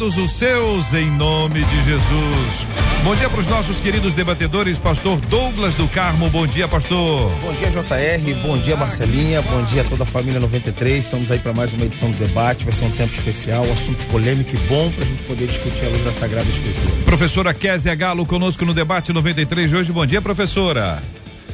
os 0.00 0.32
seus, 0.32 0.94
em 0.94 1.10
nome 1.10 1.62
de 1.62 1.84
Jesus. 1.84 2.66
Bom 3.04 3.14
dia 3.14 3.28
para 3.28 3.40
os 3.40 3.46
nossos 3.46 3.78
queridos 3.78 4.14
debatedores, 4.14 4.78
Pastor 4.78 5.20
Douglas 5.20 5.74
do 5.74 5.86
Carmo. 5.86 6.30
Bom 6.30 6.46
dia, 6.46 6.66
Pastor. 6.66 7.30
Bom 7.42 7.52
dia, 7.52 7.68
JR. 7.68 8.34
Bom 8.42 8.56
dia, 8.56 8.74
Marcelinha. 8.74 9.42
Bom 9.42 9.62
dia 9.64 9.82
a 9.82 9.84
toda 9.84 10.04
a 10.04 10.06
família 10.06 10.40
93. 10.40 11.04
Estamos 11.04 11.30
aí 11.30 11.38
para 11.38 11.52
mais 11.52 11.74
uma 11.74 11.84
edição 11.84 12.10
do 12.10 12.16
debate. 12.16 12.64
Vai 12.64 12.72
ser 12.72 12.86
um 12.86 12.90
tempo 12.90 13.12
especial, 13.12 13.66
um 13.66 13.72
assunto 13.72 14.04
polêmico 14.06 14.50
e 14.54 14.58
bom 14.60 14.90
para 14.92 15.04
a 15.04 15.06
gente 15.06 15.22
poder 15.24 15.46
discutir 15.46 15.84
a 15.84 15.88
luz 15.90 16.04
da 16.04 16.12
Sagrada 16.14 16.48
Escritura. 16.48 17.04
Professora 17.04 17.52
Kézia 17.52 17.94
Galo 17.94 18.24
conosco 18.24 18.64
no 18.64 18.72
debate 18.72 19.12
93 19.12 19.68
de 19.68 19.76
hoje. 19.76 19.92
Bom 19.92 20.06
dia, 20.06 20.22
professora. 20.22 21.02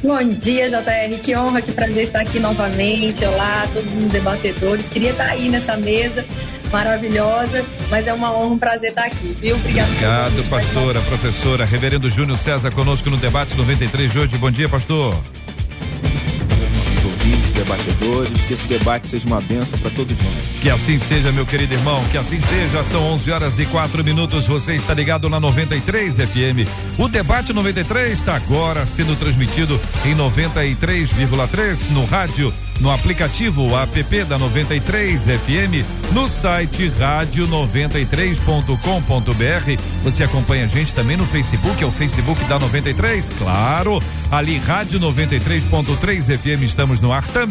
Bom 0.01 0.29
dia, 0.29 0.69
JR. 0.69 1.19
Que 1.21 1.35
honra, 1.35 1.61
que 1.61 1.73
prazer 1.73 2.03
estar 2.03 2.21
aqui 2.21 2.39
novamente. 2.39 3.25
Olá, 3.25 3.67
todos 3.73 3.93
os 3.97 4.07
debatedores. 4.07 4.87
Queria 4.87 5.11
estar 5.11 5.25
aí 5.25 5.49
nessa 5.49 5.75
mesa 5.75 6.25
maravilhosa, 6.71 7.65
mas 7.89 8.07
é 8.07 8.13
uma 8.13 8.31
honra, 8.31 8.53
um 8.53 8.57
prazer 8.57 8.89
estar 8.89 9.05
aqui, 9.05 9.35
viu? 9.39 9.55
Obrigado. 9.55 9.89
Obrigado, 9.89 10.49
pastora, 10.49 11.01
professora. 11.01 11.65
Reverendo 11.65 12.09
Júnior 12.09 12.37
César 12.37 12.71
conosco 12.71 13.09
no 13.09 13.17
debate 13.17 13.55
93 13.55 14.11
de 14.11 14.19
hoje. 14.19 14.37
Bom 14.37 14.51
dia, 14.51 14.69
pastor 14.69 15.15
ouvintes, 17.19 17.48
debatedores, 17.59 18.45
que 18.45 18.53
esse 18.53 18.67
debate 18.67 19.07
seja 19.07 19.27
uma 19.27 19.41
benção 19.41 19.77
para 19.79 19.91
todos 19.91 20.17
nós. 20.17 20.61
Que 20.61 20.69
assim 20.69 20.97
seja, 20.97 21.31
meu 21.31 21.45
querido 21.45 21.73
irmão, 21.73 22.01
que 22.11 22.17
assim 22.17 22.39
seja. 22.41 22.83
São 22.85 23.01
11 23.13 23.31
horas 23.31 23.59
e 23.59 23.65
4 23.65 24.03
minutos. 24.03 24.47
Você 24.47 24.75
está 24.75 24.93
ligado 24.93 25.29
na 25.29 25.39
93 25.39 26.15
FM. 26.15 26.67
O 26.97 27.07
debate 27.07 27.51
93 27.51 28.13
está 28.13 28.35
agora 28.35 28.87
sendo 28.87 29.17
transmitido 29.17 29.79
em 30.05 30.15
93,3 30.15 31.89
no 31.91 32.05
rádio 32.05 32.53
no 32.79 32.91
aplicativo 32.91 33.77
app 33.77 34.23
da 34.23 34.37
93 34.37 35.25
FM, 35.25 35.83
no 36.13 36.29
site 36.29 36.89
rádio93.com.br. 36.97 39.83
Você 40.03 40.23
acompanha 40.23 40.63
a 40.63 40.69
gente 40.69 40.93
também 40.93 41.17
no 41.17 41.25
Facebook, 41.25 41.83
é 41.83 41.85
o 41.85 41.91
Facebook 41.91 42.41
da 42.45 42.57
93, 42.57 43.29
claro. 43.37 44.01
Ali 44.31 44.57
Rádio 44.59 44.97
93.3 44.99 46.37
FM 46.37 46.63
estamos 46.63 47.01
no 47.01 47.11
ar 47.11 47.25
também 47.27 47.48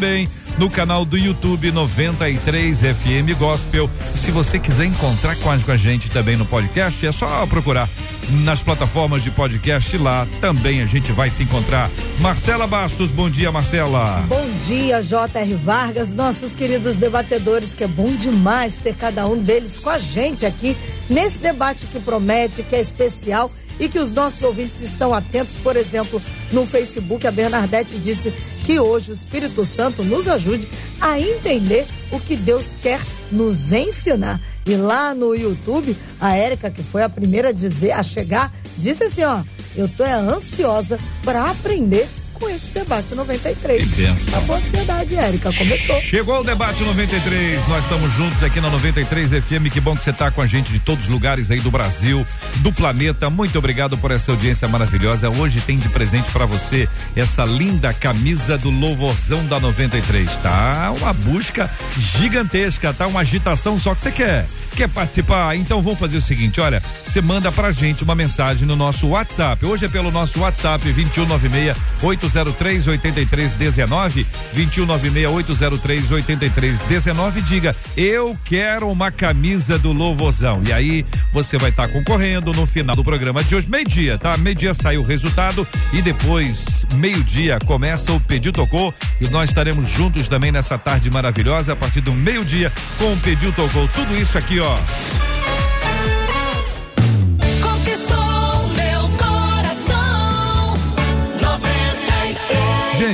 no 0.57 0.69
canal 0.69 1.03
do 1.03 1.17
YouTube 1.17 1.71
93 1.71 2.79
FM 2.79 3.37
Gospel. 3.37 3.89
Se 4.15 4.31
você 4.31 4.57
quiser 4.59 4.85
encontrar 4.85 5.35
com 5.37 5.49
a, 5.49 5.77
gente 5.77 6.09
também 6.09 6.35
no 6.35 6.45
podcast, 6.45 7.05
é 7.05 7.11
só 7.11 7.45
procurar 7.47 7.89
nas 8.29 8.61
plataformas 8.61 9.23
de 9.23 9.31
podcast 9.31 9.97
lá 9.97 10.27
também 10.39 10.81
a 10.81 10.85
gente 10.85 11.11
vai 11.11 11.29
se 11.29 11.43
encontrar. 11.43 11.89
Marcela 12.19 12.67
Bastos, 12.67 13.11
bom 13.11 13.29
dia, 13.29 13.51
Marcela. 13.51 14.23
Bom 14.27 14.47
dia, 14.67 15.01
J.R. 15.01 15.55
Vargas, 15.55 16.11
nossos 16.11 16.55
queridos 16.55 16.95
debatedores, 16.95 17.73
que 17.73 17.83
é 17.83 17.87
bom 17.87 18.13
demais 18.15 18.75
ter 18.75 18.95
cada 18.95 19.25
um 19.27 19.37
deles 19.37 19.79
com 19.79 19.89
a 19.89 19.97
gente 19.97 20.45
aqui 20.45 20.77
nesse 21.09 21.39
debate 21.39 21.85
que 21.85 21.99
promete, 21.99 22.63
que 22.63 22.75
é 22.75 22.81
especial 22.81 23.51
e 23.79 23.87
que 23.87 23.99
os 23.99 24.11
nossos 24.11 24.41
ouvintes 24.43 24.81
estão 24.81 25.13
atentos. 25.13 25.55
Por 25.63 25.75
exemplo, 25.75 26.21
no 26.51 26.65
Facebook, 26.65 27.25
a 27.25 27.31
Bernadette 27.31 27.97
disse 27.97 28.31
que 28.65 28.79
hoje 28.79 29.11
o 29.11 29.13
Espírito 29.13 29.65
Santo 29.65 30.03
nos 30.03 30.27
ajude 30.27 30.67
a 30.99 31.19
entender 31.19 31.87
o 32.11 32.19
que 32.19 32.35
Deus 32.35 32.75
quer 32.75 32.99
nos 33.31 33.71
ensinar. 33.71 34.41
E 34.65 34.75
lá 34.75 35.15
no 35.15 35.33
YouTube, 35.33 35.95
a 36.19 36.35
Érica, 36.35 36.69
que 36.69 36.83
foi 36.83 37.03
a 37.03 37.09
primeira 37.09 37.49
a 37.49 37.53
dizer, 37.53 37.91
a 37.91 38.03
chegar, 38.03 38.53
disse 38.77 39.03
assim, 39.03 39.23
ó, 39.23 39.41
eu 39.75 39.87
tô 39.87 40.03
ansiosa 40.03 40.99
para 41.23 41.49
aprender 41.49 42.07
com 42.39 42.49
esse 42.49 42.71
debate 42.71 43.13
93. 43.13 43.83
Que 43.83 43.95
benção. 44.01 44.37
A 44.37 44.41
boa 44.41 44.59
ansiedade, 44.59 45.15
Érica, 45.15 45.51
começou. 45.53 46.01
Chegou 46.01 46.39
o 46.39 46.43
debate 46.43 46.83
93. 46.83 47.67
Nós 47.67 47.83
estamos 47.83 48.11
juntos 48.13 48.41
aqui 48.43 48.61
na 48.61 48.69
93 48.69 49.29
FM. 49.29 49.71
Que 49.71 49.81
bom 49.81 49.95
que 49.95 50.03
você 50.03 50.11
está 50.11 50.31
com 50.31 50.41
a 50.41 50.47
gente 50.47 50.71
de 50.71 50.79
todos 50.79 51.05
os 51.05 51.11
lugares 51.11 51.51
aí 51.51 51.59
do 51.59 51.69
Brasil, 51.69 52.25
do 52.57 52.71
planeta. 52.71 53.29
Muito 53.29 53.59
obrigado 53.59 53.97
por 53.97 54.11
essa 54.11 54.31
audiência 54.31 54.67
maravilhosa. 54.67 55.29
Hoje 55.29 55.59
tem 55.61 55.77
de 55.77 55.89
presente 55.89 56.29
para 56.31 56.45
você 56.45 56.87
essa 57.15 57.43
linda 57.43 57.93
camisa 57.93 58.57
do 58.57 58.69
louvorzão 58.69 59.45
da 59.45 59.59
93. 59.59 60.29
Tá 60.37 60.93
uma 60.97 61.11
busca 61.11 61.69
gigantesca, 61.97 62.93
tá 62.93 63.05
uma 63.07 63.21
agitação 63.21 63.79
só 63.79 63.93
que 63.93 64.01
você 64.01 64.11
quer. 64.11 64.47
Quer 64.79 64.87
participar? 64.87 65.57
Então 65.57 65.81
vamos 65.81 65.99
fazer 65.99 66.15
o 66.15 66.21
seguinte, 66.21 66.61
olha, 66.61 66.81
você 67.05 67.19
manda 67.19 67.51
pra 67.51 67.69
gente 67.69 68.01
uma 68.01 68.15
mensagem 68.15 68.65
no 68.65 68.77
nosso 68.77 69.09
WhatsApp. 69.09 69.65
Hoje 69.65 69.83
é 69.83 69.89
pelo 69.89 70.09
nosso 70.09 70.39
WhatsApp 70.39 70.81
2196 70.93 71.75
803 72.01 72.87
8319 72.87 74.25
2196 74.53 75.33
803 75.33 76.11
8319 76.13 77.41
diga: 77.41 77.75
"Eu 77.97 78.37
quero 78.45 78.87
uma 78.89 79.11
camisa 79.11 79.77
do 79.77 79.91
Louvozão". 79.91 80.63
E 80.65 80.71
aí 80.71 81.05
você 81.33 81.57
vai 81.57 81.71
estar 81.71 81.89
tá 81.89 81.93
concorrendo 81.93 82.53
no 82.53 82.65
final 82.65 82.95
do 82.95 83.03
programa 83.03 83.43
de 83.43 83.55
hoje, 83.55 83.67
meio-dia, 83.69 84.17
tá? 84.17 84.37
Meio-dia 84.37 84.73
sai 84.73 84.97
o 84.97 85.03
resultado 85.03 85.67
e 85.91 86.01
depois 86.01 86.85
meio-dia 86.95 87.59
começa 87.65 88.13
o 88.13 88.19
Pediu 88.21 88.53
Tocou 88.53 88.93
e 89.19 89.27
nós 89.27 89.49
estaremos 89.49 89.89
juntos 89.89 90.29
também 90.29 90.53
nessa 90.53 90.77
tarde 90.77 91.11
maravilhosa 91.11 91.73
a 91.73 91.75
partir 91.75 91.99
do 91.99 92.13
meio-dia 92.13 92.71
com 92.97 93.11
o 93.11 93.17
Pediu 93.17 93.51
Tocou. 93.51 93.85
Tudo 93.89 94.15
isso 94.15 94.37
aqui 94.37 94.57
ó. 94.61 94.68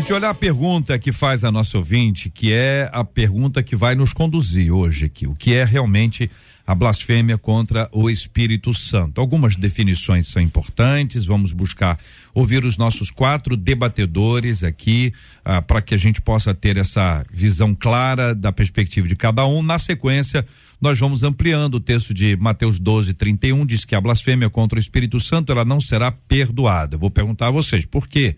Gente, 0.05 0.11
olha 0.11 0.29
a 0.29 0.33
pergunta 0.33 0.99
que 0.99 1.11
faz 1.11 1.43
a 1.43 1.51
nossa 1.51 1.77
ouvinte, 1.77 2.29
que 2.29 2.51
é 2.51 2.89
a 2.91 3.03
pergunta 3.03 3.63
que 3.63 3.75
vai 3.75 3.95
nos 3.95 4.13
conduzir 4.13 4.71
hoje 4.71 5.05
aqui. 5.05 5.25
O 5.25 5.33
que 5.33 5.55
é 5.55 5.63
realmente 5.63 6.29
a 6.65 6.73
blasfêmia 6.73 7.37
contra 7.37 7.87
o 7.91 8.09
Espírito 8.09 8.73
Santo? 8.73 9.21
Algumas 9.21 9.55
definições 9.55 10.27
são 10.27 10.41
importantes, 10.41 11.25
vamos 11.25 11.53
buscar 11.53 11.99
ouvir 12.33 12.65
os 12.65 12.77
nossos 12.77 13.11
quatro 13.11 13.55
debatedores 13.55 14.63
aqui, 14.63 15.13
ah, 15.43 15.61
para 15.61 15.81
que 15.81 15.93
a 15.93 15.97
gente 15.97 16.21
possa 16.21 16.53
ter 16.53 16.77
essa 16.77 17.23
visão 17.31 17.73
clara 17.73 18.33
da 18.33 18.51
perspectiva 18.51 19.07
de 19.07 19.15
cada 19.15 19.45
um. 19.45 19.61
Na 19.61 19.77
sequência, 19.77 20.45
nós 20.81 20.99
vamos 20.99 21.23
ampliando 21.23 21.75
o 21.75 21.79
texto 21.79 22.13
de 22.13 22.35
Mateus 22.37 22.79
12, 22.79 23.13
31, 23.13 23.65
diz 23.65 23.85
que 23.85 23.95
a 23.95 24.01
blasfêmia 24.01 24.49
contra 24.49 24.77
o 24.77 24.81
Espírito 24.81 25.19
Santo 25.19 25.51
ela 25.51 25.63
não 25.63 25.79
será 25.79 26.11
perdoada. 26.11 26.97
vou 26.97 27.11
perguntar 27.11 27.47
a 27.47 27.51
vocês, 27.51 27.85
por 27.85 28.07
quê? 28.07 28.35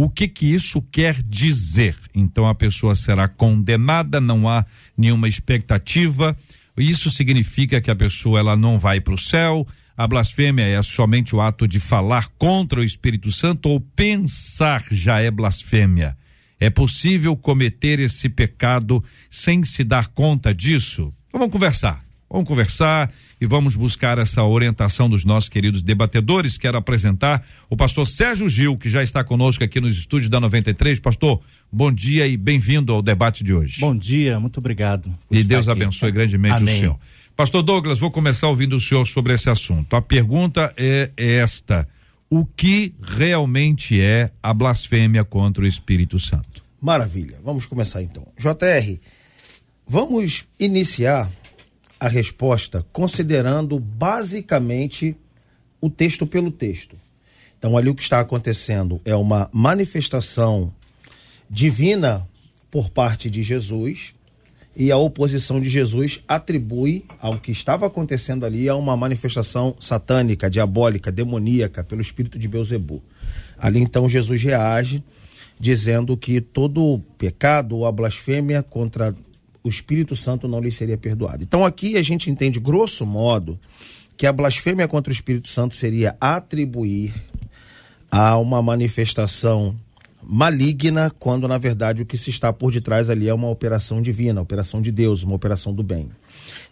O 0.00 0.08
que 0.08 0.28
que 0.28 0.46
isso 0.46 0.80
quer 0.92 1.20
dizer? 1.24 1.96
Então 2.14 2.46
a 2.46 2.54
pessoa 2.54 2.94
será 2.94 3.26
condenada, 3.26 4.20
não 4.20 4.48
há 4.48 4.64
nenhuma 4.96 5.26
expectativa. 5.26 6.36
Isso 6.80 7.10
significa 7.10 7.80
que 7.80 7.90
a 7.90 7.96
pessoa 7.96 8.38
ela 8.38 8.56
não 8.56 8.78
vai 8.78 9.00
para 9.00 9.14
o 9.14 9.18
céu. 9.18 9.66
A 9.96 10.06
blasfêmia 10.06 10.64
é 10.64 10.80
somente 10.82 11.34
o 11.34 11.40
ato 11.40 11.66
de 11.66 11.80
falar 11.80 12.28
contra 12.38 12.80
o 12.80 12.84
Espírito 12.84 13.32
Santo 13.32 13.68
ou 13.68 13.80
pensar 13.80 14.84
já 14.90 15.20
é 15.20 15.30
blasfêmia. 15.30 16.16
É 16.60 16.70
possível 16.70 17.36
cometer 17.36 18.00
esse 18.00 18.28
pecado 18.28 19.02
sem 19.30 19.64
se 19.64 19.84
dar 19.84 20.08
conta 20.08 20.54
disso? 20.54 21.12
Então 21.28 21.40
vamos 21.40 21.52
conversar. 21.52 22.04
Vamos 22.30 22.46
conversar 22.46 23.12
e 23.40 23.46
vamos 23.46 23.76
buscar 23.76 24.18
essa 24.18 24.42
orientação 24.42 25.08
dos 25.08 25.24
nossos 25.24 25.48
queridos 25.48 25.82
debatedores. 25.82 26.58
Quero 26.58 26.76
apresentar 26.76 27.46
o 27.70 27.76
pastor 27.76 28.06
Sérgio 28.06 28.48
Gil, 28.48 28.76
que 28.76 28.90
já 28.90 29.02
está 29.02 29.22
conosco 29.22 29.62
aqui 29.62 29.80
nos 29.80 29.96
estúdios 29.96 30.28
da 30.28 30.40
93. 30.40 30.98
Pastor, 31.00 31.40
bom 31.70 31.92
dia 31.92 32.26
e 32.26 32.36
bem-vindo 32.36 32.92
ao 32.92 33.00
debate 33.00 33.44
de 33.44 33.54
hoje. 33.54 33.80
Bom 33.80 33.96
dia, 33.96 34.40
muito 34.40 34.58
obrigado. 34.58 35.14
E 35.30 35.44
Deus 35.44 35.68
aqui. 35.68 35.82
abençoe 35.82 36.10
grandemente 36.10 36.56
Amém. 36.56 36.74
o 36.74 36.78
senhor. 36.78 36.98
Pastor 37.36 37.62
Douglas, 37.62 38.00
vou 38.00 38.10
começar 38.10 38.48
ouvindo 38.48 38.74
o 38.74 38.80
senhor 38.80 39.06
sobre 39.06 39.32
esse 39.32 39.48
assunto. 39.48 39.94
A 39.94 40.02
pergunta 40.02 40.74
é 40.76 41.12
esta: 41.16 41.88
o 42.28 42.44
que 42.44 42.92
realmente 43.00 44.00
é 44.00 44.30
a 44.42 44.52
blasfêmia 44.52 45.24
contra 45.24 45.62
o 45.62 45.66
Espírito 45.66 46.18
Santo? 46.18 46.64
Maravilha. 46.80 47.38
Vamos 47.44 47.64
começar 47.64 48.02
então. 48.02 48.26
JR, 48.36 48.98
vamos 49.86 50.46
iniciar 50.58 51.30
a 51.98 52.08
resposta 52.08 52.84
considerando 52.92 53.78
basicamente 53.78 55.16
o 55.80 55.90
texto 55.90 56.26
pelo 56.26 56.50
texto. 56.50 56.96
Então, 57.58 57.76
ali 57.76 57.88
o 57.88 57.94
que 57.94 58.02
está 58.02 58.20
acontecendo 58.20 59.00
é 59.04 59.16
uma 59.16 59.48
manifestação 59.52 60.72
divina 61.50 62.26
por 62.70 62.90
parte 62.90 63.30
de 63.30 63.42
Jesus, 63.42 64.14
e 64.78 64.92
a 64.92 64.96
oposição 64.96 65.60
de 65.60 65.68
Jesus 65.68 66.22
atribui 66.28 67.04
ao 67.20 67.40
que 67.40 67.50
estava 67.50 67.86
acontecendo 67.86 68.46
ali 68.46 68.68
a 68.68 68.76
uma 68.76 68.96
manifestação 68.96 69.74
satânica, 69.80 70.48
diabólica, 70.48 71.10
demoníaca 71.10 71.82
pelo 71.82 72.00
espírito 72.00 72.38
de 72.38 72.46
Beuzebu. 72.46 73.02
Ali 73.58 73.80
então 73.80 74.08
Jesus 74.08 74.40
reage 74.40 75.02
dizendo 75.58 76.16
que 76.16 76.40
todo 76.40 77.00
pecado 77.18 77.78
ou 77.78 77.86
a 77.86 77.90
blasfêmia 77.90 78.62
contra 78.62 79.12
o 79.62 79.68
Espírito 79.68 80.16
Santo 80.16 80.46
não 80.48 80.60
lhe 80.60 80.70
seria 80.70 80.96
perdoado. 80.96 81.42
Então 81.42 81.64
aqui 81.64 81.96
a 81.96 82.02
gente 82.02 82.30
entende 82.30 82.60
grosso 82.60 83.06
modo 83.06 83.58
que 84.16 84.26
a 84.26 84.32
blasfêmia 84.32 84.88
contra 84.88 85.10
o 85.10 85.14
Espírito 85.14 85.48
Santo 85.48 85.74
seria 85.74 86.16
atribuir 86.20 87.14
a 88.10 88.36
uma 88.38 88.62
manifestação 88.62 89.76
maligna, 90.22 91.10
quando 91.18 91.46
na 91.46 91.56
verdade 91.56 92.02
o 92.02 92.06
que 92.06 92.18
se 92.18 92.30
está 92.30 92.52
por 92.52 92.72
detrás 92.72 93.08
ali 93.08 93.28
é 93.28 93.34
uma 93.34 93.48
operação 93.48 94.02
divina, 94.02 94.40
operação 94.40 94.82
de 94.82 94.90
Deus, 94.90 95.22
uma 95.22 95.34
operação 95.34 95.72
do 95.72 95.82
bem. 95.82 96.10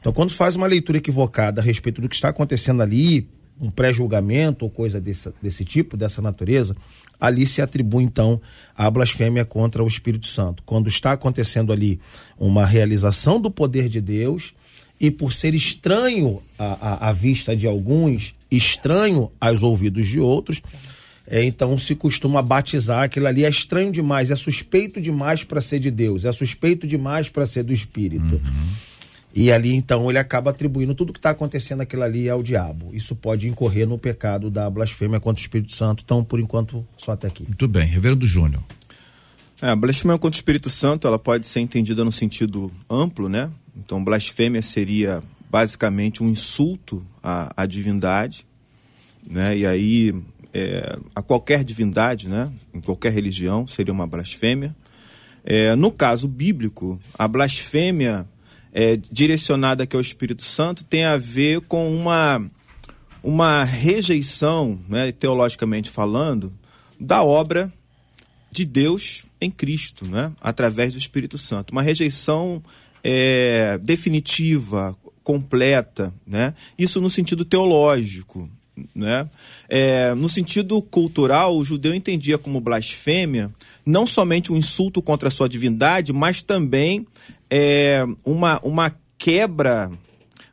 Então, 0.00 0.12
quando 0.12 0.30
faz 0.30 0.56
uma 0.56 0.66
leitura 0.66 0.98
equivocada 0.98 1.60
a 1.60 1.64
respeito 1.64 2.00
do 2.00 2.08
que 2.08 2.14
está 2.14 2.28
acontecendo 2.28 2.82
ali, 2.82 3.28
um 3.60 3.70
pré-julgamento 3.70 4.64
ou 4.64 4.70
coisa 4.70 5.00
desse, 5.00 5.32
desse 5.42 5.64
tipo, 5.64 5.96
dessa 5.96 6.20
natureza, 6.20 6.76
ali 7.20 7.46
se 7.46 7.62
atribui 7.62 8.04
então 8.04 8.40
a 8.76 8.90
blasfêmia 8.90 9.44
contra 9.44 9.82
o 9.82 9.88
Espírito 9.88 10.26
Santo. 10.26 10.62
Quando 10.64 10.88
está 10.88 11.12
acontecendo 11.12 11.72
ali 11.72 11.98
uma 12.38 12.66
realização 12.66 13.40
do 13.40 13.50
poder 13.50 13.88
de 13.88 14.00
Deus 14.00 14.52
e 15.00 15.10
por 15.10 15.32
ser 15.32 15.54
estranho 15.54 16.42
à, 16.58 17.06
à, 17.06 17.08
à 17.08 17.12
vista 17.12 17.56
de 17.56 17.66
alguns, 17.66 18.34
estranho 18.50 19.30
aos 19.40 19.62
ouvidos 19.62 20.06
de 20.06 20.20
outros, 20.20 20.62
é, 21.28 21.44
então 21.44 21.76
se 21.76 21.94
costuma 21.94 22.40
batizar 22.40 23.02
aquilo 23.02 23.26
ali 23.26 23.44
é 23.44 23.48
estranho 23.48 23.90
demais, 23.90 24.30
é 24.30 24.36
suspeito 24.36 25.00
demais 25.00 25.42
para 25.42 25.60
ser 25.60 25.80
de 25.80 25.90
Deus, 25.90 26.24
é 26.24 26.32
suspeito 26.32 26.86
demais 26.86 27.28
para 27.28 27.46
ser 27.46 27.64
do 27.64 27.72
Espírito. 27.72 28.36
Uhum. 28.36 28.68
E 29.36 29.52
ali 29.52 29.74
então 29.74 30.10
ele 30.10 30.18
acaba 30.18 30.50
atribuindo 30.50 30.94
tudo 30.94 31.12
que 31.12 31.18
está 31.18 31.28
acontecendo 31.28 31.82
aquilo 31.82 32.02
ali 32.02 32.26
ao 32.30 32.42
diabo. 32.42 32.88
Isso 32.94 33.14
pode 33.14 33.46
incorrer 33.46 33.86
no 33.86 33.98
pecado 33.98 34.50
da 34.50 34.70
blasfêmia 34.70 35.20
contra 35.20 35.38
o 35.38 35.42
Espírito 35.42 35.74
Santo. 35.74 36.02
Então, 36.02 36.24
por 36.24 36.40
enquanto, 36.40 36.86
só 36.96 37.12
até 37.12 37.26
aqui. 37.26 37.42
Muito 37.42 37.68
bem, 37.68 37.86
Reverendo 37.86 38.26
Júnior. 38.26 38.64
É, 39.60 39.68
a 39.68 39.76
blasfêmia 39.76 40.16
contra 40.18 40.34
o 40.34 40.40
Espírito 40.40 40.70
Santo 40.70 41.06
ela 41.06 41.18
pode 41.18 41.46
ser 41.46 41.60
entendida 41.60 42.02
no 42.02 42.10
sentido 42.10 42.72
amplo, 42.88 43.28
né? 43.28 43.50
Então, 43.76 44.02
blasfêmia 44.02 44.62
seria 44.62 45.22
basicamente 45.50 46.22
um 46.22 46.28
insulto 46.30 47.06
à, 47.22 47.52
à 47.62 47.66
divindade, 47.66 48.46
né? 49.28 49.54
E 49.54 49.66
aí 49.66 50.14
é, 50.54 50.98
a 51.14 51.20
qualquer 51.20 51.62
divindade, 51.62 52.26
né? 52.26 52.50
Em 52.72 52.80
qualquer 52.80 53.12
religião 53.12 53.66
seria 53.66 53.92
uma 53.92 54.06
blasfêmia. 54.06 54.74
É, 55.44 55.76
no 55.76 55.92
caso 55.92 56.26
bíblico, 56.26 56.98
a 57.18 57.28
blasfêmia 57.28 58.26
é, 58.78 58.94
direcionada 59.10 59.84
aqui 59.84 59.96
ao 59.96 60.02
Espírito 60.02 60.44
Santo 60.44 60.84
tem 60.84 61.06
a 61.06 61.16
ver 61.16 61.62
com 61.62 61.90
uma, 61.90 62.44
uma 63.22 63.64
rejeição, 63.64 64.78
né, 64.86 65.10
teologicamente 65.12 65.88
falando, 65.88 66.52
da 67.00 67.22
obra 67.22 67.72
de 68.52 68.66
Deus 68.66 69.24
em 69.40 69.50
Cristo, 69.50 70.04
né, 70.04 70.30
através 70.42 70.92
do 70.92 70.98
Espírito 70.98 71.38
Santo. 71.38 71.70
Uma 71.70 71.80
rejeição 71.80 72.62
é, 73.02 73.78
definitiva, 73.82 74.94
completa, 75.24 76.12
né? 76.26 76.54
Isso 76.78 77.00
no 77.00 77.08
sentido 77.08 77.44
teológico, 77.46 78.48
né? 78.94 79.28
É, 79.68 80.14
no 80.14 80.28
sentido 80.28 80.80
cultural, 80.82 81.56
o 81.56 81.64
judeu 81.64 81.94
entendia 81.94 82.36
como 82.36 82.60
blasfêmia 82.60 83.50
não 83.84 84.06
somente 84.06 84.52
um 84.52 84.56
insulto 84.56 85.00
contra 85.00 85.28
a 85.28 85.30
sua 85.30 85.48
divindade, 85.48 86.12
mas 86.12 86.42
também 86.42 87.06
é, 87.50 88.04
uma, 88.24 88.60
uma 88.62 88.94
quebra 89.16 89.90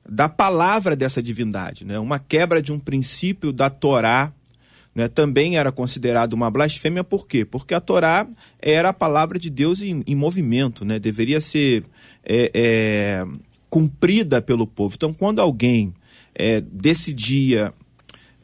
da 0.08 0.30
palavra 0.30 0.96
dessa 0.96 1.22
divindade, 1.24 1.86
né? 1.86 1.98
uma 1.98 2.20
quebra 2.20 2.62
de 2.62 2.72
um 2.72 2.80
princípio 2.80 3.52
da 3.52 3.70
Torá. 3.70 4.32
Né? 4.94 5.08
Também 5.08 5.58
era 5.58 5.72
considerado 5.72 6.34
uma 6.34 6.52
blasfêmia, 6.52 7.04
por 7.04 7.28
quê? 7.28 7.44
Porque 7.44 7.74
a 7.74 7.82
Torá 7.82 8.28
era 8.62 8.90
a 8.90 8.94
palavra 8.94 9.40
de 9.40 9.50
Deus 9.50 9.82
em, 9.82 10.04
em 10.06 10.16
movimento, 10.16 10.86
né? 10.86 11.00
deveria 11.00 11.42
ser 11.42 11.84
é, 12.24 12.52
é, 12.54 13.26
cumprida 13.70 14.42
pelo 14.42 14.68
povo. 14.68 14.94
Então, 14.96 15.14
quando 15.14 15.40
alguém 15.40 15.94
é, 16.36 16.62
decidia 16.62 17.74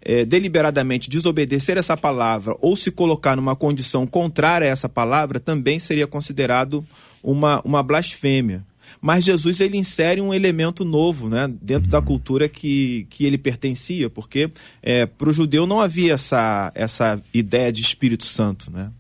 é, 0.10 0.26
deliberadamente 0.26 1.08
desobedecer 1.08 1.78
essa 1.78 1.96
palavra 1.96 2.58
ou 2.62 2.76
se 2.76 2.90
colocar 2.90 3.36
numa 3.36 3.56
condição 3.56 4.08
contrária 4.08 4.68
a 4.68 4.72
essa 4.72 4.90
palavra, 4.90 5.40
também 5.40 5.80
seria 5.80 6.08
considerado 6.08 6.84
uma, 7.22 7.62
uma 7.64 7.84
blasfêmia. 7.84 8.66
Mas 9.00 9.24
Jesus 9.24 9.60
ele 9.60 9.78
insere 9.78 10.20
um 10.20 10.34
elemento 10.34 10.84
novo 10.84 11.30
né, 11.30 11.48
dentro 11.62 11.92
da 11.92 12.02
cultura 12.02 12.50
que, 12.50 13.06
que 13.12 13.24
ele 13.24 13.38
pertencia, 13.38 14.10
porque 14.10 14.50
é, 14.82 15.06
para 15.06 15.30
o 15.30 15.34
judeu 15.34 15.68
não 15.68 15.80
havia 15.80 16.14
essa, 16.14 16.72
essa 16.74 17.22
ideia 17.32 17.72
de 17.72 17.84
Espírito 17.84 18.26
Santo. 18.26 18.72
Né? 18.72 18.92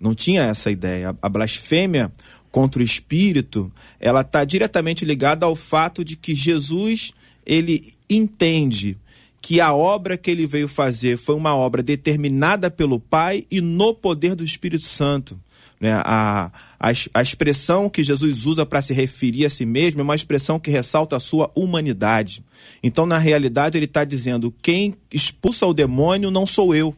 Não 0.00 0.16
tinha 0.16 0.42
essa 0.42 0.68
ideia. 0.68 1.10
A, 1.10 1.26
a 1.26 1.28
blasfêmia 1.28 2.10
contra 2.50 2.82
o 2.82 2.84
Espírito 2.84 3.70
ela 4.00 4.22
está 4.22 4.44
diretamente 4.44 5.04
ligada 5.04 5.46
ao 5.46 5.54
fato 5.54 6.04
de 6.04 6.16
que 6.16 6.34
Jesus 6.34 7.12
ele 7.46 7.94
entende 8.10 8.98
que 9.40 9.60
a 9.60 9.72
obra 9.72 10.16
que 10.16 10.30
ele 10.30 10.46
veio 10.46 10.68
fazer 10.68 11.16
foi 11.16 11.34
uma 11.34 11.54
obra 11.56 11.82
determinada 11.82 12.70
pelo 12.70 13.00
Pai 13.00 13.46
e 13.50 13.60
no 13.60 13.94
poder 13.94 14.34
do 14.34 14.44
Espírito 14.44 14.84
Santo. 14.84 15.40
Né? 15.80 15.92
A, 16.04 16.52
a, 16.78 16.92
a 17.14 17.22
expressão 17.22 17.88
que 17.88 18.04
Jesus 18.04 18.44
usa 18.44 18.66
para 18.66 18.82
se 18.82 18.92
referir 18.92 19.46
a 19.46 19.50
si 19.50 19.64
mesmo 19.64 20.00
é 20.00 20.04
uma 20.04 20.14
expressão 20.14 20.60
que 20.60 20.70
ressalta 20.70 21.16
a 21.16 21.20
sua 21.20 21.50
humanidade. 21.54 22.44
Então, 22.82 23.06
na 23.06 23.16
realidade, 23.16 23.78
ele 23.78 23.86
está 23.86 24.04
dizendo: 24.04 24.54
quem 24.62 24.94
expulsa 25.10 25.66
o 25.66 25.72
demônio 25.72 26.30
não 26.30 26.44
sou 26.44 26.74
eu. 26.74 26.94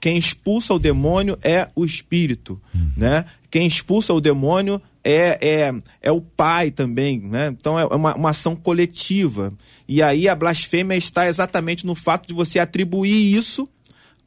Quem 0.00 0.16
expulsa 0.16 0.74
o 0.74 0.78
demônio 0.78 1.38
é 1.42 1.68
o 1.76 1.84
Espírito. 1.84 2.60
Né? 2.96 3.24
Quem 3.50 3.66
expulsa 3.66 4.12
o 4.12 4.20
demônio 4.20 4.80
é, 5.04 5.38
é, 5.40 5.74
é 6.00 6.12
o 6.12 6.20
pai 6.20 6.70
também, 6.70 7.20
né? 7.20 7.48
Então 7.48 7.78
é 7.78 7.84
uma, 7.86 8.14
uma 8.14 8.30
ação 8.30 8.54
coletiva. 8.54 9.52
E 9.88 10.02
aí 10.02 10.28
a 10.28 10.34
blasfêmia 10.34 10.96
está 10.96 11.26
exatamente 11.26 11.84
no 11.84 11.94
fato 11.94 12.28
de 12.28 12.34
você 12.34 12.58
atribuir 12.58 13.34
isso 13.34 13.68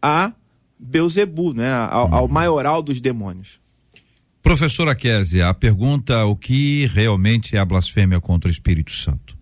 a 0.02 0.34
Beuzebu, 0.78 1.54
né? 1.54 1.72
Ao, 1.74 2.14
ao 2.14 2.28
maioral 2.28 2.82
dos 2.82 3.00
demônios. 3.00 3.60
Professora 4.44 4.94
Kézia, 4.94 5.50
a 5.50 5.54
pergunta 5.54 6.24
o 6.26 6.36
que 6.36 6.86
realmente 6.94 7.56
é 7.56 7.60
a 7.60 7.66
blasfêmia 7.66 8.22
contra 8.22 8.48
o 8.48 8.52
Espírito 8.52 8.92
Santo? 8.92 9.36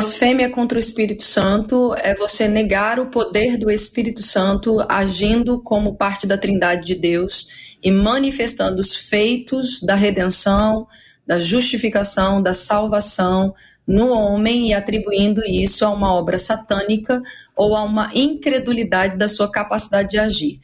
Blasfêmia 0.00 0.48
contra 0.48 0.78
o 0.78 0.80
Espírito 0.80 1.22
Santo 1.22 1.94
é 1.94 2.14
você 2.14 2.48
negar 2.48 2.98
o 2.98 3.10
poder 3.10 3.58
do 3.58 3.70
Espírito 3.70 4.22
Santo 4.22 4.78
agindo 4.88 5.60
como 5.60 5.94
parte 5.94 6.26
da 6.26 6.38
Trindade 6.38 6.86
de 6.86 6.94
Deus 6.94 7.76
e 7.82 7.90
manifestando 7.90 8.80
os 8.80 8.96
feitos 8.96 9.78
da 9.82 9.94
redenção, 9.94 10.86
da 11.26 11.38
justificação, 11.38 12.40
da 12.40 12.54
salvação 12.54 13.54
no 13.86 14.10
homem 14.10 14.68
e 14.70 14.72
atribuindo 14.72 15.44
isso 15.44 15.84
a 15.84 15.90
uma 15.90 16.14
obra 16.14 16.38
satânica 16.38 17.22
ou 17.54 17.76
a 17.76 17.84
uma 17.84 18.10
incredulidade 18.14 19.18
da 19.18 19.28
sua 19.28 19.50
capacidade 19.50 20.08
de 20.08 20.18
agir. 20.18 20.60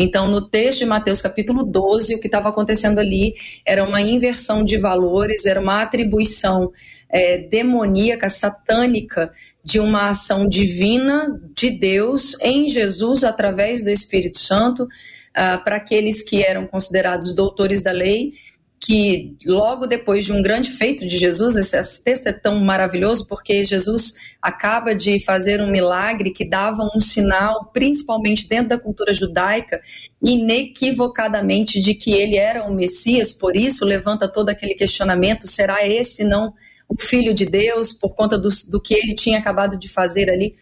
Então, 0.00 0.28
no 0.28 0.40
texto 0.40 0.78
de 0.78 0.86
Mateus 0.86 1.20
capítulo 1.20 1.64
12, 1.64 2.14
o 2.14 2.20
que 2.20 2.28
estava 2.28 2.48
acontecendo 2.50 3.00
ali 3.00 3.34
era 3.66 3.82
uma 3.82 4.00
inversão 4.00 4.64
de 4.64 4.76
valores, 4.76 5.46
era 5.46 5.60
uma 5.60 5.82
atribuição 5.82 6.70
é, 7.10 7.38
demoníaca, 7.38 8.28
satânica, 8.28 9.32
de 9.64 9.80
uma 9.80 10.10
ação 10.10 10.46
divina 10.48 11.28
de 11.54 11.70
Deus 11.70 12.36
em 12.40 12.68
Jesus 12.68 13.24
através 13.24 13.82
do 13.82 13.90
Espírito 13.90 14.38
Santo, 14.38 14.84
uh, 14.84 15.62
para 15.64 15.76
aqueles 15.76 16.22
que 16.22 16.42
eram 16.42 16.66
considerados 16.66 17.34
doutores 17.34 17.82
da 17.82 17.92
lei, 17.92 18.32
que 18.80 19.36
logo 19.44 19.86
depois 19.86 20.24
de 20.24 20.32
um 20.32 20.40
grande 20.40 20.70
feito 20.70 21.06
de 21.06 21.18
Jesus, 21.18 21.56
esse 21.56 22.02
texto 22.02 22.28
é 22.28 22.32
tão 22.32 22.60
maravilhoso 22.60 23.26
porque 23.26 23.64
Jesus 23.64 24.14
acaba 24.40 24.94
de 24.94 25.22
fazer 25.24 25.60
um 25.60 25.70
milagre 25.70 26.30
que 26.30 26.48
dava 26.48 26.88
um 26.94 27.00
sinal, 27.00 27.70
principalmente 27.72 28.46
dentro 28.46 28.68
da 28.68 28.78
cultura 28.78 29.12
judaica, 29.12 29.80
inequivocadamente 30.22 31.80
de 31.80 31.92
que 31.92 32.12
ele 32.12 32.36
era 32.36 32.64
o 32.64 32.72
Messias, 32.72 33.32
por 33.32 33.56
isso 33.56 33.84
levanta 33.84 34.30
todo 34.30 34.48
aquele 34.48 34.74
questionamento: 34.74 35.48
será 35.48 35.84
esse 35.86 36.22
não 36.22 36.54
o 36.88 37.00
Filho 37.00 37.34
de 37.34 37.44
Deus, 37.44 37.92
por 37.92 38.14
conta 38.14 38.38
do, 38.38 38.48
do 38.68 38.80
que 38.80 38.94
ele 38.94 39.14
tinha 39.14 39.38
acabado 39.38 39.78
de 39.78 39.88
fazer 39.88 40.30
ali? 40.30 40.56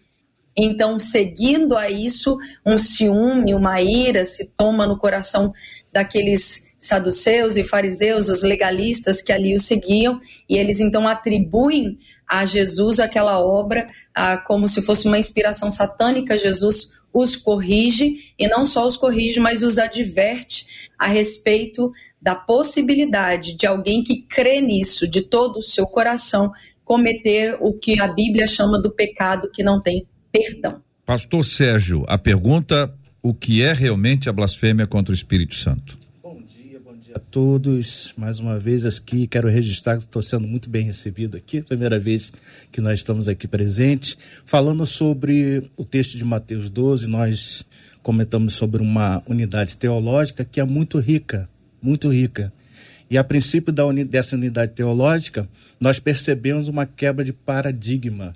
Então, 0.56 0.98
seguindo 0.98 1.76
a 1.76 1.90
isso, 1.90 2.38
um 2.64 2.78
ciúme, 2.78 3.54
uma 3.54 3.80
ira 3.82 4.24
se 4.24 4.52
toma 4.56 4.86
no 4.86 4.98
coração 4.98 5.52
daqueles 5.92 6.72
saduceus 6.78 7.56
e 7.56 7.64
fariseus, 7.64 8.28
os 8.28 8.42
legalistas 8.42 9.20
que 9.20 9.32
ali 9.32 9.54
o 9.54 9.58
seguiam, 9.58 10.18
e 10.48 10.56
eles 10.56 10.80
então 10.80 11.06
atribuem 11.06 11.98
a 12.26 12.44
Jesus 12.44 12.98
aquela 12.98 13.38
obra 13.38 13.88
ah, 14.14 14.38
como 14.38 14.66
se 14.66 14.82
fosse 14.82 15.06
uma 15.06 15.18
inspiração 15.18 15.70
satânica. 15.70 16.38
Jesus 16.38 16.90
os 17.12 17.36
corrige 17.36 18.34
e 18.38 18.48
não 18.48 18.64
só 18.66 18.86
os 18.86 18.96
corrige, 18.96 19.40
mas 19.40 19.62
os 19.62 19.78
adverte 19.78 20.66
a 20.98 21.06
respeito 21.06 21.92
da 22.26 22.34
possibilidade 22.34 23.54
de 23.54 23.68
alguém 23.68 24.02
que 24.02 24.22
crê 24.22 24.60
nisso 24.60 25.06
de 25.06 25.22
todo 25.22 25.60
o 25.60 25.62
seu 25.62 25.86
coração 25.86 26.50
cometer 26.84 27.56
o 27.60 27.72
que 27.72 28.00
a 28.00 28.08
Bíblia 28.08 28.48
chama 28.48 28.82
do 28.82 28.90
pecado 28.90 29.48
que 29.48 29.62
não 29.62 29.80
tem 29.80 30.04
perdão. 30.32 30.82
Pastor 31.04 31.44
Sérgio, 31.44 32.04
a 32.08 32.18
pergunta: 32.18 32.92
o 33.22 33.32
que 33.32 33.62
é 33.62 33.72
realmente 33.72 34.28
a 34.28 34.32
blasfêmia 34.32 34.88
contra 34.88 35.12
o 35.12 35.14
Espírito 35.14 35.54
Santo? 35.54 35.96
a 37.14 37.18
todos. 37.18 38.12
Mais 38.14 38.40
uma 38.40 38.58
vez 38.58 38.84
aqui, 38.84 39.26
quero 39.26 39.48
registrar 39.48 39.96
que 39.96 40.02
estou 40.02 40.20
sendo 40.20 40.46
muito 40.46 40.68
bem 40.68 40.84
recebido 40.84 41.34
aqui, 41.34 41.62
primeira 41.62 41.98
vez 41.98 42.30
que 42.70 42.78
nós 42.78 42.98
estamos 42.98 43.26
aqui 43.26 43.48
presentes, 43.48 44.18
falando 44.44 44.84
sobre 44.84 45.62
o 45.78 45.84
texto 45.84 46.18
de 46.18 46.24
Mateus 46.24 46.68
12, 46.68 47.06
nós 47.06 47.64
comentamos 48.02 48.52
sobre 48.52 48.82
uma 48.82 49.22
unidade 49.26 49.78
teológica 49.78 50.44
que 50.44 50.60
é 50.60 50.64
muito 50.64 50.98
rica, 50.98 51.48
muito 51.86 52.12
rica. 52.12 52.52
E 53.08 53.16
a 53.16 53.22
princípio 53.22 53.72
uni 53.86 54.04
dessa 54.04 54.34
unidade 54.34 54.72
teológica, 54.72 55.48
nós 55.80 55.98
percebemos 55.98 56.66
uma 56.66 56.84
quebra 56.84 57.24
de 57.24 57.32
paradigma, 57.32 58.34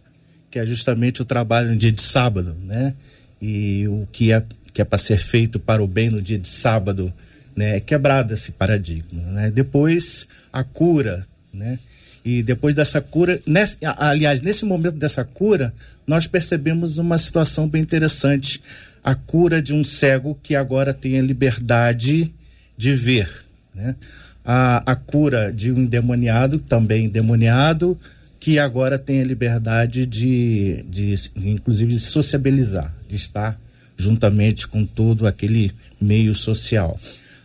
que 0.51 0.59
é 0.59 0.67
justamente 0.67 1.21
o 1.21 1.25
trabalho 1.25 1.71
no 1.71 1.77
dia 1.77 1.91
de 1.91 2.03
sábado, 2.03 2.57
né? 2.63 2.95
E 3.43 3.87
o 3.89 4.07
que 4.13 4.33
é 4.33 4.43
que 4.73 4.81
é 4.81 4.85
para 4.85 4.99
ser 4.99 5.19
feito 5.19 5.59
para 5.59 5.83
o 5.83 5.87
bem 5.87 6.11
no 6.11 6.23
dia 6.23 6.39
de 6.39 6.49
sábado, 6.49 7.13
né, 7.57 7.79
é 7.79 7.81
quebrado 7.81 8.33
esse 8.33 8.53
paradigma. 8.53 9.21
Né? 9.21 9.51
Depois, 9.51 10.29
a 10.53 10.63
cura, 10.63 11.27
né? 11.53 11.77
E 12.25 12.43
depois 12.43 12.75
dessa 12.75 13.01
cura, 13.01 13.41
nesse, 13.47 13.79
aliás, 13.83 14.41
nesse 14.43 14.65
momento 14.65 14.97
dessa 14.97 15.25
cura, 15.25 15.73
nós 16.07 16.27
percebemos 16.27 16.99
uma 16.99 17.19
situação 17.19 17.69
bem 17.69 17.83
interessante. 17.83 18.63
A 19.03 19.15
cura 19.15 19.63
de 19.63 19.73
um 19.73 19.83
cego 19.83 20.39
que 20.43 20.55
agora 20.55 20.93
tem 20.93 21.19
a 21.19 21.23
liberdade 21.23 22.33
de 22.81 22.95
ver. 22.95 23.29
Né? 23.75 23.95
A, 24.43 24.93
a 24.93 24.97
cura 24.97 25.53
de 25.53 25.71
um 25.71 25.81
endemoniado, 25.81 26.59
também 26.59 27.05
endemoniado, 27.05 27.99
que 28.41 28.59
agora 28.59 28.99
tem 28.99 29.21
a 29.21 29.25
liberdade 29.25 30.07
de, 30.07 30.83
de, 30.89 31.15
inclusive, 31.37 31.93
de 31.93 31.99
sociabilizar, 31.99 32.91
de 33.07 33.17
estar 33.17 33.61
juntamente 33.99 34.67
com 34.67 34.87
todo 34.87 35.27
aquele 35.27 35.73
meio 36.01 36.35
social. 36.35 36.99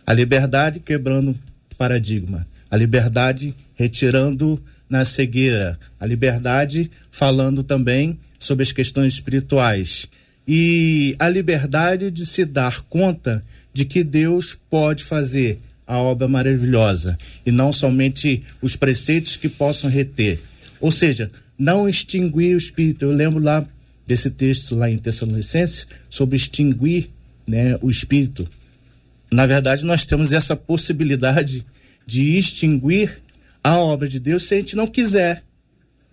A 0.06 0.14
liberdade 0.14 0.80
quebrando 0.80 1.36
paradigma. 1.76 2.46
A 2.70 2.76
liberdade 2.78 3.54
retirando 3.74 4.58
na 4.88 5.04
cegueira. 5.04 5.78
A 6.00 6.06
liberdade 6.06 6.90
falando 7.10 7.62
também 7.62 8.18
sobre 8.38 8.62
as 8.62 8.72
questões 8.72 9.12
espirituais. 9.12 10.08
E 10.48 11.14
a 11.18 11.28
liberdade 11.28 12.10
de 12.10 12.24
se 12.24 12.46
dar 12.46 12.80
conta 12.88 13.42
de 13.76 13.84
que 13.84 14.02
Deus 14.02 14.56
pode 14.70 15.04
fazer 15.04 15.60
a 15.86 15.98
obra 15.98 16.26
maravilhosa 16.26 17.18
e 17.44 17.50
não 17.50 17.72
somente 17.72 18.42
os 18.62 18.74
preceitos 18.74 19.36
que 19.36 19.48
possam 19.48 19.90
reter. 19.90 20.40
Ou 20.80 20.90
seja, 20.90 21.28
não 21.58 21.88
extinguir 21.88 22.54
o 22.54 22.58
espírito. 22.58 23.04
Eu 23.04 23.12
lembro 23.12 23.42
lá 23.42 23.66
desse 24.06 24.30
texto 24.30 24.74
lá 24.74 24.90
em 24.90 24.98
Tessalonicenses 24.98 25.86
sobre 26.08 26.36
extinguir 26.36 27.10
né, 27.46 27.78
o 27.82 27.90
espírito 27.90 28.48
na 29.30 29.46
verdade, 29.46 29.84
nós 29.84 30.04
temos 30.04 30.32
essa 30.32 30.54
possibilidade 30.54 31.64
de 32.06 32.36
extinguir 32.36 33.18
a 33.62 33.78
obra 33.78 34.08
de 34.08 34.20
Deus 34.20 34.44
se 34.44 34.54
a 34.54 34.58
gente 34.58 34.76
não 34.76 34.86
quiser, 34.86 35.42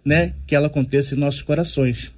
né, 0.04 0.34
que 0.48 0.56
ela 0.56 0.68
aconteça 0.68 1.14
em 1.14 1.18
nossos 1.18 1.42
corações, 1.42 2.12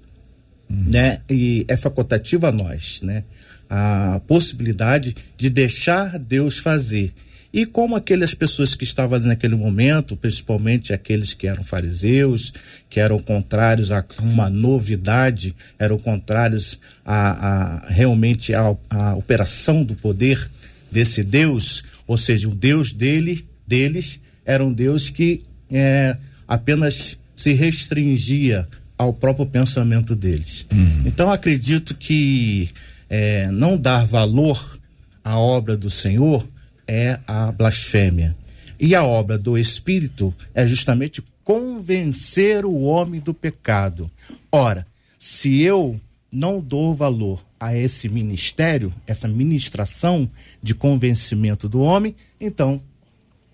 uhum. 0.69 0.83
né? 0.87 1.21
E 1.29 1.65
é 1.67 1.75
facultativa 1.75 2.49
a 2.49 2.51
nós, 2.51 3.01
né? 3.01 3.23
A 3.69 4.22
possibilidade 4.27 5.15
de 5.38 5.50
deixar 5.50 6.17
Deus 6.19 6.57
fazer. 6.57 7.13
E 7.55 7.65
como 7.65 7.95
aquelas 7.95 8.34
pessoas 8.34 8.75
que 8.75 8.84
estavam 8.84 9.17
naquele 9.19 9.55
momento, 9.55 10.17
principalmente 10.17 10.91
aqueles 10.91 11.34
que 11.34 11.48
eram 11.48 11.63
fariseus, 11.63 12.53
que 12.89 13.00
eram 13.00 13.17
contrários 13.17 13.91
a 13.91 14.03
uma 14.22 14.50
novidade, 14.50 15.55
eram 15.79 15.98
contrários 15.98 16.77
a, 17.05 17.86
a 17.86 17.88
realmente 17.88 18.53
a, 18.53 18.75
a 18.89 19.15
operação 19.15 19.86
do 19.86 19.95
poder, 19.95 20.50
desse 20.91 21.24
Deus, 21.24 21.84
ou 22.05 22.17
seja, 22.17 22.50
o 22.50 22.53
Deus 22.53 22.91
dele, 22.91 23.45
deles, 23.65 24.19
era 24.45 24.63
um 24.63 24.74
Deus 24.74 25.10
que 25.10 25.41
é, 25.72 26.15
apenas 26.45 27.17
se 27.36 27.53
restringia 27.53 28.67
ao 28.98 29.13
próprio 29.13 29.45
pensamento 29.45 30.15
deles. 30.15 30.65
Uhum. 30.72 31.03
Então 31.05 31.31
acredito 31.31 31.95
que 31.95 32.69
é, 33.17 33.50
não 33.50 33.77
dar 33.77 34.05
valor 34.05 34.77
à 35.24 35.39
obra 35.39 35.77
do 35.77 35.89
Senhor 35.89 36.45
é 36.86 37.17
a 37.25 37.50
blasfêmia. 37.50 38.36
E 38.77 38.93
a 38.93 39.05
obra 39.05 39.38
do 39.38 39.57
Espírito 39.57 40.34
é 40.53 40.67
justamente 40.67 41.24
convencer 41.41 42.65
o 42.65 42.81
homem 42.81 43.22
do 43.22 43.34
pecado. 43.34 44.12
Ora, 44.51 44.86
se 45.17 45.62
eu 45.62 45.98
não 46.29 46.60
dou 46.60 46.93
valor 46.93 47.41
a 47.57 47.74
esse 47.74 48.10
ministério, 48.10 48.93
essa 49.07 49.29
ministração 49.29 50.29
de 50.62 50.75
convencimento 50.75 51.69
do 51.69 51.79
homem, 51.79 52.13
então 52.39 52.81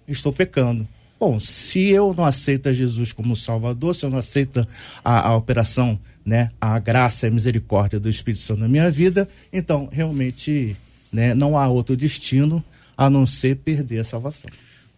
estou 0.08 0.34
pecando. 0.34 0.88
Bom, 1.20 1.40
se 1.40 1.88
eu 1.90 2.16
não 2.18 2.26
aceito 2.26 2.74
Jesus 2.74 3.14
como 3.14 3.36
Salvador, 3.36 3.94
se 3.94 4.08
eu 4.08 4.10
não 4.10 4.18
aceito 4.18 4.68
a, 5.06 5.28
a 5.30 5.36
operação, 5.36 6.00
né, 6.26 6.52
a 6.60 6.78
graça 6.80 7.26
e 7.26 7.30
a 7.30 7.32
misericórdia 7.32 8.00
do 8.00 8.10
Espírito 8.10 8.42
Santo 8.42 8.60
na 8.60 8.68
minha 8.68 8.90
vida, 8.90 9.28
então 9.52 9.90
realmente 9.92 10.76
né, 11.12 11.34
não 11.34 11.58
há 11.58 11.68
outro 11.68 11.96
destino 11.96 12.64
a 12.98 13.10
não 13.10 13.26
ser 13.26 13.58
perder 13.58 14.00
a 14.00 14.04
salvação. 14.04 14.50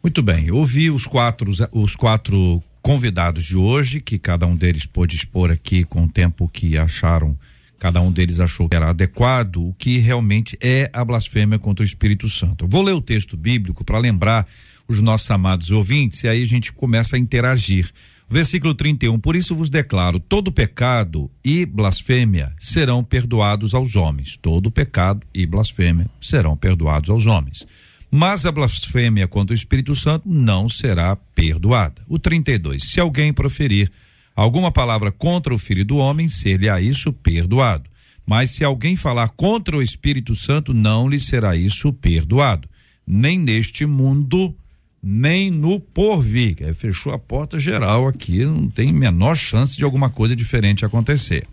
Muito 0.01 0.22
bem, 0.22 0.51
ouvi 0.51 0.92
os 0.92 1.08
quatro, 1.08 1.51
os 1.72 1.96
quatro 1.96 2.62
convidados 2.82 3.46
de 3.46 3.56
hoje, 3.56 4.01
que 4.01 4.20
cada 4.20 4.46
um 4.46 4.56
deles 4.56 4.86
pôde 4.86 5.15
expor 5.15 5.50
aqui 5.50 5.86
com 5.86 6.03
o 6.03 6.10
tempo 6.10 6.50
que 6.50 6.77
acharam 6.77 7.38
Cada 7.84 8.00
um 8.00 8.13
deles 8.13 8.39
achou 8.39 8.70
que 8.70 8.77
era 8.77 8.92
adequado, 8.92 9.58
o 9.58 9.75
que 9.77 9.98
realmente 9.98 10.58
é 10.62 10.89
a 10.94 11.03
blasfêmia 11.03 11.60
contra 11.60 11.84
o 11.84 11.86
Espírito 11.86 12.30
Santo. 12.30 12.63
Eu 12.63 12.70
vou 12.70 12.82
ler 12.82 12.94
o 12.94 13.01
texto 13.01 13.36
bíblico 13.36 13.84
para 13.84 14.00
lembrar 14.00 14.48
os 14.88 15.01
nossos 15.01 15.30
amados 15.30 15.70
ouvintes 15.70 16.24
e 16.24 16.30
aí 16.30 16.42
a 16.42 16.48
gente 16.48 16.72
começa 16.72 17.18
a 17.18 17.20
interagir. 17.20 17.92
Versículo 18.30 18.74
31: 18.74 19.20
Por 19.20 19.36
isso 19.36 19.56
vos 19.56 19.70
declaro: 19.70 20.20
todo 20.20 20.51
pecado 20.51 21.30
e 21.44 21.65
blasfêmia 21.65 22.53
serão 22.60 23.03
perdoados 23.03 23.74
aos 23.74 23.96
homens. 23.96 24.38
Todo 24.42 24.72
pecado 24.72 25.25
e 25.34 25.46
blasfêmia 25.46 26.10
serão 26.22 26.58
perdoados 26.58 27.10
aos 27.10 27.25
homens. 27.25 27.65
Mas 28.10 28.46
a 28.46 28.51
blasfêmia 28.51 29.27
contra 29.27 29.53
o 29.53 29.58
Espírito 29.58 29.96
Santo 29.96 30.30
não 30.30 30.70
será 30.70 31.15
perdoada. 31.15 32.01
O 32.08 32.20
32: 32.20 32.84
Se 32.84 33.00
alguém 33.00 33.34
proferir 33.34 33.92
alguma 34.36 34.72
palavra 34.72 35.12
contra 35.12 35.53
o 35.53 35.58
filho 35.58 35.86
do 35.86 35.98
homem, 35.98 36.30
ser-lhe-á 36.30 36.80
isso 36.80 37.12
perdoado. 37.12 37.89
Mas 38.25 38.51
se 38.51 38.63
alguém 38.63 38.96
falar 38.96 39.30
contra 39.30 39.77
o 39.77 39.82
Espírito 39.82 40.36
Santo, 40.36 40.74
não 40.74 41.10
lhe 41.10 41.20
será 41.20 41.56
isso 41.56 41.92
perdoado. 41.92 42.70
Nem 43.06 43.38
neste 43.38 43.86
mundo, 43.86 44.56
nem 45.03 45.51
no 45.51 45.81
porvir. 45.81 46.55
É, 46.62 46.74
fechou 46.74 47.12
a 47.12 47.19
porta 47.19 47.60
geral 47.60 48.07
aqui, 48.07 48.45
não 48.45 48.69
tem 48.69 48.93
menor 48.93 49.36
chance 49.36 49.75
de 49.75 49.83
alguma 49.83 50.10
coisa 50.10 50.33
diferente 50.33 50.86
acontecer. 50.86 51.45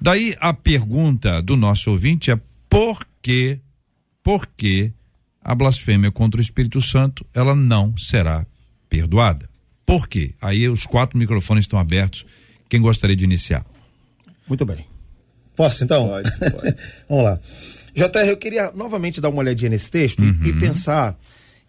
Daí 0.00 0.34
a 0.40 0.52
pergunta 0.52 1.40
do 1.40 1.56
nosso 1.56 1.90
ouvinte 1.90 2.32
é 2.32 2.40
por 2.68 3.06
que, 3.22 3.58
por 4.22 4.46
que 4.56 4.92
a 5.40 5.54
blasfêmia 5.54 6.10
contra 6.10 6.40
o 6.40 6.42
Espírito 6.42 6.80
Santo 6.80 7.24
ela 7.32 7.54
não 7.54 7.96
será 7.96 8.44
perdoada? 8.88 9.48
Por 9.86 10.08
quê? 10.08 10.34
Aí 10.40 10.68
os 10.68 10.86
quatro 10.86 11.18
microfones 11.18 11.64
estão 11.64 11.78
abertos. 11.78 12.24
Quem 12.68 12.80
gostaria 12.80 13.16
de 13.16 13.24
iniciar? 13.24 13.64
Muito 14.48 14.64
bem. 14.64 14.86
Posso 15.54 15.84
então? 15.84 16.08
Pode, 16.08 16.30
pode. 16.38 16.76
Vamos 17.08 17.24
lá. 17.24 17.40
JR, 17.94 18.28
eu 18.28 18.36
queria 18.36 18.70
novamente 18.72 19.20
dar 19.20 19.28
uma 19.28 19.40
olhadinha 19.40 19.70
nesse 19.70 19.90
texto 19.90 20.20
uhum. 20.20 20.44
e 20.44 20.52
pensar 20.52 21.18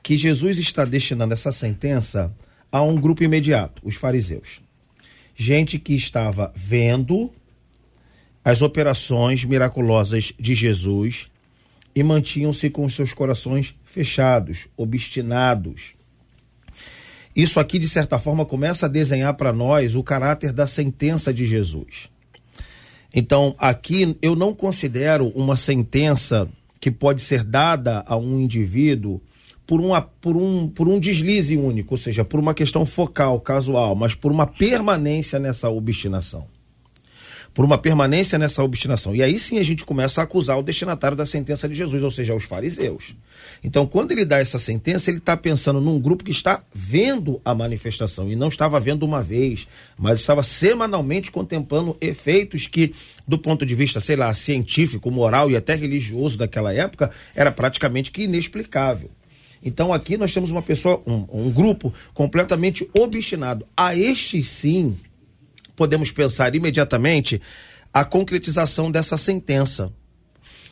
que 0.03 0.17
Jesus 0.17 0.57
está 0.57 0.85
destinando 0.85 1.33
essa 1.33 1.51
sentença 1.51 2.33
a 2.71 2.81
um 2.81 2.99
grupo 2.99 3.23
imediato, 3.23 3.81
os 3.85 3.95
fariseus. 3.95 4.61
Gente 5.35 5.77
que 5.77 5.93
estava 5.93 6.51
vendo 6.55 7.31
as 8.43 8.61
operações 8.61 9.43
miraculosas 9.43 10.33
de 10.39 10.55
Jesus 10.55 11.27
e 11.93 12.01
mantinham-se 12.01 12.69
com 12.69 12.87
seus 12.89 13.13
corações 13.13 13.75
fechados, 13.83 14.67
obstinados. 14.77 15.93
Isso 17.35 17.59
aqui, 17.59 17.77
de 17.77 17.87
certa 17.87 18.17
forma, 18.17 18.45
começa 18.45 18.85
a 18.85 18.89
desenhar 18.89 19.33
para 19.35 19.53
nós 19.53 19.95
o 19.95 20.03
caráter 20.03 20.51
da 20.51 20.65
sentença 20.65 21.33
de 21.33 21.45
Jesus. 21.45 22.09
Então, 23.13 23.55
aqui 23.57 24.17
eu 24.21 24.35
não 24.35 24.53
considero 24.53 25.27
uma 25.29 25.55
sentença 25.55 26.47
que 26.79 26.89
pode 26.89 27.21
ser 27.21 27.43
dada 27.43 28.03
a 28.07 28.15
um 28.15 28.39
indivíduo 28.39 29.21
por, 29.71 29.79
uma, 29.79 30.01
por, 30.01 30.35
um, 30.35 30.67
por 30.67 30.89
um 30.89 30.99
deslize 30.99 31.55
único, 31.55 31.93
ou 31.93 31.97
seja, 31.97 32.25
por 32.25 32.41
uma 32.41 32.53
questão 32.53 32.85
focal, 32.85 33.39
casual, 33.39 33.95
mas 33.95 34.13
por 34.13 34.29
uma 34.29 34.45
permanência 34.45 35.39
nessa 35.39 35.69
obstinação 35.69 36.45
por 37.53 37.65
uma 37.65 37.77
permanência 37.77 38.39
nessa 38.39 38.63
obstinação. 38.63 39.13
E 39.13 39.21
aí 39.21 39.37
sim 39.37 39.59
a 39.59 39.63
gente 39.63 39.83
começa 39.83 40.21
a 40.21 40.23
acusar 40.23 40.57
o 40.57 40.63
destinatário 40.63 41.17
da 41.17 41.25
sentença 41.25 41.67
de 41.67 41.75
Jesus, 41.75 42.01
ou 42.01 42.09
seja, 42.09 42.33
os 42.33 42.45
fariseus. 42.45 43.13
Então, 43.61 43.85
quando 43.85 44.13
ele 44.13 44.23
dá 44.23 44.39
essa 44.39 44.57
sentença, 44.57 45.09
ele 45.09 45.17
está 45.17 45.35
pensando 45.35 45.81
num 45.81 45.99
grupo 45.99 46.23
que 46.23 46.31
está 46.31 46.63
vendo 46.73 47.41
a 47.43 47.53
manifestação 47.53 48.31
e 48.31 48.37
não 48.37 48.47
estava 48.47 48.79
vendo 48.79 49.03
uma 49.03 49.21
vez, 49.21 49.67
mas 49.97 50.21
estava 50.21 50.43
semanalmente 50.43 51.29
contemplando 51.29 51.97
efeitos 51.99 52.67
que, 52.67 52.93
do 53.27 53.37
ponto 53.37 53.65
de 53.65 53.75
vista, 53.75 53.99
sei 53.99 54.15
lá, 54.15 54.33
científico, 54.33 55.11
moral 55.11 55.51
e 55.51 55.57
até 55.57 55.75
religioso 55.75 56.37
daquela 56.37 56.73
época, 56.73 57.11
era 57.35 57.51
praticamente 57.51 58.11
que 58.11 58.23
inexplicável. 58.23 59.11
Então 59.63 59.93
aqui 59.93 60.17
nós 60.17 60.33
temos 60.33 60.51
uma 60.51 60.61
pessoa, 60.61 61.01
um, 61.05 61.25
um 61.31 61.51
grupo 61.51 61.93
completamente 62.13 62.89
obstinado. 62.97 63.65
A 63.75 63.95
este 63.95 64.41
sim 64.41 64.97
podemos 65.75 66.11
pensar 66.11 66.53
imediatamente 66.55 67.41
a 67.93 68.03
concretização 68.05 68.91
dessa 68.91 69.17
sentença. 69.17 69.93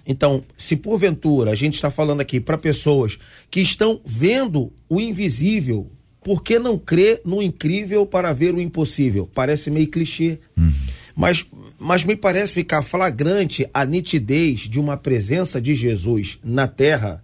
Então, 0.06 0.44
se 0.58 0.76
porventura 0.76 1.52
a 1.52 1.56
gente 1.56 1.76
está 1.76 1.92
falando 1.92 2.22
aqui 2.22 2.40
para 2.40 2.58
pessoas 2.58 3.20
que 3.52 3.60
estão 3.60 4.02
vendo 4.06 4.74
o 4.88 5.00
invisível, 5.00 5.92
por 6.24 6.44
que 6.44 6.58
não 6.58 6.78
crer 6.78 7.22
no 7.26 7.42
incrível 7.42 8.06
para 8.06 8.34
ver 8.34 8.54
o 8.54 8.62
impossível? 8.62 9.30
Parece 9.34 9.70
meio 9.70 9.88
clichê. 9.88 10.40
Uhum. 10.58 10.72
Mas, 11.16 11.46
mas 11.78 12.04
me 12.04 12.16
parece 12.16 12.54
ficar 12.54 12.82
flagrante 12.82 13.70
a 13.74 13.86
nitidez 13.86 14.62
de 14.62 14.80
uma 14.80 14.96
presença 14.96 15.62
de 15.62 15.76
Jesus 15.76 16.40
na 16.44 16.68
terra, 16.68 17.24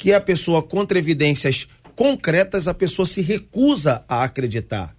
que 0.00 0.14
a 0.14 0.20
pessoa, 0.20 0.62
contra 0.62 0.98
evidências 0.98 1.68
concretas, 1.94 2.66
a 2.66 2.72
pessoa 2.72 3.04
se 3.04 3.20
recusa 3.20 4.02
a 4.08 4.24
acreditar. 4.24 4.96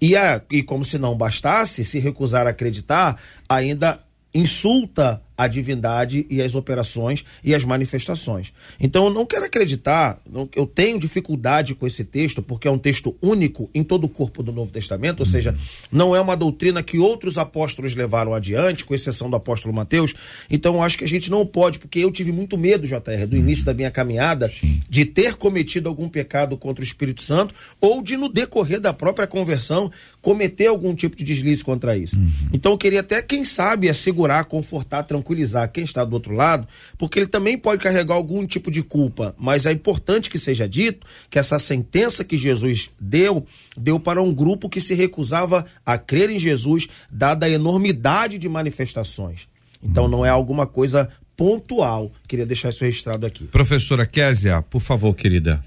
E, 0.00 0.12
e 0.48 0.62
como 0.62 0.84
se 0.84 0.96
não 0.96 1.16
bastasse, 1.16 1.84
se 1.84 1.98
recusar 1.98 2.46
a 2.46 2.50
acreditar, 2.50 3.20
ainda 3.48 4.00
insulta 4.32 5.20
a 5.36 5.46
divindade 5.46 6.26
e 6.28 6.40
as 6.42 6.54
operações 6.54 7.24
e 7.42 7.54
as 7.54 7.64
manifestações. 7.64 8.52
Então 8.78 9.06
eu 9.06 9.10
não 9.10 9.26
quero 9.26 9.44
acreditar, 9.44 10.20
eu 10.54 10.66
tenho 10.66 10.98
dificuldade 10.98 11.74
com 11.74 11.86
esse 11.86 12.04
texto, 12.04 12.42
porque 12.42 12.68
é 12.68 12.70
um 12.70 12.78
texto 12.78 13.16
único 13.20 13.70
em 13.74 13.82
todo 13.82 14.04
o 14.04 14.08
corpo 14.08 14.42
do 14.42 14.52
Novo 14.52 14.70
Testamento, 14.70 15.20
ou 15.20 15.26
seja, 15.26 15.56
não 15.90 16.14
é 16.14 16.20
uma 16.20 16.36
doutrina 16.36 16.82
que 16.82 16.98
outros 16.98 17.38
apóstolos 17.38 17.94
levaram 17.94 18.34
adiante, 18.34 18.84
com 18.84 18.94
exceção 18.94 19.30
do 19.30 19.36
apóstolo 19.36 19.74
Mateus. 19.74 20.14
Então 20.50 20.74
eu 20.74 20.82
acho 20.82 20.98
que 20.98 21.04
a 21.04 21.08
gente 21.08 21.30
não 21.30 21.46
pode, 21.46 21.78
porque 21.78 21.98
eu 21.98 22.10
tive 22.10 22.32
muito 22.32 22.56
medo, 22.58 22.86
JR, 22.86 23.26
do 23.26 23.36
início 23.36 23.64
da 23.64 23.74
minha 23.74 23.90
caminhada, 23.90 24.52
de 24.88 25.04
ter 25.04 25.34
cometido 25.34 25.88
algum 25.88 26.08
pecado 26.08 26.56
contra 26.56 26.82
o 26.82 26.86
Espírito 26.86 27.22
Santo 27.22 27.54
ou 27.80 28.02
de, 28.02 28.16
no 28.16 28.28
decorrer 28.28 28.80
da 28.80 28.92
própria 28.92 29.26
conversão, 29.26 29.90
cometer 30.22 30.68
algum 30.68 30.94
tipo 30.94 31.16
de 31.16 31.24
deslize 31.24 31.62
contra 31.62 31.98
isso. 31.98 32.16
Uhum. 32.16 32.30
Então 32.52 32.72
eu 32.72 32.78
queria 32.78 33.00
até, 33.00 33.20
quem 33.20 33.44
sabe, 33.44 33.88
assegurar, 33.88 34.44
confortar, 34.44 35.02
tranquilizar 35.02 35.70
quem 35.70 35.82
está 35.82 36.04
do 36.04 36.14
outro 36.14 36.32
lado, 36.32 36.66
porque 36.96 37.18
ele 37.18 37.26
também 37.26 37.58
pode 37.58 37.82
carregar 37.82 38.14
algum 38.14 38.46
tipo 38.46 38.70
de 38.70 38.82
culpa. 38.82 39.34
Mas 39.36 39.66
é 39.66 39.72
importante 39.72 40.30
que 40.30 40.38
seja 40.38 40.68
dito 40.68 41.04
que 41.28 41.40
essa 41.40 41.58
sentença 41.58 42.24
que 42.24 42.38
Jesus 42.38 42.88
deu, 43.00 43.44
deu 43.76 43.98
para 43.98 44.22
um 44.22 44.32
grupo 44.32 44.68
que 44.68 44.80
se 44.80 44.94
recusava 44.94 45.66
a 45.84 45.98
crer 45.98 46.30
em 46.30 46.38
Jesus, 46.38 46.88
dada 47.10 47.46
a 47.46 47.50
enormidade 47.50 48.38
de 48.38 48.48
manifestações. 48.48 49.48
Então 49.82 50.06
não 50.06 50.24
é 50.24 50.28
alguma 50.28 50.64
coisa 50.64 51.08
pontual. 51.36 52.12
Queria 52.28 52.46
deixar 52.46 52.70
isso 52.70 52.84
registrado 52.84 53.26
aqui. 53.26 53.44
Professora 53.46 54.06
Késia, 54.06 54.62
por 54.62 54.80
favor, 54.80 55.12
querida. 55.14 55.60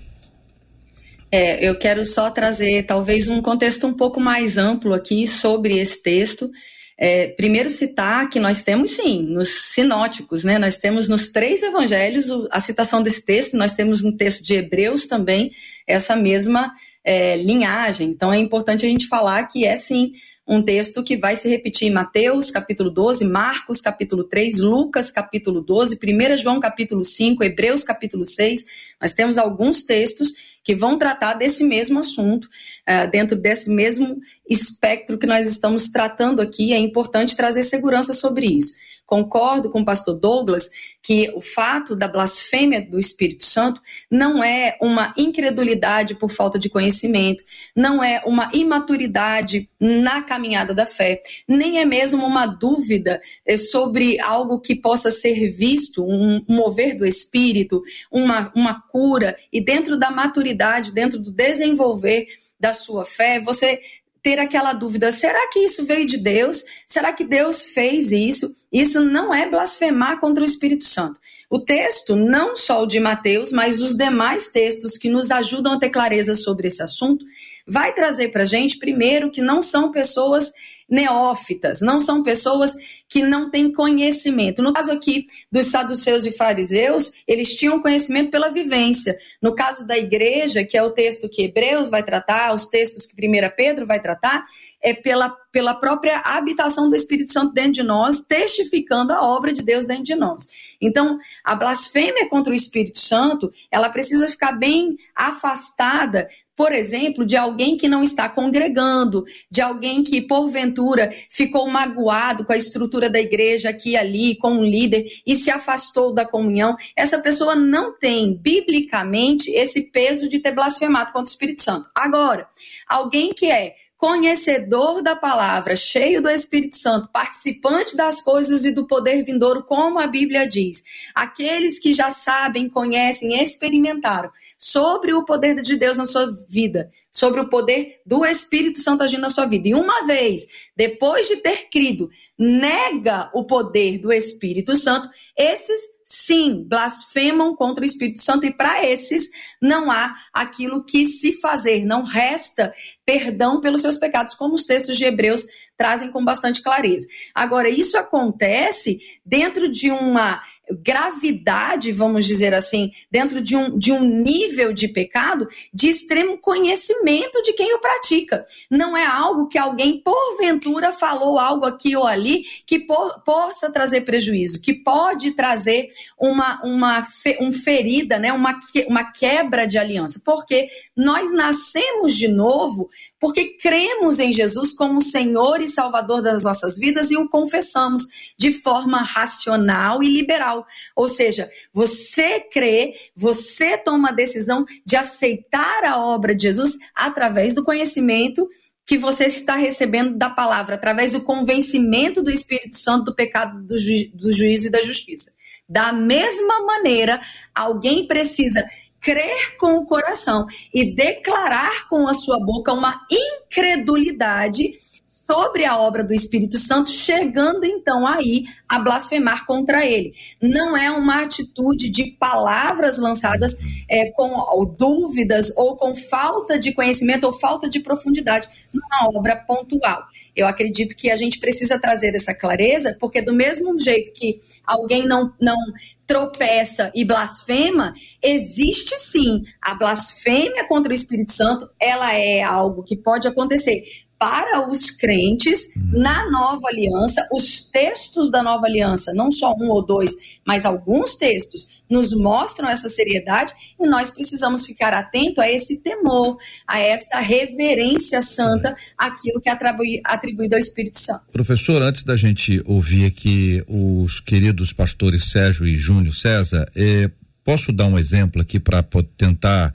É, 1.36 1.68
eu 1.68 1.78
quero 1.78 2.06
só 2.06 2.32
trazer 2.32 2.86
talvez 2.86 3.28
um 3.28 3.42
contexto 3.42 3.86
um 3.86 3.94
pouco 3.94 4.22
mais 4.22 4.58
amplo 4.58 4.94
aqui 4.94 5.28
sobre 5.28 5.78
esse 5.78 6.02
texto 6.02 6.50
é, 6.98 7.28
primeiro 7.28 7.70
citar 7.70 8.30
que 8.30 8.40
nós 8.40 8.64
temos 8.64 8.92
sim, 8.92 9.22
nos 9.24 9.50
sinóticos, 9.50 10.46
né? 10.46 10.58
Nós 10.58 10.78
temos 10.78 11.10
nos 11.10 11.28
três 11.28 11.62
evangelhos 11.62 12.28
a 12.50 12.62
citação 12.62 13.04
desse 13.04 13.26
texto, 13.26 13.58
nós 13.58 13.74
temos 13.74 14.02
no 14.02 14.16
texto 14.16 14.42
de 14.42 14.54
Hebreus 14.54 15.06
também 15.06 15.52
essa 15.86 16.16
mesma 16.16 16.72
é, 17.04 17.36
linhagem. 17.36 18.10
Então 18.10 18.32
é 18.32 18.38
importante 18.38 18.86
a 18.86 18.90
gente 18.90 19.08
falar 19.08 19.44
que 19.44 19.66
é 19.66 19.76
sim 19.76 20.14
um 20.48 20.62
texto 20.62 21.04
que 21.04 21.18
vai 21.18 21.36
se 21.36 21.50
repetir 21.50 21.88
em 21.88 21.92
Mateus, 21.92 22.52
capítulo 22.52 22.92
12, 22.92 23.26
Marcos, 23.26 23.82
capítulo 23.82 24.24
3, 24.24 24.60
Lucas, 24.60 25.10
capítulo 25.10 25.60
12, 25.60 25.98
1 25.98 26.38
João, 26.38 26.60
capítulo 26.60 27.04
5, 27.04 27.44
Hebreus, 27.44 27.84
capítulo 27.84 28.24
6. 28.24 28.64
Nós 29.02 29.12
temos 29.12 29.40
alguns 29.40 29.82
textos 29.82 30.34
que 30.64 30.76
vão 30.76 30.98
tratar 30.98 31.34
desse 31.34 31.64
mesmo 31.64 32.00
assunto, 32.00 32.46
uh, 32.46 33.10
dentro 33.12 33.36
desse 33.36 33.72
mesmo 33.72 34.20
espectro 34.48 35.18
que 35.18 35.26
nós 35.26 35.48
estamos 35.48 35.90
tratando 35.90 36.42
aqui. 36.42 36.74
É 36.74 36.78
importante 36.78 37.36
trazer 37.36 37.64
segurança 37.64 38.14
sobre 38.14 38.46
isso. 38.46 38.74
Concordo 39.06 39.70
com 39.70 39.82
o 39.82 39.86
pastor 39.86 40.20
Douglas 40.20 40.70
que 41.02 41.32
o 41.36 41.42
fato 41.42 41.96
da 41.96 42.08
blasfêmia 42.08 42.82
do 42.82 43.00
Espírito 43.00 43.46
Santo 43.46 43.80
não 44.10 44.44
é 44.44 44.78
uma 44.82 45.14
incredulidade 45.16 46.16
por 46.16 46.30
falta 46.30 46.58
de 46.58 46.70
conhecimento, 46.70 47.44
não 47.76 48.04
é 48.04 48.22
uma 48.26 48.50
imaturidade 48.54 49.70
na 49.80 50.24
caminhada 50.24 50.74
da 50.74 50.86
fé, 50.86 51.22
nem 51.48 51.80
é 51.80 51.86
mesmo 51.86 52.26
uma 52.26 52.48
dúvida 52.48 53.22
eh, 53.46 53.58
sobre 53.58 54.20
algo 54.20 54.60
que 54.60 54.76
possa 54.76 55.12
ser 55.12 55.52
visto, 55.52 56.04
um 56.04 56.44
mover 56.48 56.98
do 56.98 57.06
Espírito, 57.06 57.84
uma, 58.12 58.52
uma 58.56 58.82
cura, 58.82 59.36
e 59.54 59.62
dentro 59.62 59.98
da 59.98 60.10
maturidade, 60.10 60.92
dentro 60.92 61.20
do 61.20 61.32
desenvolver 61.32 62.26
da 62.60 62.74
sua 62.74 63.06
fé, 63.06 63.40
você 63.40 63.80
ter 64.26 64.40
aquela 64.40 64.74
dúvida: 64.74 65.12
será 65.12 65.48
que 65.50 65.60
isso 65.60 65.86
veio 65.86 66.08
de 66.08 66.18
Deus? 66.18 66.64
Será 66.88 67.14
que 67.14 67.24
Deus 67.24 67.64
fez 67.64 68.12
isso? 68.12 68.56
Isso 68.74 69.00
não 69.06 69.32
é 69.32 69.48
blasfemar 69.48 70.20
contra 70.20 70.44
o 70.44 70.48
Espírito 70.48 70.84
Santo. 70.84 71.20
O 71.48 71.60
texto, 71.60 72.16
não 72.16 72.56
só 72.56 72.82
o 72.82 72.88
de 72.88 73.00
Mateus, 73.00 73.52
mas 73.52 73.80
os 73.80 73.96
demais 73.96 74.48
textos 74.48 74.98
que 74.98 75.10
nos 75.10 75.30
ajudam 75.30 75.74
a 75.74 75.78
ter 75.78 75.92
clareza 75.92 76.34
sobre 76.34 76.68
esse 76.68 76.82
assunto, 76.82 77.24
vai 77.68 77.94
trazer 77.94 78.30
para 78.30 78.46
gente, 78.46 78.80
primeiro, 78.80 79.30
que 79.30 79.44
não 79.44 79.62
são 79.62 79.92
pessoas 79.92 80.52
neófitas, 80.88 81.82
não 81.82 82.00
são 82.00 82.22
pessoas 82.22 82.76
que 83.10 83.24
não 83.24 83.50
têm 83.50 83.72
conhecimento. 83.72 84.62
No 84.62 84.74
caso 84.74 84.92
aqui 84.92 85.26
dos 85.52 85.68
saduceus 85.68 86.26
e 86.26 86.32
fariseus, 86.32 87.12
eles 87.28 87.56
tinham 87.56 87.82
conhecimento 87.82 88.30
pela 88.30 88.50
vivência. 88.50 89.18
No 89.42 89.56
caso 89.56 89.86
da 89.86 89.98
igreja, 89.98 90.64
que 90.64 90.78
é 90.78 90.84
o 90.84 90.92
texto 90.92 91.30
que 91.30 91.44
Hebreus 91.44 91.90
vai 91.90 92.04
tratar, 92.04 92.54
os 92.54 92.68
textos 92.68 93.06
que 93.06 93.16
1 93.16 93.32
Pedro 93.56 93.86
vai 93.86 94.00
tratar, 94.00 94.46
é 94.82 94.94
pela, 94.94 95.36
pela 95.52 95.74
própria 95.74 96.20
habitação 96.20 96.90
do 96.90 96.96
Espírito 96.96 97.34
Santo 97.34 97.54
dentro 97.54 97.74
de 97.74 97.84
nós, 97.84 98.22
testificando 98.22 99.14
a 99.14 99.26
obra 99.26 99.52
de 99.52 99.64
Deus 99.64 99.86
dentro 99.86 100.04
de 100.04 100.14
nós. 100.14 100.48
Então, 100.80 101.18
a 101.44 101.56
blasfêmia 101.56 102.30
contra 102.30 102.54
o 102.54 102.56
Espírito 102.56 103.00
Santo, 103.00 103.52
ela 103.72 103.90
precisa 103.90 104.28
ficar 104.28 104.52
bem 104.52 104.96
afastada 105.16 106.28
por 106.56 106.72
exemplo, 106.72 107.26
de 107.26 107.36
alguém 107.36 107.76
que 107.76 107.88
não 107.88 108.02
está 108.02 108.30
congregando, 108.30 109.26
de 109.52 109.62
alguém 109.62 110.04
que, 110.04 110.22
porventura, 110.22 111.12
ficou 111.30 111.68
magoado 111.68 112.46
com 112.46 112.54
a 112.54 112.58
estrutura 112.58 113.10
da 113.10 113.20
igreja 113.20 113.70
aqui 113.70 113.92
e 113.92 113.98
ali, 113.98 114.36
com 114.38 114.52
um 114.52 114.64
líder 114.64 115.06
e 115.26 115.36
se 115.36 115.52
afastou 115.52 116.14
da 116.14 116.26
comunhão. 116.26 116.76
Essa 116.96 117.20
pessoa 117.20 117.56
não 117.56 117.98
tem, 117.98 118.36
biblicamente, 118.36 119.52
esse 119.52 119.92
peso 119.92 120.30
de 120.30 120.40
ter 120.40 120.52
blasfemado 120.52 121.12
contra 121.12 121.30
o 121.30 121.34
Espírito 121.34 121.62
Santo. 121.62 121.90
Agora, 121.94 122.48
alguém 122.88 123.34
que 123.34 123.52
é 123.52 123.76
conhecedor 123.98 125.02
da 125.02 125.16
palavra, 125.16 125.76
cheio 125.76 126.22
do 126.22 126.30
Espírito 126.30 126.76
Santo, 126.76 127.10
participante 127.12 127.96
das 127.96 128.22
coisas 128.22 128.66
e 128.66 128.72
do 128.72 128.86
poder 128.86 129.24
vindouro, 129.24 129.64
como 129.64 130.00
a 130.00 130.08
Bíblia 130.08 130.48
diz. 130.48 130.84
Aqueles 131.14 131.80
que 131.80 131.94
já 131.94 132.12
sabem, 132.12 132.70
conhecem, 132.70 133.42
experimentaram 133.42 134.30
sobre 134.58 135.14
o 135.14 135.24
poder 135.24 135.56
de 135.62 135.78
Deus 135.78 135.98
na 135.98 136.06
sua 136.06 136.26
vida, 136.50 136.92
sobre 137.12 137.40
o 137.40 137.50
poder 137.50 138.02
do 138.06 138.26
Espírito 138.26 138.80
Santo 138.80 139.04
agindo 139.04 139.22
na 139.22 139.30
sua 139.30 139.46
vida. 139.46 139.70
E 139.70 139.74
uma 139.74 140.06
vez, 140.06 140.46
depois 140.76 141.28
de 141.28 141.38
ter 141.38 141.70
crido, 141.70 142.10
nega 142.38 143.32
o 143.34 143.46
poder 143.46 143.98
do 143.98 144.12
Espírito 144.12 144.76
Santo, 144.76 145.10
esses 145.38 145.95
sim 146.08 146.64
blasfemam 146.68 147.56
contra 147.56 147.84
o 147.84 147.86
Espírito 147.86 148.22
Santo 148.22 148.46
e 148.46 148.56
para 148.56 148.86
esses 148.86 149.28
não 149.60 149.90
há 149.90 150.16
aquilo 150.32 150.86
que 150.86 151.08
se 151.08 151.34
fazer, 151.42 151.84
não 151.84 152.04
resta 152.04 152.72
perdão 153.04 153.60
pelos 153.60 153.82
seus 153.82 153.98
pecados, 153.98 154.36
como 154.36 154.54
os 154.54 154.66
textos 154.66 154.98
de 154.98 155.06
Hebreus 155.06 155.46
trazem 155.76 156.12
com 156.12 156.24
bastante 156.24 156.62
clareza. 156.62 157.08
Agora, 157.34 157.68
isso 157.68 157.98
acontece 157.98 159.00
dentro 159.26 159.68
de 159.68 159.90
uma 159.90 160.42
gravidade, 160.72 161.92
vamos 161.92 162.26
dizer 162.26 162.54
assim, 162.54 162.92
dentro 163.12 163.42
de 163.42 163.56
um, 163.56 163.78
de 163.78 163.92
um 163.92 164.04
nível 164.04 164.74
de 164.74 164.88
pecado 164.88 165.48
de 165.74 165.90
extremo 165.90 166.38
conhecimento 166.38 167.42
de 167.42 167.54
quem 167.54 167.74
o 167.74 167.80
pratica. 167.80 168.46
Não 168.70 168.96
é 168.96 169.06
algo 169.06 169.48
que 169.48 169.58
alguém, 169.58 170.02
porventura, 170.02 170.92
falou 170.92 171.40
algo 171.40 171.66
aqui 171.66 171.96
ou 171.96 172.06
ali 172.06 172.44
que 172.66 172.80
possa 173.26 173.72
trazer 173.72 174.02
prejuízo, 174.02 174.62
que 174.62 174.74
pode 174.74 175.32
trazer 175.32 175.90
uma, 176.20 176.62
uma 176.64 177.04
fe, 177.04 177.38
um 177.42 177.52
ferida, 177.52 178.18
né? 178.18 178.32
uma, 178.32 178.60
uma 178.88 179.12
quebra 179.12 179.66
de 179.66 179.78
aliança. 179.78 180.22
Porque 180.24 180.68
nós 180.96 181.34
nascemos 181.34 182.16
de 182.16 182.28
novo 182.28 182.90
porque 183.26 183.58
cremos 183.58 184.20
em 184.20 184.32
Jesus 184.32 184.72
como 184.72 185.02
Senhor 185.02 185.60
e 185.60 185.68
Salvador 185.68 186.22
das 186.22 186.44
nossas 186.44 186.78
vidas 186.78 187.10
e 187.10 187.18
o 187.18 187.28
confessamos 187.28 188.04
de 188.38 188.52
forma 188.52 189.00
racional 189.00 190.04
e 190.04 190.10
liberal. 190.12 190.55
Ou 190.96 191.08
seja, 191.08 191.50
você 191.74 192.40
crê, 192.40 192.94
você 193.16 193.78
toma 193.78 194.10
a 194.10 194.14
decisão 194.14 194.66
de 194.86 194.96
aceitar 194.96 195.84
a 195.84 196.00
obra 196.00 196.36
de 196.36 196.44
Jesus 196.44 196.78
através 196.94 197.56
do 197.56 197.64
conhecimento 197.64 198.48
que 198.86 198.98
você 198.98 199.26
está 199.26 199.56
recebendo 199.56 200.16
da 200.16 200.30
palavra, 200.30 200.76
através 200.76 201.14
do 201.14 201.22
convencimento 201.22 202.22
do 202.22 202.30
Espírito 202.30 202.78
Santo 202.78 203.06
do 203.06 203.16
pecado, 203.16 203.66
do, 203.66 203.78
ju 203.78 203.94
do 204.14 204.32
juízo 204.32 204.68
e 204.68 204.72
da 204.72 204.84
justiça. 204.84 205.32
Da 205.68 205.92
mesma 205.92 206.64
maneira, 206.64 207.20
alguém 207.54 208.06
precisa 208.06 208.64
crer 209.02 209.58
com 209.58 209.78
o 209.78 209.86
coração 209.86 210.46
e 210.74 210.94
declarar 210.94 211.88
com 211.88 212.08
a 212.08 212.14
sua 212.14 212.40
boca 212.40 212.74
uma 212.74 213.02
incredulidade 213.10 214.80
sobre 215.26 215.66
a 215.66 215.78
obra 215.80 216.04
do 216.04 216.14
Espírito 216.14 216.58
Santo, 216.58 216.92
chegando 216.92 217.66
então 217.66 218.06
aí 218.06 218.44
a 218.70 218.80
blasfemar 218.80 219.46
contra 219.46 219.86
ele. 219.86 220.14
Não 220.40 220.78
é 220.78 220.92
uma 220.92 221.24
atitude 221.24 221.90
de 221.90 222.12
palavras 222.12 223.00
lançadas 223.00 223.58
é, 223.90 224.12
com 224.12 224.30
dúvidas 224.78 225.52
ou 225.58 225.76
com 225.76 225.96
falta 225.96 226.60
de 226.60 226.74
conhecimento 226.74 227.26
ou 227.26 227.34
falta 227.34 227.68
de 227.68 227.80
profundidade 227.80 228.48
numa 228.72 229.18
obra 229.18 229.36
pontual. 229.36 230.04
Eu 230.36 230.48
acredito 230.48 230.96
que 230.96 231.10
a 231.10 231.16
gente 231.16 231.40
precisa 231.40 231.80
trazer 231.80 232.14
essa 232.14 232.34
clareza, 232.34 232.96
porque 233.00 233.22
do 233.22 233.34
mesmo 233.34 233.80
jeito 233.80 234.14
que 234.14 234.40
alguém 234.66 235.08
não, 235.08 235.34
não 235.40 235.58
tropeça 236.06 236.92
e 236.94 237.04
blasfema, 237.04 237.94
existe 238.22 238.98
sim 239.00 239.44
a 239.62 239.74
blasfêmia 239.74 240.68
contra 240.68 240.92
o 240.92 240.96
Espírito 240.96 241.32
Santo, 241.32 241.68
ela 241.80 242.14
é 242.14 242.44
algo 242.44 242.84
que 242.84 242.96
pode 242.96 243.28
acontecer 243.28 243.84
para 244.18 244.70
os 244.70 244.90
crentes 244.90 245.68
uhum. 245.76 246.00
na 246.00 246.30
nova 246.30 246.68
aliança. 246.68 247.28
Os 247.32 247.62
textos 247.62 248.32
da 248.32 248.42
nova 248.42 248.66
aliança, 248.66 249.14
não 249.14 249.32
só 249.32 249.54
um 249.54 249.70
ou 249.70 249.86
dois, 249.86 250.14
mas 250.46 250.66
alguns 250.66 251.16
textos, 251.16 251.84
nos 251.90 252.14
mostram 252.14 252.70
essa 252.70 252.90
seriedade 252.90 253.54
e 253.80 253.88
nós 253.88 254.10
precisamos 254.10 254.66
ficar 254.66 254.94
atento 254.94 255.42
a 255.42 255.52
esse 255.52 255.82
temor, 255.82 256.38
a 256.68 256.80
essa 256.80 257.20
reverência 257.20 258.22
santa, 258.22 258.76
aquilo 258.98 259.40
que 259.40 259.50
é 259.50 259.58
atribuído 260.04 260.56
ao 260.56 260.60
Espírito 260.60 261.00
Santo. 261.00 261.26
Professor, 261.32 261.82
antes 261.82 262.04
da 262.04 262.16
gente 262.16 262.62
ouvir 262.66 263.06
aqui 263.06 263.64
os 263.68 264.20
queridos 264.20 264.74
pastores 264.74 265.26
Sérgio 265.26 265.68
e 265.68 265.76
Júnior 265.76 266.14
César, 266.14 266.68
eh, 266.76 267.10
posso 267.44 267.72
dar 267.72 267.86
um 267.86 268.00
exemplo 268.00 268.42
aqui 268.42 268.60
para 268.60 268.84
tentar 269.18 269.74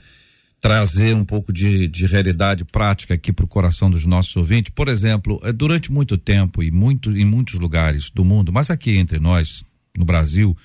trazer 0.61 1.15
um 1.15 1.25
pouco 1.25 1.53
de, 1.53 1.89
de 1.89 2.07
realidade 2.07 2.65
prática 2.65 3.15
aqui 3.15 3.33
para 3.33 3.45
o 3.45 3.49
coração 3.49 3.91
dos 3.91 4.05
nossos 4.05 4.37
ouvintes. 4.37 4.73
Por 4.75 4.89
exemplo, 4.89 5.41
eh, 5.43 5.53
durante 5.53 5.91
muito 5.91 6.19
tempo 6.19 6.63
e 6.63 6.71
muito, 6.71 7.17
em 7.17 7.25
muitos 7.25 7.55
lugares 7.55 8.11
do 8.11 8.25
mundo, 8.25 8.53
mas 8.53 8.71
aqui 8.71 8.97
entre 8.97 9.19
nós, 9.19 9.65
no 9.97 10.05
Brasil, 10.05 10.57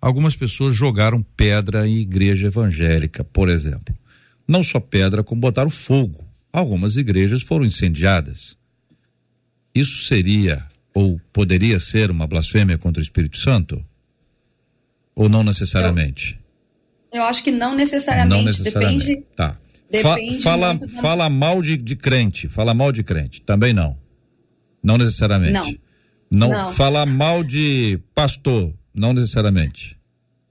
algumas 0.00 0.34
pessoas 0.34 0.74
jogaram 0.74 1.22
pedra 1.36 1.86
em 1.86 1.98
igreja 1.98 2.48
evangélica, 2.48 3.22
por 3.22 3.48
exemplo. 3.48 3.96
Não 4.48 4.64
só 4.64 4.80
pedra, 4.80 5.22
como 5.22 5.40
botaram 5.40 5.70
fogo. 5.70 6.24
Algumas 6.52 6.96
igrejas 6.96 7.42
foram 7.42 7.64
incendiadas. 7.64 8.56
Isso 9.74 10.04
seria 10.04 10.66
ou 10.94 11.20
poderia 11.32 11.78
ser 11.78 12.10
uma 12.10 12.26
blasfêmia 12.26 12.78
contra 12.78 13.00
o 13.00 13.02
Espírito 13.02 13.36
Santo? 13.36 13.84
Ou 15.14 15.28
não 15.28 15.44
necessariamente? 15.44 16.38
Eu 17.16 17.24
acho 17.24 17.42
que 17.42 17.50
não 17.50 17.74
necessariamente. 17.74 18.36
Não 18.36 18.44
necessariamente. 18.44 19.06
Depende. 19.06 19.26
Tá. 19.34 19.56
Depende 19.90 20.42
Fa 20.42 20.50
fala 20.50 20.74
da... 20.74 20.88
fala 20.88 21.30
mal 21.30 21.62
de, 21.62 21.76
de 21.76 21.96
crente. 21.96 22.48
Fala 22.48 22.74
mal 22.74 22.92
de 22.92 23.02
crente. 23.02 23.40
Também 23.40 23.72
não. 23.72 23.96
Não 24.82 24.98
necessariamente. 24.98 25.52
Não. 26.30 26.48
Não, 26.48 26.50
não. 26.50 26.72
Fala 26.72 27.06
mal 27.06 27.42
de 27.44 28.00
pastor. 28.14 28.72
Não 28.94 29.12
necessariamente. 29.12 29.96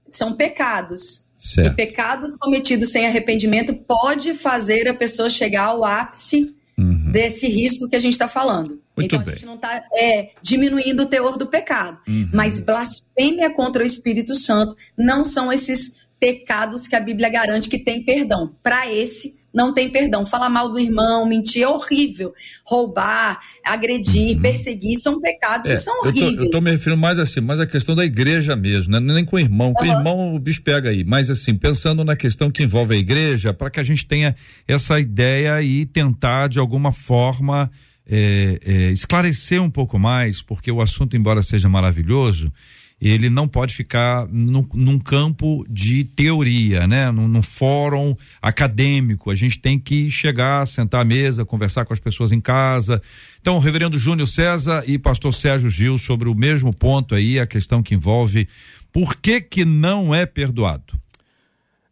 São 0.06 0.34
pecados. 0.34 1.26
Certo. 1.36 1.72
E 1.72 1.76
pecados 1.76 2.36
cometidos 2.36 2.90
sem 2.90 3.06
arrependimento 3.06 3.74
pode 3.74 4.34
fazer 4.34 4.88
a 4.88 4.94
pessoa 4.94 5.30
chegar 5.30 5.66
ao 5.66 5.84
ápice 5.84 6.56
uhum. 6.76 7.10
desse 7.12 7.46
risco 7.46 7.88
que 7.88 7.96
a 7.96 8.00
gente 8.00 8.14
está 8.14 8.26
falando. 8.26 8.80
Muito 8.96 9.14
então 9.14 9.18
bem. 9.22 9.34
a 9.34 9.36
gente 9.36 9.46
não 9.46 9.54
está 9.54 9.82
é, 9.94 10.30
diminuindo 10.42 11.02
o 11.02 11.06
teor 11.06 11.36
do 11.36 11.46
pecado. 11.46 11.98
Uhum. 12.08 12.30
Mas 12.32 12.58
blasfêmia 12.58 13.50
contra 13.50 13.82
o 13.82 13.86
Espírito 13.86 14.34
Santo 14.34 14.74
não 14.96 15.24
são 15.24 15.52
esses 15.52 15.94
pecados 16.18 16.86
que 16.86 16.96
a 16.96 17.00
Bíblia 17.00 17.28
garante 17.28 17.68
que 17.68 17.78
tem 17.78 18.02
perdão. 18.02 18.54
Para 18.62 18.90
esse, 18.92 19.36
não 19.52 19.72
tem 19.72 19.90
perdão. 19.90 20.24
Falar 20.26 20.48
mal 20.48 20.70
do 20.70 20.78
irmão, 20.78 21.26
mentir 21.26 21.62
é 21.62 21.68
horrível. 21.68 22.34
Roubar, 22.64 23.38
agredir, 23.64 24.36
uhum. 24.36 24.42
perseguir 24.42 24.98
são 24.98 25.20
pecados 25.20 25.70
é, 25.70 25.76
são 25.76 26.00
horríveis. 26.00 26.36
Eu 26.36 26.44
estou 26.44 26.60
me 26.60 26.70
referindo 26.70 27.00
mais 27.00 27.18
assim, 27.18 27.40
mais 27.40 27.60
a 27.60 27.66
questão 27.66 27.94
da 27.94 28.04
igreja 28.04 28.54
mesmo, 28.54 28.92
né? 28.92 29.00
nem 29.00 29.24
com 29.24 29.36
o 29.36 29.38
irmão. 29.38 29.72
Com 29.72 29.84
o 29.84 29.86
irmão 29.86 30.34
o 30.34 30.38
bicho 30.38 30.62
pega 30.62 30.90
aí. 30.90 31.04
Mas 31.04 31.30
assim, 31.30 31.54
pensando 31.54 32.04
na 32.04 32.16
questão 32.16 32.50
que 32.50 32.62
envolve 32.62 32.94
a 32.94 32.98
igreja, 32.98 33.54
para 33.54 33.70
que 33.70 33.80
a 33.80 33.84
gente 33.84 34.06
tenha 34.06 34.36
essa 34.68 35.00
ideia 35.00 35.62
e 35.62 35.86
tentar 35.86 36.48
de 36.48 36.58
alguma 36.58 36.92
forma. 36.92 37.70
É, 38.08 38.60
é, 38.64 38.72
esclarecer 38.92 39.60
um 39.60 39.68
pouco 39.68 39.98
mais, 39.98 40.40
porque 40.40 40.70
o 40.70 40.80
assunto, 40.80 41.16
embora 41.16 41.42
seja 41.42 41.68
maravilhoso, 41.68 42.52
ele 43.00 43.28
não 43.28 43.46
pode 43.46 43.74
ficar 43.74 44.26
num, 44.28 44.66
num 44.72 44.98
campo 44.98 45.66
de 45.68 46.04
teoria, 46.04 46.86
né? 46.86 47.10
Num, 47.10 47.28
num, 47.28 47.42
fórum 47.42 48.16
acadêmico. 48.40 49.30
A 49.30 49.34
gente 49.34 49.58
tem 49.58 49.78
que 49.78 50.08
chegar, 50.08 50.66
sentar 50.66 51.02
à 51.02 51.04
mesa, 51.04 51.44
conversar 51.44 51.84
com 51.84 51.92
as 51.92 52.00
pessoas 52.00 52.32
em 52.32 52.40
casa. 52.40 53.02
Então, 53.40 53.58
reverendo 53.58 53.98
Júnior 53.98 54.26
César 54.26 54.82
e 54.86 54.98
pastor 54.98 55.34
Sérgio 55.34 55.68
Gil 55.68 55.98
sobre 55.98 56.28
o 56.28 56.34
mesmo 56.34 56.72
ponto 56.74 57.14
aí, 57.14 57.38
a 57.38 57.46
questão 57.46 57.82
que 57.82 57.94
envolve 57.94 58.48
por 58.90 59.16
que 59.16 59.42
que 59.42 59.64
não 59.64 60.14
é 60.14 60.24
perdoado. 60.24 60.98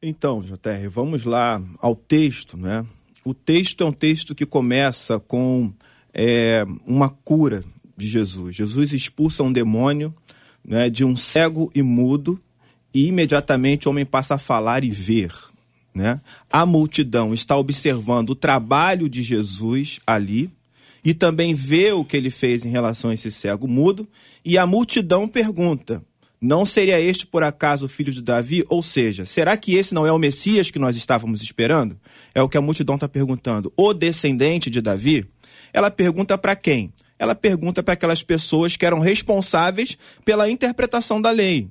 Então, 0.03 0.41
JR, 0.41 0.89
vamos 0.91 1.25
lá 1.25 1.63
ao 1.81 1.95
texto, 1.95 2.57
né? 2.57 2.85
O 3.25 3.35
texto 3.35 3.85
é 3.85 3.87
um 3.87 3.93
texto 3.93 4.35
que 4.35 4.47
começa 4.47 5.19
com 5.19 5.73
é, 6.15 6.65
uma 6.87 7.11
cura 7.11 7.63
de 7.97 8.09
Jesus. 8.09 8.57
Jesus 8.57 8.93
expulsa 8.93 9.43
um 9.43 9.53
demônio 9.53 10.15
né, 10.65 10.89
de 10.89 11.05
um 11.05 11.15
cego 11.15 11.71
e 11.75 11.83
mudo, 11.83 12.41
e 12.93 13.07
imediatamente 13.07 13.87
o 13.87 13.91
homem 13.91 14.07
passa 14.07 14.35
a 14.35 14.39
falar 14.39 14.85
e 14.85 14.91
ver. 14.91 15.33
Né? 15.95 16.21
A 16.51 16.65
multidão 16.65 17.35
está 17.35 17.57
observando 17.57 18.31
o 18.31 18.35
trabalho 18.35 19.09
de 19.09 19.23
Jesus 19.23 20.01
ali 20.07 20.51
e 21.05 21.13
também 21.13 21.55
vê 21.55 21.93
o 21.93 22.05
que 22.05 22.17
ele 22.17 22.31
fez 22.31 22.65
em 22.65 22.71
relação 22.71 23.11
a 23.11 23.15
esse 23.15 23.31
cego 23.31 23.69
mudo, 23.69 24.09
e 24.45 24.57
a 24.57 24.67
multidão 24.67 25.29
pergunta: 25.29 26.03
não 26.41 26.65
seria 26.65 27.01
este 27.01 27.27
por 27.27 27.43
acaso 27.43 27.87
o 27.87 27.89
filho 27.89 28.13
de 28.13 28.23
Davi? 28.23 28.65
Ou 28.69 28.83
seja, 28.83 29.27
será 29.27 29.57
que 29.57 29.75
esse 29.75 29.95
não 29.95 30.07
é 30.07 30.13
o 30.13 30.19
Messias 30.19 30.71
que 30.71 30.79
nós 30.79 30.97
estávamos 30.97 31.43
esperando? 31.43 31.99
É 32.35 32.43
o 32.43 32.49
que 32.49 32.57
a 32.57 32.61
multidão 32.61 32.95
está 32.95 33.09
perguntando. 33.09 33.73
O 33.77 33.93
descendente 33.93 34.71
de 34.71 34.81
Davi? 34.81 35.27
Ela 35.73 35.91
pergunta 35.91 36.39
para 36.39 36.57
quem? 36.57 36.93
Ela 37.19 37.35
pergunta 37.35 37.83
para 37.83 37.95
aquelas 37.95 38.23
pessoas 38.23 38.77
que 38.77 38.85
eram 38.85 38.99
responsáveis 38.99 39.97
pela 40.25 40.51
interpretação 40.51 41.21
da 41.21 41.31
lei. 41.31 41.69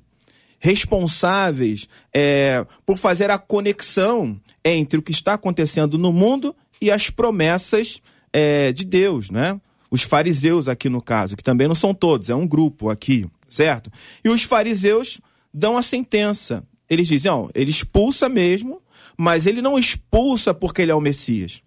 Responsáveis 0.58 1.88
é, 2.12 2.64
por 2.86 2.96
fazer 2.96 3.30
a 3.30 3.38
conexão 3.38 4.40
entre 4.64 4.98
o 4.98 5.02
que 5.02 5.12
está 5.12 5.34
acontecendo 5.34 5.98
no 5.98 6.12
mundo 6.12 6.56
e 6.80 6.90
as 6.90 7.10
promessas 7.10 8.00
é, 8.32 8.72
de 8.72 8.84
Deus, 8.84 9.30
né? 9.30 9.60
Os 9.90 10.02
fariseus 10.02 10.66
aqui 10.66 10.88
no 10.88 11.00
caso, 11.00 11.36
que 11.36 11.44
também 11.44 11.68
não 11.68 11.74
são 11.74 11.94
todos, 11.94 12.28
é 12.30 12.34
um 12.34 12.48
grupo 12.48 12.90
aqui, 12.90 13.26
certo? 13.46 13.90
E 14.24 14.28
os 14.28 14.42
fariseus 14.42 15.20
dão 15.52 15.76
a 15.78 15.82
sentença. 15.82 16.64
Eles 16.90 17.06
dizem, 17.06 17.30
ó, 17.30 17.48
ele 17.54 17.70
expulsa 17.70 18.28
mesmo, 18.28 18.82
mas 19.16 19.46
ele 19.46 19.62
não 19.62 19.78
expulsa 19.78 20.52
porque 20.52 20.82
ele 20.82 20.90
é 20.90 20.94
o 20.94 21.00
Messias. 21.00 21.62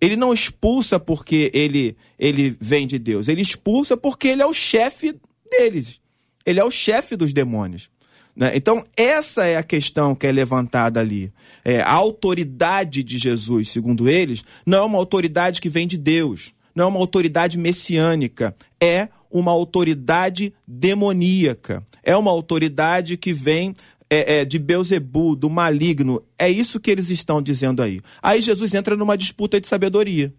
Ele 0.00 0.16
não 0.16 0.32
expulsa 0.32 1.00
porque 1.00 1.50
ele, 1.54 1.96
ele 2.18 2.56
vem 2.60 2.86
de 2.86 2.98
Deus. 2.98 3.28
Ele 3.28 3.40
expulsa 3.40 3.96
porque 3.96 4.28
ele 4.28 4.42
é 4.42 4.46
o 4.46 4.52
chefe 4.52 5.14
deles. 5.50 6.00
Ele 6.44 6.60
é 6.60 6.64
o 6.64 6.70
chefe 6.70 7.16
dos 7.16 7.32
demônios. 7.32 7.88
Né? 8.36 8.52
Então, 8.54 8.84
essa 8.96 9.46
é 9.46 9.56
a 9.56 9.62
questão 9.62 10.14
que 10.14 10.26
é 10.26 10.32
levantada 10.32 11.00
ali. 11.00 11.32
É, 11.64 11.80
a 11.80 11.92
autoridade 11.92 13.02
de 13.02 13.16
Jesus, 13.16 13.70
segundo 13.70 14.08
eles, 14.08 14.44
não 14.66 14.78
é 14.78 14.82
uma 14.82 14.98
autoridade 14.98 15.60
que 15.60 15.70
vem 15.70 15.86
de 15.86 15.96
Deus. 15.96 16.52
não 16.74 16.84
é 16.84 16.88
uma 16.88 17.00
autoridade 17.00 17.56
messiânica, 17.56 18.54
é 18.78 19.08
uma 19.30 19.50
autoridade 19.50 20.52
demoníaca. 20.66 21.82
É 22.02 22.14
uma 22.14 22.30
autoridade 22.30 23.16
que 23.16 23.32
vem 23.32 23.74
é, 24.10 24.38
é, 24.38 24.44
de 24.44 24.58
Beuzebu, 24.58 25.36
do 25.36 25.50
maligno. 25.50 26.22
É 26.38 26.48
isso 26.48 26.80
que 26.80 26.90
eles 26.90 27.10
estão 27.10 27.42
dizendo 27.42 27.82
aí. 27.82 28.00
Aí 28.22 28.40
Jesus 28.40 28.74
entra 28.74 28.96
numa 28.96 29.16
disputa 29.16 29.60
de 29.60 29.66
sabedoria. 29.66 30.32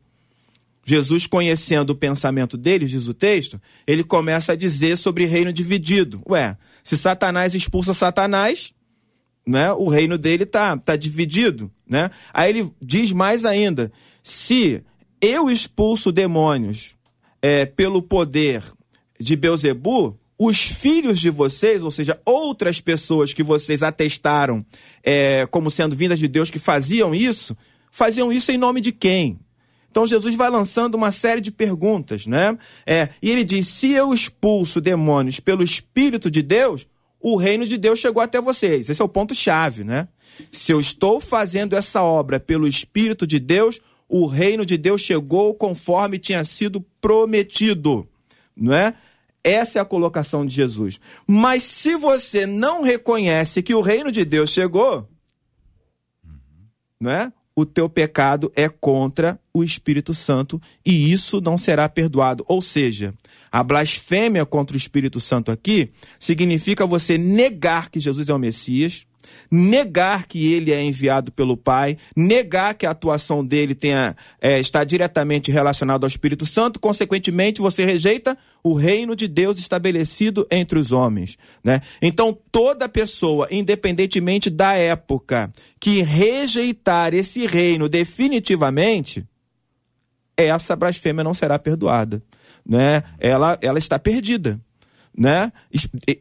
Jesus, 0.86 1.28
conhecendo 1.28 1.90
o 1.90 1.96
pensamento 1.96 2.56
deles, 2.56 2.90
diz 2.90 3.08
o 3.08 3.14
texto, 3.14 3.62
ele 3.86 4.06
começa 4.06 4.54
a 4.54 4.56
dizer 4.56 4.98
sobre 4.98 5.26
reino 5.26 5.52
dividido. 5.52 6.22
Ué, 6.30 6.58
se 6.82 6.98
Satanás 6.98 7.54
expulsa 7.54 7.94
Satanás, 7.94 8.74
né, 9.46 9.74
o 9.74 9.90
reino 9.90 10.18
dele 10.18 10.46
tá, 10.46 10.78
tá 10.78 10.96
dividido. 10.96 11.70
Né? 11.86 12.10
Aí 12.34 12.50
ele 12.52 12.72
diz 12.82 13.12
mais 13.12 13.44
ainda: 13.44 13.92
se 14.24 14.82
eu 15.20 15.50
expulso 15.50 16.10
demônios 16.10 16.92
é, 17.42 17.66
pelo 17.66 18.02
poder 18.02 18.64
de 19.20 19.36
Beuzebu, 19.36 20.18
os 20.38 20.60
filhos 20.60 21.20
de 21.20 21.30
vocês, 21.30 21.84
ou 21.84 21.90
seja, 21.90 22.20
outras 22.24 22.80
pessoas 22.80 23.34
que 23.34 23.42
vocês 23.42 23.82
atestaram 23.82 24.66
é, 25.04 25.48
como 25.48 25.72
sendo 25.72 25.96
vindas 25.96 26.20
de 26.20 26.28
Deus 26.28 26.52
que 26.52 26.60
faziam 26.60 27.16
isso, 27.16 27.58
faziam 27.92 28.32
isso 28.32 28.52
em 28.52 28.58
nome 28.58 28.80
de 28.80 28.92
quem? 28.92 29.40
Então 29.90 30.06
Jesus 30.06 30.36
vai 30.36 30.50
lançando 30.50 30.96
uma 30.96 31.12
série 31.12 31.42
de 31.42 31.52
perguntas, 31.52 32.28
né? 32.28 32.56
É, 32.86 33.10
e 33.22 33.32
ele 33.32 33.44
diz: 33.44 33.68
se 33.68 33.92
eu 33.92 34.14
expulso 34.14 34.80
demônios 34.80 35.40
pelo 35.40 35.64
Espírito 35.64 36.30
de 36.30 36.44
Deus, 36.44 36.86
o 37.20 37.36
reino 37.36 37.66
de 37.66 37.78
Deus 37.78 37.98
chegou 37.98 38.22
até 38.22 38.40
vocês. 38.40 38.90
Esse 38.90 39.02
é 39.02 39.06
o 39.06 39.10
ponto-chave, 39.10 39.84
né? 39.84 40.08
Se 40.52 40.72
eu 40.72 40.80
estou 40.80 41.20
fazendo 41.20 41.76
essa 41.76 42.04
obra 42.04 42.40
pelo 42.40 42.68
Espírito 42.68 43.26
de 43.26 43.40
Deus, 43.40 43.82
o 44.08 44.28
reino 44.28 44.66
de 44.66 44.78
Deus 44.78 45.02
chegou 45.02 45.56
conforme 45.56 46.20
tinha 46.20 46.44
sido 46.44 46.86
prometido, 47.02 48.08
não 48.56 48.74
é? 48.74 48.94
Essa 49.48 49.80
é 49.80 49.82
a 49.82 49.86
colocação 49.86 50.46
de 50.46 50.54
Jesus. 50.54 51.00
Mas 51.26 51.64
se 51.64 51.96
você 51.96 52.46
não 52.46 52.84
reconhece 52.84 53.64
que 53.64 53.74
o 53.74 53.82
reino 53.82 54.12
de 54.12 54.26
Deus 54.26 54.50
chegou, 54.50 55.08
não 57.00 57.12
é? 57.12 57.32
O 57.56 57.66
teu 57.66 57.90
pecado 57.90 58.52
é 58.56 58.70
contra 58.70 59.40
o 59.52 59.64
Espírito 59.64 60.14
Santo 60.14 60.62
e 60.86 61.12
isso 61.12 61.42
não 61.42 61.58
será 61.58 61.90
perdoado. 61.90 62.46
Ou 62.48 62.62
seja, 62.62 63.14
a 63.52 63.64
blasfêmia 63.64 64.46
contra 64.46 64.76
o 64.76 64.78
Espírito 64.78 65.20
Santo 65.20 65.52
aqui 65.52 65.92
significa 66.20 66.86
você 66.86 67.18
negar 67.18 67.90
que 67.90 68.00
Jesus 68.00 68.30
é 68.30 68.34
o 68.34 68.38
Messias, 68.38 69.07
negar 69.52 70.28
que 70.28 70.54
ele 70.54 70.72
é 70.72 70.84
enviado 70.84 71.32
pelo 71.32 71.58
Pai, 71.58 71.98
negar 72.16 72.74
que 72.74 72.86
a 72.86 72.92
atuação 72.92 73.46
dele 73.46 73.74
tenha, 73.74 74.16
é, 74.42 74.60
está 74.60 74.84
diretamente 74.84 75.52
relacionada 75.52 76.06
ao 76.06 76.08
Espírito 76.08 76.46
Santo, 76.46 76.80
consequentemente, 76.80 77.62
você 77.62 77.86
rejeita 77.86 78.38
o 78.64 78.74
reino 78.74 79.16
de 79.16 79.28
Deus 79.28 79.58
estabelecido 79.60 80.46
entre 80.52 80.78
os 80.78 80.92
homens. 80.92 81.38
Né? 81.64 81.82
Então, 82.02 82.38
toda 82.52 82.90
pessoa, 82.90 83.48
independentemente 83.50 84.50
da 84.50 84.74
época, 84.74 85.52
que 85.80 86.02
rejeitar 86.02 87.14
esse 87.14 87.46
reino 87.48 87.88
definitivamente, 87.88 89.26
essa 90.36 90.76
blasfêmia 90.76 91.24
não 91.24 91.34
será 91.34 91.58
perdoada. 91.58 92.22
Né? 92.66 93.04
Ela, 93.20 93.58
ela 93.62 93.80
está 93.80 93.98
perdida 93.98 94.60
né? 95.18 95.52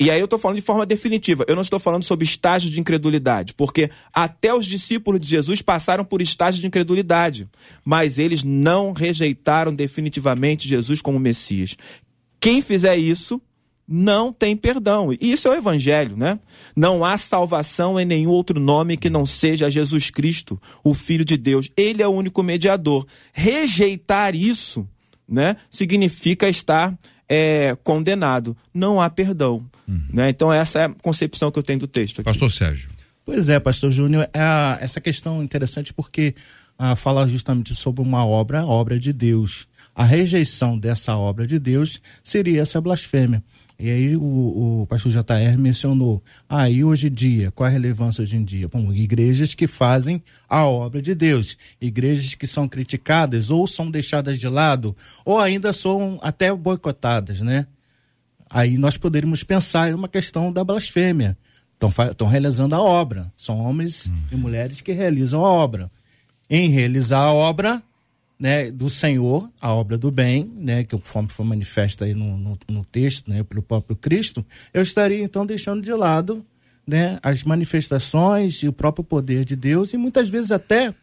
E, 0.00 0.11
aí 0.11 0.18
eu 0.18 0.24
estou 0.24 0.38
falando 0.38 0.56
de 0.56 0.62
forma 0.62 0.87
definitiva. 0.87 1.44
Eu 1.46 1.54
não 1.54 1.62
estou 1.62 1.78
falando 1.78 2.02
sobre 2.02 2.24
estágio 2.24 2.70
de 2.70 2.80
incredulidade, 2.80 3.52
porque 3.52 3.90
até 4.12 4.54
os 4.54 4.64
discípulos 4.64 5.20
de 5.20 5.28
Jesus 5.28 5.61
passaram 5.61 6.02
por 6.02 6.22
estágio 6.22 6.62
de 6.62 6.66
incredulidade, 6.66 7.46
mas 7.85 8.18
eles 8.18 8.42
não 8.42 8.92
rejeitaram 8.92 9.74
definitivamente 9.74 10.66
Jesus 10.66 11.02
como 11.02 11.18
Messias. 11.18 11.76
Quem 12.40 12.62
fizer 12.62 12.96
isso 12.96 13.40
não 13.87 14.32
tem 14.32 14.56
perdão. 14.56 15.12
E 15.12 15.18
isso 15.20 15.46
é 15.46 15.50
o 15.52 15.54
evangelho, 15.54 16.16
né? 16.16 16.40
Não 16.74 17.04
há 17.04 17.18
salvação 17.18 18.00
em 18.00 18.04
nenhum 18.04 18.30
outro 18.30 18.59
nome 18.59 18.96
que 18.96 19.11
não 19.11 19.24
seja 19.26 19.70
Jesus 19.70 20.11
Cristo, 20.11 20.61
o 20.82 20.92
filho 20.94 21.24
de 21.24 21.37
Deus. 21.37 21.70
Ele 21.76 22.02
é 22.02 22.09
o 22.09 22.12
único 22.12 22.42
mediador. 22.42 23.06
Rejeitar 23.32 24.35
isso, 24.35 24.88
né, 25.28 25.56
significa 25.70 26.48
estar 26.48 26.96
é 27.29 27.77
condenado. 27.83 28.57
Não 28.73 29.01
há 29.01 29.11
perdão. 29.11 29.65
Uhum. 29.87 30.03
Né? 30.12 30.31
Então, 30.31 30.53
essa 30.53 30.81
é 30.81 30.85
a 30.85 30.89
concepção 30.89 31.51
que 31.51 31.59
eu 31.59 31.62
tenho 31.62 31.81
do 31.81 31.87
texto. 31.87 32.21
Aqui. 32.21 32.25
Pastor 32.25 32.51
Sérgio. 32.51 32.91
Pois 33.25 33.49
é, 33.49 33.59
Pastor 33.59 33.91
Júnior, 33.91 34.29
é 34.33 34.85
essa 34.85 35.01
questão 35.01 35.41
é 35.41 35.45
interessante 35.45 35.93
porque 35.93 36.35
ah, 36.79 36.95
fala 36.95 37.27
justamente 37.27 37.75
sobre 37.75 38.01
uma 38.01 38.25
obra, 38.25 38.61
a 38.61 38.67
obra 38.67 39.01
de 39.01 39.12
Deus. 39.12 39.67
A 39.95 40.05
rejeição 40.05 40.79
dessa 40.79 41.17
obra 41.17 41.47
de 41.47 41.59
Deus 41.59 42.01
seria 42.23 42.62
essa 42.62 42.81
blasfêmia. 42.81 43.43
E 43.79 43.91
aí 43.91 44.17
o, 44.17 44.83
o 44.83 44.87
pastor 44.87 45.12
JR 45.12 45.59
mencionou, 45.59 46.23
aí 46.49 46.81
ah, 46.81 46.87
hoje 46.87 47.09
em 47.09 47.12
dia, 47.12 47.51
qual 47.51 47.67
a 47.67 47.71
relevância 47.71 48.23
hoje 48.23 48.37
em 48.37 48.43
dia? 48.43 48.69
Bom, 48.69 48.91
igrejas 48.91 49.53
que 49.53 49.67
fazem 49.67 50.23
a 50.49 50.65
obra 50.65 51.03
de 51.03 51.15
Deus, 51.15 51.59
igrejas 51.79 52.35
que 52.35 52.47
são 52.47 52.67
criticadas 52.67 53.51
ou 53.51 53.67
são 53.67 53.91
deixadas 53.91 54.39
de 54.41 54.49
lado, 54.49 54.97
ou 55.27 55.39
ainda 55.39 55.75
são 55.75 56.19
até 56.23 56.53
boicotadas, 56.55 57.41
né? 57.41 57.67
Aí 58.49 58.79
nós 58.79 58.97
poderíamos 58.97 59.43
pensar 59.43 59.91
em 59.91 59.95
uma 59.95 60.09
questão 60.09 60.51
da 60.51 60.65
blasfêmia. 60.65 61.37
Estão 62.11 62.27
realizando 62.27 62.75
a 62.75 62.81
obra. 62.81 63.31
São 63.37 63.59
homens 63.59 64.09
hum. 64.09 64.17
e 64.33 64.37
mulheres 64.37 64.81
que 64.81 64.93
realizam 64.93 65.45
a 65.45 65.51
obra. 65.51 65.91
Em 66.49 66.71
realizar 66.71 67.19
a 67.19 67.33
obra, 67.33 67.83
né, 68.38 68.70
do 68.70 68.90
Senhor, 68.90 69.51
a 69.61 69.72
obra 69.72 69.96
do 69.96 70.11
bem, 70.11 70.51
né, 70.57 70.85
que 70.85 70.90
conforme 70.90 71.29
foi 71.29 71.46
manifesta 71.46 72.05
aí 72.05 72.14
no, 72.14 72.37
no, 72.37 72.59
no, 72.68 72.85
texto, 72.85 73.31
né, 73.31 73.42
pelo 73.42 73.62
próprio 73.62 73.96
Cristo, 73.96 74.44
eu 74.75 74.83
estaria 74.83 75.22
então 75.22 75.46
deixando 75.46 75.83
de 75.83 75.92
lado 75.92 76.44
né, 76.87 77.18
as 77.22 77.42
manifestações 77.42 78.62
e 78.62 78.68
o 78.68 78.72
próprio 78.72 79.03
poder 79.03 79.44
de 79.44 79.57
Deus 79.57 79.92
e 79.92 79.96
muitas 79.96 80.29
vezes 80.29 80.53
até 80.53 80.94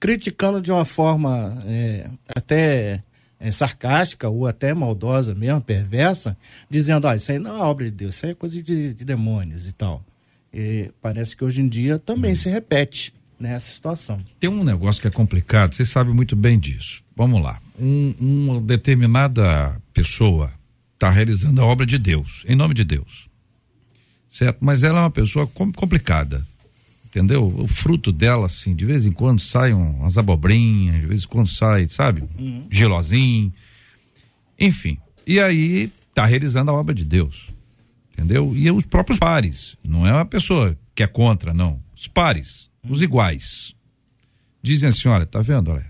criticando 0.00 0.60
de 0.60 0.72
uma 0.72 0.84
forma 0.84 1.62
é, 1.66 2.10
até 2.28 3.02
é, 3.38 3.50
sarcástica 3.50 4.28
ou 4.28 4.46
até 4.46 4.74
maldosa 4.74 5.34
mesmo, 5.34 5.60
perversa, 5.60 6.36
dizendo, 6.68 7.06
ah, 7.06 7.16
isso 7.16 7.30
aí 7.30 7.38
não 7.38 7.56
é 7.56 7.62
obra 7.62 7.86
de 7.86 7.92
Deus, 7.92 8.16
isso 8.16 8.26
aí 8.26 8.32
é 8.32 8.34
coisa 8.34 8.62
de, 8.62 8.94
de 8.94 9.04
demônios 9.04 9.66
e 9.66 9.72
tal. 9.72 10.04
E 10.52 10.90
parece 11.00 11.36
que 11.36 11.44
hoje 11.44 11.60
em 11.60 11.68
dia 11.68 11.98
também 11.98 12.32
hum. 12.32 12.36
se 12.36 12.48
repete 12.48 13.14
nessa 13.38 13.72
situação. 13.72 14.20
Tem 14.38 14.48
um 14.48 14.64
negócio 14.64 15.00
que 15.00 15.08
é 15.08 15.10
complicado, 15.10 15.74
você 15.74 15.84
sabe 15.84 16.12
muito 16.12 16.34
bem 16.34 16.58
disso. 16.58 17.02
Vamos 17.16 17.42
lá. 17.42 17.60
Um, 17.78 18.14
uma 18.20 18.60
determinada 18.60 19.80
pessoa 19.92 20.52
está 20.94 21.10
realizando 21.10 21.60
a 21.60 21.64
obra 21.64 21.86
de 21.86 21.98
Deus, 21.98 22.44
em 22.48 22.56
nome 22.56 22.74
de 22.74 22.84
Deus. 22.84 23.28
Certo? 24.30 24.58
Mas 24.60 24.82
ela 24.82 24.98
é 24.98 25.02
uma 25.02 25.10
pessoa 25.10 25.46
complicada. 25.46 26.46
Entendeu? 27.04 27.46
O 27.58 27.68
fruto 27.68 28.10
dela, 28.10 28.46
assim, 28.46 28.74
de 28.74 28.84
vez 28.84 29.06
em 29.06 29.12
quando 29.12 29.38
saem 29.38 29.72
umas 29.72 30.18
abobrinhas, 30.18 31.00
de 31.00 31.06
vez 31.06 31.22
em 31.22 31.28
quando 31.28 31.46
sai, 31.46 31.86
sabe? 31.86 32.24
Uhum. 32.36 32.66
Gelozinho. 32.68 33.52
Enfim. 34.58 34.98
E 35.24 35.38
aí 35.38 35.92
está 36.08 36.24
realizando 36.26 36.72
a 36.72 36.74
obra 36.74 36.92
de 36.92 37.04
Deus. 37.04 37.50
Entendeu? 38.12 38.52
E 38.56 38.68
os 38.70 38.84
próprios 38.84 39.20
pares. 39.20 39.76
Não 39.84 40.04
é 40.04 40.12
uma 40.12 40.24
pessoa 40.24 40.76
que 40.92 41.04
é 41.04 41.06
contra, 41.06 41.54
não. 41.54 41.80
Os 41.96 42.08
pares 42.08 42.68
os 42.88 43.02
iguais, 43.02 43.74
dizem 44.62 44.88
assim: 44.88 45.08
olha, 45.08 45.26
tá 45.26 45.40
vendo? 45.40 45.70
Olha, 45.70 45.86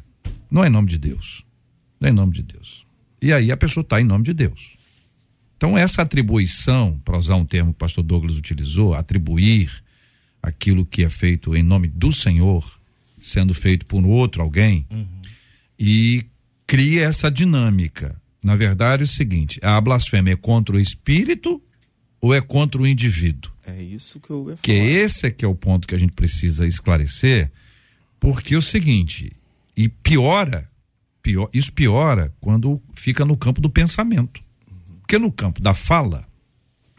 não 0.50 0.64
é 0.64 0.68
em 0.68 0.70
nome 0.70 0.88
de 0.88 0.98
Deus. 0.98 1.44
Não 2.00 2.08
é 2.08 2.12
em 2.12 2.14
nome 2.14 2.32
de 2.32 2.42
Deus. 2.42 2.86
E 3.20 3.32
aí 3.32 3.50
a 3.50 3.56
pessoa 3.56 3.82
está 3.82 4.00
em 4.00 4.04
nome 4.04 4.24
de 4.24 4.34
Deus. 4.34 4.76
Então, 5.56 5.78
essa 5.78 6.02
atribuição, 6.02 7.00
para 7.04 7.16
usar 7.16 7.36
um 7.36 7.44
termo 7.46 7.72
que 7.72 7.76
o 7.76 7.78
pastor 7.78 8.04
Douglas 8.04 8.36
utilizou, 8.36 8.92
atribuir 8.92 9.70
aquilo 10.42 10.84
que 10.84 11.04
é 11.04 11.08
feito 11.08 11.56
em 11.56 11.62
nome 11.62 11.88
do 11.88 12.12
Senhor, 12.12 12.78
sendo 13.18 13.54
feito 13.54 13.86
por 13.86 14.04
outro 14.04 14.42
alguém, 14.42 14.86
uhum. 14.90 15.06
e 15.78 16.26
cria 16.66 17.04
essa 17.04 17.30
dinâmica. 17.30 18.20
Na 18.42 18.54
verdade, 18.56 19.04
é 19.04 19.04
o 19.04 19.08
seguinte: 19.08 19.58
a 19.62 19.80
blasfêmia 19.80 20.34
é 20.34 20.36
contra 20.36 20.76
o 20.76 20.80
espírito 20.80 21.62
ou 22.20 22.34
é 22.34 22.42
contra 22.42 22.82
o 22.82 22.86
indivíduo? 22.86 23.53
É 23.66 23.82
isso 23.82 24.20
que 24.20 24.30
eu 24.30 24.40
ia 24.40 24.56
falar. 24.56 24.62
Que 24.62 24.72
esse 24.72 25.26
é 25.26 25.30
que 25.30 25.44
é 25.44 25.48
o 25.48 25.54
ponto 25.54 25.88
que 25.88 25.94
a 25.94 25.98
gente 25.98 26.12
precisa 26.12 26.66
esclarecer, 26.66 27.50
porque 28.20 28.54
é 28.54 28.58
o 28.58 28.62
seguinte, 28.62 29.32
e 29.76 29.88
piora, 29.88 30.70
pior, 31.22 31.48
isso 31.52 31.72
piora 31.72 32.32
quando 32.40 32.80
fica 32.92 33.24
no 33.24 33.36
campo 33.36 33.60
do 33.60 33.70
pensamento. 33.70 34.42
Porque 35.00 35.18
no 35.18 35.32
campo 35.32 35.60
da 35.60 35.74
fala, 35.74 36.26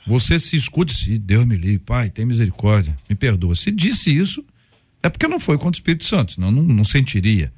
você 0.05 0.39
se 0.39 0.55
escute 0.55 0.93
se 0.93 1.17
Deus 1.17 1.45
me 1.45 1.55
livre, 1.55 1.79
Pai, 1.79 2.09
tem 2.09 2.25
misericórdia, 2.25 2.97
me 3.09 3.15
perdoa. 3.15 3.55
Se 3.55 3.71
disse 3.71 4.15
isso, 4.15 4.45
é 5.01 5.09
porque 5.09 5.27
não 5.27 5.39
foi 5.39 5.57
contra 5.57 5.77
o 5.77 5.79
Espírito 5.79 6.05
Santo, 6.05 6.33
senão 6.33 6.51
não, 6.51 6.63
não 6.63 6.83
sentiria. 6.83 7.53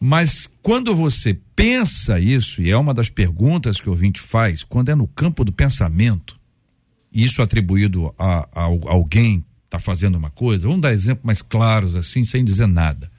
Mas 0.00 0.48
quando 0.62 0.94
você 0.94 1.36
pensa 1.56 2.20
isso, 2.20 2.62
e 2.62 2.70
é 2.70 2.76
uma 2.76 2.94
das 2.94 3.08
perguntas 3.08 3.80
que 3.80 3.88
o 3.88 3.92
ouvinte 3.92 4.20
faz, 4.20 4.62
quando 4.62 4.90
é 4.90 4.94
no 4.94 5.08
campo 5.08 5.44
do 5.44 5.52
pensamento, 5.52 6.37
isso 7.12 7.42
atribuído 7.42 8.14
a, 8.18 8.48
a, 8.52 8.64
a 8.64 8.92
alguém 8.92 9.44
está 9.64 9.78
fazendo 9.78 10.16
uma 10.16 10.30
coisa, 10.30 10.66
vamos 10.66 10.80
dar 10.80 10.92
exemplos 10.92 11.24
mais 11.24 11.42
claros 11.42 11.94
assim, 11.94 12.24
sem 12.24 12.44
dizer 12.44 12.66
nada. 12.66 13.10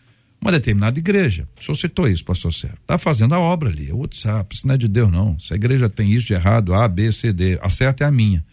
Uma 0.41 0.52
determinada 0.52 0.97
igreja, 0.97 1.47
o 1.60 1.63
senhor 1.63 1.75
citou 1.75 2.08
isso, 2.08 2.23
pastor 2.23 2.54
Sérgio, 2.54 2.78
está 2.82 2.97
fazendo 2.97 3.36
a 3.36 3.39
obra 3.39 3.69
ali, 3.69 3.89
é 3.89 3.93
o 3.93 3.97
WhatsApp, 3.97 4.56
isso 4.56 4.65
não 4.65 4.75
é 4.75 4.78
de 4.78 4.88
Deus 4.88 5.12
não, 5.12 5.38
se 5.38 5.54
a 5.54 5.56
igreja 5.56 5.89
tem 5.89 6.12
isso 6.12 6.28
de 6.28 6.34
errado, 6.34 6.73
A, 6.73 6.88
B, 6.88 7.12
C, 7.12 7.34
D, 7.34 7.60
a 7.62 7.69
certa 7.69 8.06
é 8.06 8.08
a 8.08 8.12
minha, 8.12 8.43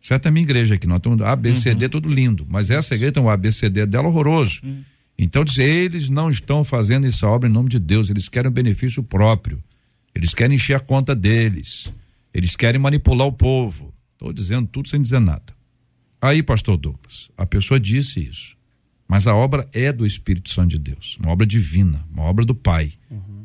certa 0.00 0.28
é 0.28 0.30
a 0.30 0.32
minha 0.32 0.42
igreja 0.42 0.74
aqui, 0.74 0.86
nós 0.86 1.00
temos 1.00 1.20
A, 1.20 1.36
B, 1.36 1.54
C, 1.54 1.74
D, 1.74 1.84
uhum. 1.84 1.90
tudo 1.90 2.08
lindo, 2.08 2.46
mas 2.48 2.70
essa 2.70 2.94
igreja 2.94 3.12
tem 3.12 3.22
o 3.22 3.28
A, 3.28 3.36
B, 3.36 3.52
C, 3.52 3.68
D 3.68 3.84
dela 3.84 4.08
horroroso, 4.08 4.60
uhum. 4.64 4.82
então 5.18 5.44
diz, 5.44 5.58
eles 5.58 6.08
não 6.08 6.30
estão 6.30 6.64
fazendo 6.64 7.06
essa 7.06 7.26
obra 7.28 7.46
em 7.46 7.52
nome 7.52 7.68
de 7.68 7.78
Deus, 7.78 8.08
eles 8.08 8.26
querem 8.26 8.50
um 8.50 8.54
benefício 8.54 9.02
próprio, 9.02 9.62
eles 10.14 10.32
querem 10.32 10.56
encher 10.56 10.76
a 10.76 10.80
conta 10.80 11.14
deles, 11.14 11.92
eles 12.32 12.56
querem 12.56 12.80
manipular 12.80 13.26
o 13.26 13.32
povo, 13.32 13.93
estou 14.24 14.32
dizendo 14.32 14.66
tudo 14.66 14.88
sem 14.88 15.02
dizer 15.02 15.20
nada. 15.20 15.52
Aí, 16.20 16.42
pastor 16.42 16.78
Douglas, 16.78 17.30
a 17.36 17.44
pessoa 17.44 17.78
disse 17.78 18.20
isso. 18.20 18.56
Mas 19.06 19.26
a 19.26 19.34
obra 19.34 19.68
é 19.72 19.92
do 19.92 20.06
Espírito 20.06 20.48
Santo 20.48 20.70
de 20.70 20.78
Deus, 20.78 21.18
uma 21.20 21.30
obra 21.30 21.46
divina, 21.46 22.02
uma 22.10 22.22
obra 22.22 22.44
do 22.44 22.54
Pai. 22.54 22.94
Uhum. 23.10 23.44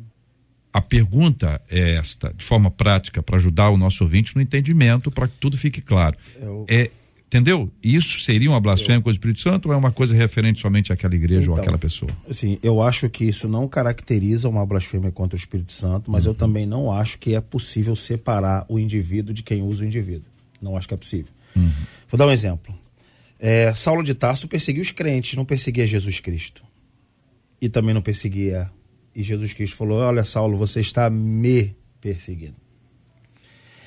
A 0.72 0.80
pergunta 0.80 1.60
é 1.68 1.96
esta, 1.96 2.32
de 2.32 2.42
forma 2.42 2.70
prática, 2.70 3.22
para 3.22 3.36
ajudar 3.36 3.68
o 3.68 3.76
nosso 3.76 4.02
ouvinte 4.04 4.34
no 4.34 4.40
entendimento, 4.40 5.10
para 5.10 5.28
que 5.28 5.34
tudo 5.38 5.58
fique 5.58 5.82
claro. 5.82 6.16
Eu... 6.40 6.64
É, 6.66 6.90
entendeu? 7.26 7.70
Isso 7.82 8.20
seria 8.20 8.48
uma 8.48 8.60
blasfêmia 8.60 8.96
eu... 8.96 9.02
com 9.02 9.10
o 9.10 9.12
Espírito 9.12 9.40
Santo 9.40 9.68
ou 9.68 9.74
é 9.74 9.76
uma 9.76 9.92
coisa 9.92 10.14
referente 10.14 10.60
somente 10.60 10.90
àquela 10.90 11.14
igreja 11.14 11.42
então, 11.42 11.54
ou 11.54 11.60
àquela 11.60 11.76
pessoa? 11.76 12.10
Assim, 12.28 12.58
eu 12.62 12.80
acho 12.80 13.10
que 13.10 13.24
isso 13.24 13.46
não 13.46 13.68
caracteriza 13.68 14.48
uma 14.48 14.64
blasfêmia 14.64 15.10
contra 15.10 15.36
o 15.36 15.38
Espírito 15.38 15.72
Santo, 15.72 16.10
mas 16.10 16.24
uhum. 16.24 16.30
eu 16.30 16.34
também 16.34 16.64
não 16.64 16.90
acho 16.90 17.18
que 17.18 17.34
é 17.34 17.40
possível 17.40 17.94
separar 17.94 18.64
o 18.66 18.78
indivíduo 18.78 19.34
de 19.34 19.42
quem 19.42 19.60
usa 19.60 19.82
o 19.82 19.86
indivíduo. 19.86 20.30
Não 20.60 20.76
acho 20.76 20.88
que 20.88 20.94
é 20.94 20.96
possível. 20.96 21.32
Uhum. 21.56 21.72
Vou 22.08 22.18
dar 22.18 22.26
um 22.26 22.30
exemplo. 22.30 22.74
É, 23.38 23.74
Saulo 23.74 24.02
de 24.02 24.14
Tarso 24.14 24.46
perseguia 24.46 24.82
os 24.82 24.90
crentes, 24.90 25.34
não 25.34 25.44
perseguia 25.44 25.86
Jesus 25.86 26.20
Cristo. 26.20 26.62
E 27.60 27.68
também 27.68 27.94
não 27.94 28.02
perseguia. 28.02 28.70
E 29.14 29.22
Jesus 29.22 29.52
Cristo 29.52 29.76
falou: 29.76 29.98
Olha, 29.98 30.24
Saulo, 30.24 30.56
você 30.56 30.80
está 30.80 31.08
me 31.08 31.74
perseguindo. 32.00 32.56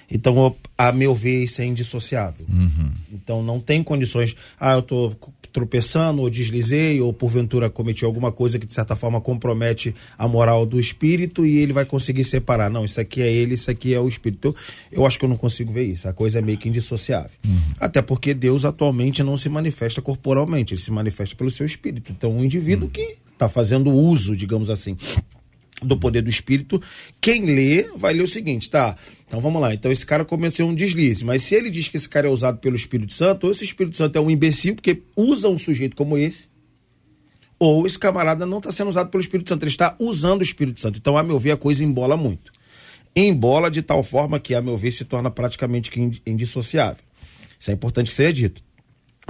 Então, 0.09 0.55
a 0.77 0.91
meu 0.91 1.15
ver, 1.15 1.43
isso 1.43 1.61
é 1.61 1.65
indissociável. 1.65 2.45
Uhum. 2.47 2.91
Então, 3.11 3.41
não 3.41 3.59
tem 3.59 3.83
condições. 3.83 4.35
Ah, 4.59 4.73
eu 4.73 4.79
estou 4.79 5.17
tropeçando, 5.53 6.23
ou 6.23 6.29
deslizei, 6.29 6.99
ou 6.99 7.13
porventura 7.13 7.69
cometi 7.69 8.03
alguma 8.03 8.31
coisa 8.31 8.57
que 8.57 8.65
de 8.65 8.73
certa 8.73 8.95
forma 8.95 9.21
compromete 9.21 9.93
a 10.17 10.27
moral 10.27 10.65
do 10.65 10.79
espírito 10.79 11.45
e 11.45 11.59
ele 11.59 11.71
vai 11.71 11.85
conseguir 11.85 12.23
separar. 12.23 12.69
Não, 12.69 12.83
isso 12.83 12.99
aqui 12.99 13.21
é 13.21 13.31
ele, 13.31 13.53
isso 13.53 13.69
aqui 13.69 13.93
é 13.93 13.99
o 13.99 14.07
espírito. 14.07 14.55
Eu, 14.91 14.99
eu 14.99 15.05
acho 15.05 15.19
que 15.19 15.23
eu 15.23 15.29
não 15.29 15.37
consigo 15.37 15.71
ver 15.71 15.83
isso. 15.83 16.09
A 16.09 16.13
coisa 16.13 16.39
é 16.39 16.41
meio 16.41 16.57
que 16.57 16.67
indissociável. 16.67 17.29
Uhum. 17.45 17.59
Até 17.79 18.01
porque 18.01 18.33
Deus 18.33 18.65
atualmente 18.65 19.21
não 19.21 19.37
se 19.37 19.47
manifesta 19.47 20.01
corporalmente, 20.01 20.73
ele 20.73 20.81
se 20.81 20.91
manifesta 20.91 21.35
pelo 21.35 21.51
seu 21.51 21.65
espírito. 21.65 22.11
Então, 22.11 22.31
um 22.35 22.43
indivíduo 22.43 22.85
uhum. 22.85 22.91
que 22.91 23.17
está 23.31 23.47
fazendo 23.47 23.91
uso, 23.91 24.35
digamos 24.35 24.69
assim, 24.69 24.97
do 25.83 25.97
poder 25.97 26.21
do 26.21 26.29
espírito, 26.29 26.81
quem 27.19 27.45
lê 27.45 27.83
vai 27.95 28.13
ler 28.13 28.23
o 28.23 28.27
seguinte, 28.27 28.69
tá? 28.69 28.95
Então 29.27 29.39
vamos 29.41 29.61
lá. 29.61 29.73
Então 29.73 29.91
esse 29.91 30.05
cara 30.05 30.23
cometeu 30.25 30.65
um 30.65 30.75
deslize, 30.75 31.23
mas 31.25 31.43
se 31.43 31.55
ele 31.55 31.69
diz 31.69 31.87
que 31.87 31.97
esse 31.97 32.07
cara 32.07 32.27
é 32.27 32.29
usado 32.29 32.59
pelo 32.59 32.75
Espírito 32.75 33.13
Santo, 33.13 33.45
ou 33.45 33.51
esse 33.51 33.63
Espírito 33.63 33.97
Santo 33.97 34.17
é 34.17 34.21
um 34.21 34.29
imbecil 34.29 34.75
porque 34.75 35.03
usa 35.15 35.49
um 35.49 35.57
sujeito 35.57 35.95
como 35.95 36.17
esse, 36.17 36.47
ou 37.59 37.87
esse 37.87 37.97
camarada 37.97 38.45
não 38.45 38.57
está 38.57 38.71
sendo 38.71 38.89
usado 38.89 39.09
pelo 39.09 39.21
Espírito 39.21 39.49
Santo, 39.49 39.63
ele 39.63 39.71
está 39.71 39.95
usando 39.99 40.41
o 40.41 40.43
Espírito 40.43 40.81
Santo. 40.81 40.97
Então, 40.99 41.17
a 41.17 41.23
meu 41.23 41.39
ver, 41.39 41.51
a 41.51 41.57
coisa 41.57 41.83
embola 41.83 42.17
muito. 42.17 42.51
Embola 43.15 43.71
de 43.71 43.81
tal 43.81 44.03
forma 44.03 44.39
que, 44.39 44.53
a 44.53 44.61
meu 44.61 44.75
ver, 44.75 44.91
se 44.91 45.05
torna 45.05 45.31
praticamente 45.31 45.89
indissociável. 46.25 47.03
Isso 47.59 47.71
é 47.71 47.73
importante 47.73 48.07
que 48.07 48.13
seja 48.13 48.33
dito. 48.33 48.61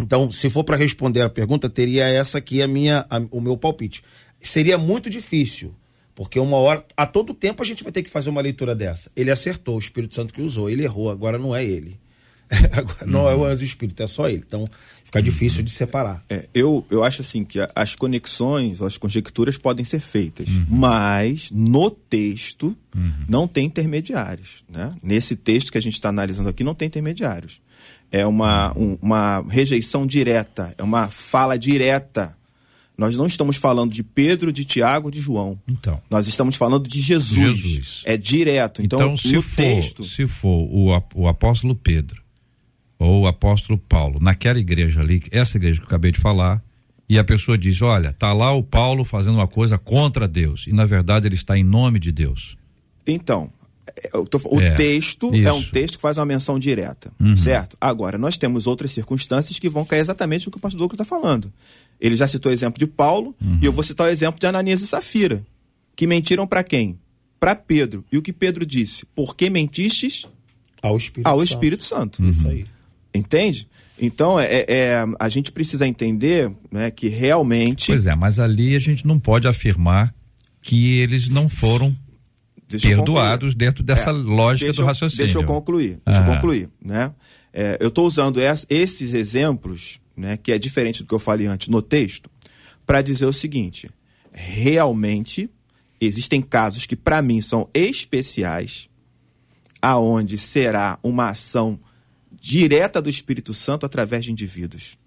Então, 0.01 0.31
se 0.31 0.49
for 0.49 0.63
para 0.63 0.75
responder 0.75 1.21
a 1.21 1.29
pergunta, 1.29 1.69
teria 1.69 2.07
essa 2.07 2.39
aqui 2.39 2.61
a 2.61 2.67
minha, 2.67 3.05
a, 3.09 3.21
o 3.29 3.39
meu 3.39 3.55
palpite. 3.55 4.03
Seria 4.41 4.77
muito 4.77 5.09
difícil 5.09 5.75
porque 6.15 6.39
uma 6.39 6.57
hora, 6.57 6.85
a 6.95 7.05
todo 7.05 7.33
tempo 7.33 7.61
a 7.63 7.65
gente 7.65 7.83
vai 7.83 7.91
ter 7.91 8.03
que 8.03 8.09
fazer 8.09 8.29
uma 8.29 8.41
leitura 8.41 8.75
dessa. 8.75 9.11
Ele 9.15 9.31
acertou, 9.31 9.75
o 9.75 9.79
Espírito 9.79 10.15
Santo 10.15 10.33
que 10.33 10.41
usou, 10.41 10.69
ele 10.69 10.83
errou, 10.83 11.09
agora 11.09 11.37
não 11.37 11.55
é 11.55 11.65
ele. 11.65 11.99
agora 12.71 13.05
não 13.05 13.29
é 13.29 13.35
o 13.35 13.45
anjo 13.45 13.63
espírito, 13.63 14.03
é 14.03 14.07
só 14.07 14.27
ele. 14.29 14.43
Então 14.45 14.67
fica 15.03 15.19
uhum. 15.19 15.23
difícil 15.23 15.63
de 15.63 15.71
separar. 15.71 16.23
É, 16.29 16.47
eu, 16.53 16.85
eu 16.89 17.03
acho 17.03 17.21
assim 17.21 17.43
que 17.43 17.59
as 17.75 17.95
conexões, 17.95 18.81
as 18.81 18.97
conjecturas 18.97 19.57
podem 19.57 19.85
ser 19.85 19.99
feitas, 19.99 20.49
uhum. 20.49 20.65
mas 20.69 21.49
no 21.51 21.89
texto 21.89 22.75
uhum. 22.95 23.11
não 23.27 23.47
tem 23.47 23.65
intermediários. 23.65 24.63
Né? 24.69 24.93
Nesse 25.01 25.35
texto 25.35 25.71
que 25.71 25.77
a 25.77 25.81
gente 25.81 25.93
está 25.93 26.09
analisando 26.09 26.49
aqui, 26.49 26.63
não 26.63 26.75
tem 26.75 26.87
intermediários. 26.87 27.61
É 28.11 28.25
uma, 28.25 28.77
um, 28.77 28.97
uma 29.01 29.43
rejeição 29.49 30.05
direta, 30.05 30.73
é 30.77 30.83
uma 30.83 31.09
fala 31.09 31.57
direta 31.57 32.37
nós 32.97 33.15
não 33.15 33.25
estamos 33.25 33.57
falando 33.57 33.91
de 33.91 34.03
Pedro, 34.03 34.53
de 34.53 34.63
Tiago, 34.63 35.09
de 35.09 35.19
João. 35.19 35.59
Então. 35.67 35.99
Nós 36.09 36.27
estamos 36.27 36.55
falando 36.55 36.87
de 36.87 37.01
Jesus. 37.01 37.57
Jesus. 37.57 38.01
É 38.05 38.15
direto. 38.17 38.81
Então, 38.81 38.99
então 38.99 39.17
se 39.17 39.41
for, 39.41 39.55
texto... 39.55 40.03
se 40.03 40.27
for 40.27 40.67
o, 40.69 41.01
o 41.15 41.27
apóstolo 41.27 41.75
Pedro 41.75 42.21
ou 42.99 43.23
o 43.23 43.27
apóstolo 43.27 43.77
Paulo 43.77 44.19
naquela 44.21 44.59
igreja 44.59 45.01
ali, 45.01 45.23
essa 45.31 45.57
igreja 45.57 45.79
que 45.79 45.85
eu 45.85 45.87
acabei 45.87 46.11
de 46.11 46.19
falar, 46.19 46.63
e 47.09 47.17
a 47.17 47.23
pessoa 47.23 47.57
diz: 47.57 47.81
"Olha, 47.81 48.13
tá 48.13 48.31
lá 48.31 48.53
o 48.53 48.63
Paulo 48.63 49.03
fazendo 49.03 49.35
uma 49.35 49.47
coisa 49.47 49.77
contra 49.77 50.27
Deus", 50.27 50.67
e 50.67 50.71
na 50.71 50.85
verdade 50.85 51.27
ele 51.27 51.35
está 51.35 51.57
em 51.57 51.63
nome 51.63 51.99
de 51.99 52.11
Deus. 52.11 52.55
Então, 53.05 53.51
é, 53.95 54.09
Tô, 54.29 54.39
o 54.45 54.61
é, 54.61 54.71
texto 54.75 55.33
isso. 55.33 55.47
é 55.47 55.51
um 55.51 55.61
texto 55.61 55.95
que 55.95 56.01
faz 56.01 56.17
uma 56.17 56.25
menção 56.25 56.57
direta, 56.57 57.11
uhum. 57.19 57.35
certo? 57.35 57.77
Agora, 57.79 58.17
nós 58.17 58.37
temos 58.37 58.65
outras 58.67 58.91
circunstâncias 58.91 59.59
que 59.59 59.69
vão 59.69 59.83
cair 59.83 59.99
exatamente 59.99 60.47
o 60.47 60.51
que 60.51 60.57
o 60.57 60.61
pastor 60.61 60.79
Douglas 60.79 60.99
está 60.99 61.05
falando. 61.05 61.51
Ele 62.03 62.17
já 62.17 62.27
citou 62.27 62.51
o 62.51 62.53
exemplo 62.53 62.77
de 62.77 62.85
Paulo, 62.85 63.33
uhum. 63.41 63.59
e 63.61 63.65
eu 63.65 63.71
vou 63.71 63.81
citar 63.81 64.07
o 64.07 64.09
exemplo 64.09 64.37
de 64.37 64.45
Ananias 64.45 64.81
e 64.81 64.87
Safira, 64.87 65.41
que 65.95 66.05
mentiram 66.05 66.45
para 66.45 66.61
quem? 66.61 66.99
Para 67.39 67.55
Pedro. 67.55 68.03
E 68.11 68.17
o 68.17 68.21
que 68.21 68.33
Pedro 68.33 68.65
disse? 68.65 69.05
Por 69.15 69.37
que 69.37 69.49
mentistes? 69.49 70.27
Ao 70.81 70.97
Espírito 70.97 71.27
Ao 71.29 71.39
Santo. 71.39 71.49
Espírito 71.49 71.83
Santo. 71.83 72.21
Uhum. 72.21 72.29
Isso 72.29 72.45
aí. 72.45 72.65
Entende? 73.15 73.69
Então, 73.97 74.37
é, 74.37 74.45
é, 74.47 74.65
é, 74.67 75.05
a 75.17 75.29
gente 75.29 75.49
precisa 75.49 75.87
entender 75.87 76.51
né, 76.69 76.91
que 76.91 77.07
realmente. 77.07 77.87
Pois 77.87 78.05
é, 78.05 78.13
mas 78.13 78.37
ali 78.37 78.75
a 78.75 78.79
gente 78.79 79.07
não 79.07 79.17
pode 79.17 79.47
afirmar 79.47 80.13
que 80.61 80.99
eles 80.99 81.29
não 81.29 81.47
foram 81.47 81.95
deixa 82.67 82.89
perdoados 82.89 83.55
dentro 83.55 83.81
dessa 83.81 84.09
é, 84.09 84.13
lógica 84.13 84.65
deixa, 84.65 84.81
do 84.81 84.85
raciocínio. 84.85 85.25
Deixa 85.25 85.39
eu 85.39 85.45
concluir. 85.45 86.01
Deixa 86.05 86.19
eu 86.19 86.25
concluir. 86.25 86.69
Né? 86.83 87.13
É, 87.53 87.77
eu 87.79 87.87
estou 87.87 88.05
usando 88.05 88.41
esses 88.69 89.13
exemplos 89.13 90.02
né, 90.15 90.37
que 90.37 90.51
é 90.51 90.59
diferente 90.59 91.03
do 91.03 91.07
que 91.07 91.13
eu 91.13 91.19
falei 91.19 91.47
antes 91.47 91.67
no 91.67 91.81
texto, 91.81 92.29
para 92.85 93.01
dizer 93.01 93.25
o 93.25 93.33
seguinte: 93.33 93.89
realmente 94.31 95.49
existem 95.99 96.41
casos 96.41 96.85
que 96.85 96.95
para 96.95 97.21
mim 97.21 97.41
são 97.41 97.69
especiais, 97.73 98.89
aonde 99.81 100.37
será 100.37 100.99
uma 101.03 101.29
ação 101.29 101.79
direta 102.31 103.01
do 103.01 103.09
Espírito 103.09 103.53
Santo 103.53 103.85
através 103.85 104.25
de 104.25 104.31
indivíduos. 104.31 104.97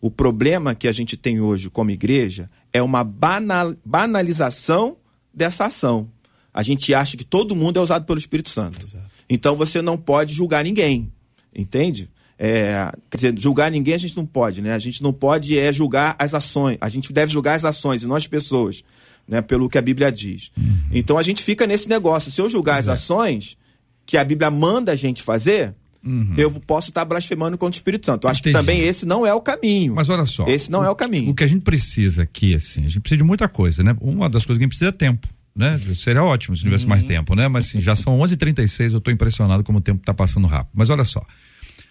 O 0.00 0.10
problema 0.10 0.74
que 0.74 0.86
a 0.86 0.92
gente 0.92 1.16
tem 1.16 1.40
hoje 1.40 1.70
como 1.70 1.90
igreja 1.90 2.50
é 2.72 2.82
uma 2.82 3.02
banal, 3.02 3.74
banalização 3.84 4.98
dessa 5.32 5.66
ação. 5.66 6.10
A 6.52 6.62
gente 6.62 6.94
acha 6.94 7.16
que 7.16 7.24
todo 7.24 7.56
mundo 7.56 7.78
é 7.78 7.82
usado 7.82 8.04
pelo 8.04 8.18
Espírito 8.18 8.50
Santo. 8.50 8.84
Exato. 8.84 9.10
Então 9.28 9.56
você 9.56 9.82
não 9.82 9.96
pode 9.96 10.34
julgar 10.34 10.64
ninguém, 10.64 11.12
entende? 11.54 12.10
É, 12.38 12.92
quer 13.10 13.16
dizer, 13.16 13.38
julgar 13.38 13.70
ninguém 13.70 13.94
a 13.94 13.98
gente 13.98 14.16
não 14.16 14.26
pode, 14.26 14.60
né? 14.60 14.74
A 14.74 14.78
gente 14.78 15.02
não 15.02 15.12
pode 15.12 15.58
é 15.58 15.72
julgar 15.72 16.14
as 16.18 16.34
ações. 16.34 16.76
A 16.80 16.88
gente 16.88 17.12
deve 17.12 17.32
julgar 17.32 17.54
as 17.54 17.64
ações 17.64 18.02
e 18.02 18.06
não 18.06 18.16
as 18.16 18.26
pessoas, 18.26 18.82
né? 19.26 19.40
Pelo 19.40 19.68
que 19.68 19.78
a 19.78 19.82
Bíblia 19.82 20.12
diz. 20.12 20.50
Então 20.92 21.16
a 21.16 21.22
gente 21.22 21.42
fica 21.42 21.66
nesse 21.66 21.88
negócio. 21.88 22.30
Se 22.30 22.40
eu 22.40 22.50
julgar 22.50 22.78
as 22.78 22.88
ações 22.88 23.56
que 24.04 24.16
a 24.16 24.24
Bíblia 24.24 24.50
manda 24.50 24.92
a 24.92 24.96
gente 24.96 25.22
fazer, 25.22 25.74
uhum. 26.04 26.34
eu 26.36 26.50
posso 26.50 26.90
estar 26.90 27.04
blasfemando 27.04 27.58
contra 27.58 27.74
o 27.74 27.78
Espírito 27.78 28.06
Santo. 28.06 28.26
Eu 28.26 28.30
acho 28.30 28.40
Entendi. 28.40 28.54
que 28.54 28.60
também 28.60 28.80
esse 28.80 29.04
não 29.04 29.26
é 29.26 29.34
o 29.34 29.40
caminho. 29.40 29.94
Mas 29.94 30.08
olha 30.08 30.26
só. 30.26 30.46
Esse 30.46 30.70
não 30.70 30.80
o, 30.80 30.84
é 30.84 30.90
o 30.90 30.94
caminho. 30.94 31.30
O 31.30 31.34
que 31.34 31.42
a 31.42 31.46
gente 31.46 31.62
precisa 31.62 32.22
aqui, 32.22 32.54
assim, 32.54 32.82
a 32.82 32.88
gente 32.88 33.00
precisa 33.00 33.18
de 33.18 33.24
muita 33.24 33.48
coisa, 33.48 33.82
né? 33.82 33.96
Uma 34.00 34.28
das 34.28 34.44
coisas 34.46 34.58
que 34.58 34.64
a 34.64 34.66
gente 34.66 34.70
precisa 34.70 34.90
é 34.90 34.92
tempo. 34.92 35.28
Né? 35.54 35.80
Seria 35.96 36.22
ótimo 36.22 36.54
se 36.54 36.62
tivesse 36.62 36.84
uhum. 36.84 36.90
mais 36.90 37.02
tempo, 37.02 37.34
né? 37.34 37.48
Mas 37.48 37.66
assim, 37.66 37.80
já 37.80 37.96
são 37.96 38.18
11h36, 38.18 38.92
eu 38.92 38.98
estou 38.98 39.12
impressionado 39.12 39.64
como 39.64 39.78
o 39.78 39.80
tempo 39.80 40.00
está 40.00 40.12
passando 40.12 40.46
rápido. 40.46 40.72
Mas 40.74 40.90
olha 40.90 41.04
só, 41.04 41.24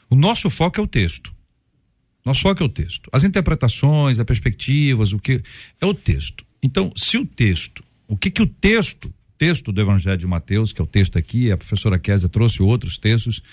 o 0.10 0.16
nosso 0.16 0.50
foco 0.50 0.80
é 0.80 0.84
o 0.84 0.88
texto. 0.88 1.34
Nosso 2.26 2.42
foco 2.42 2.64
é 2.64 2.66
o 2.66 2.70
texto. 2.70 3.10
As 3.14 3.24
interpretações, 3.24 4.18
as 4.18 4.26
perspectivas, 4.26 5.14
o 5.14 5.20
que 5.20 5.42
é 5.80 5.86
o 5.86 5.94
texto. 5.94 6.46
Então, 6.62 6.92
se 6.96 7.18
o 7.18 7.26
texto, 7.26 7.84
o 8.08 8.18
que 8.18 8.32
que 8.32 8.42
o 8.42 8.48
texto, 8.48 9.14
texto 9.38 9.72
do 9.72 9.80
Evangelho 9.80 10.18
de 10.18 10.26
Mateus, 10.26 10.74
que 10.74 10.82
é 10.82 10.84
o 10.84 10.88
texto 10.88 11.18
aqui, 11.18 11.52
a 11.52 11.58
professora 11.58 12.00
Kézia 12.00 12.28
trouxe 12.28 12.64
outros 12.64 12.98
textos 12.98 13.44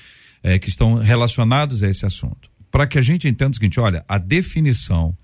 é, 0.43 0.59
que 0.59 0.71
estão 0.71 0.95
relacionados 0.95 1.83
a 1.83 1.89
esse 1.91 2.07
assunto. 2.07 2.51
Para 2.71 2.87
que 2.87 2.99
a 2.99 3.03
gente 3.03 3.29
entenda 3.29 3.51
o 3.51 3.55
seguinte, 3.55 3.79
olha, 3.79 4.03
a 4.09 4.17
definição 4.17 5.17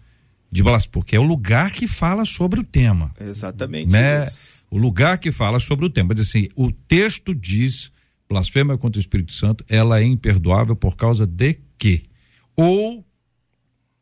de 0.50 0.62
blasfêmia, 0.62 0.92
porque 0.92 1.16
é 1.16 1.20
o 1.20 1.22
lugar 1.22 1.72
que 1.72 1.88
fala 1.88 2.24
sobre 2.26 2.60
o 2.60 2.64
tema. 2.64 3.14
Exatamente. 3.18 3.90
Né? 3.90 4.26
Isso. 4.26 4.66
O 4.70 4.76
lugar 4.76 5.18
que 5.18 5.32
fala 5.32 5.58
sobre 5.60 5.86
o 5.86 5.90
tema. 5.90 6.14
Diz 6.14 6.28
assim, 6.28 6.48
o 6.54 6.70
texto 6.70 7.34
diz 7.34 7.90
blasfêmia 8.28 8.76
contra 8.76 8.98
o 8.98 9.00
Espírito 9.00 9.32
Santo, 9.32 9.64
ela 9.68 10.00
é 10.00 10.04
imperdoável 10.04 10.76
por 10.76 10.96
causa 10.96 11.26
de 11.26 11.58
quê? 11.78 12.02
Ou, 12.56 13.04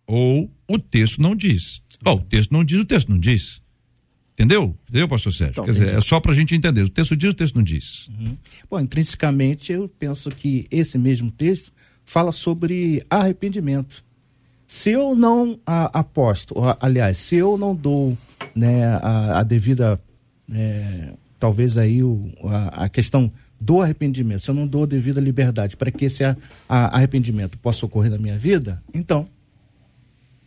ou 0.06 0.50
o 0.68 0.78
texto 0.78 1.20
não 1.20 1.36
diz. 1.36 1.82
Oh, 2.04 2.12
o 2.12 2.20
texto 2.20 2.52
não 2.52 2.64
diz, 2.64 2.78
o 2.80 2.84
texto 2.84 3.10
não 3.10 3.18
diz. 3.18 3.60
Entendeu? 4.34 4.76
Entendeu, 4.88 5.08
pastor 5.08 5.32
Sérgio? 5.32 5.52
Então, 5.52 5.64
Quer 5.64 5.72
dizer, 5.72 5.94
é 5.94 6.00
só 6.00 6.20
para 6.20 6.32
a 6.32 6.34
gente 6.34 6.54
entender. 6.54 6.82
O 6.82 6.90
texto 6.90 7.16
diz, 7.16 7.30
o 7.30 7.34
texto 7.34 7.54
não 7.54 7.62
diz. 7.62 8.08
Uhum. 8.08 8.36
Bom, 8.70 8.80
intrinsecamente, 8.80 9.72
eu 9.72 9.88
penso 9.98 10.30
que 10.30 10.66
esse 10.70 10.98
mesmo 10.98 11.30
texto 11.30 11.72
fala 12.04 12.30
sobre 12.30 13.02
arrependimento. 13.08 14.04
Se 14.66 14.90
eu 14.90 15.14
não 15.14 15.58
a, 15.64 16.00
aposto, 16.00 16.54
aliás, 16.80 17.16
se 17.16 17.36
eu 17.36 17.56
não 17.56 17.74
dou 17.74 18.16
né, 18.54 18.86
a, 19.00 19.38
a 19.38 19.42
devida, 19.42 19.98
é, 20.52 21.14
talvez 21.38 21.78
aí 21.78 22.02
o, 22.02 22.30
a, 22.44 22.84
a, 22.84 22.88
questão 22.88 23.32
do 23.61 23.80
arrependimento, 23.80 24.40
se 24.40 24.50
eu 24.50 24.54
não 24.54 24.66
dou 24.66 24.84
a 24.84 24.86
devida 24.86 25.20
liberdade 25.20 25.76
para 25.76 25.90
que 25.90 26.04
esse 26.04 26.24
a, 26.24 26.36
arrependimento 26.68 27.59
possa 27.59 27.86
ocorrer 27.86 28.11
na 28.11 28.18
minha 28.18 28.38
vida, 28.38 28.82
então 28.92 29.28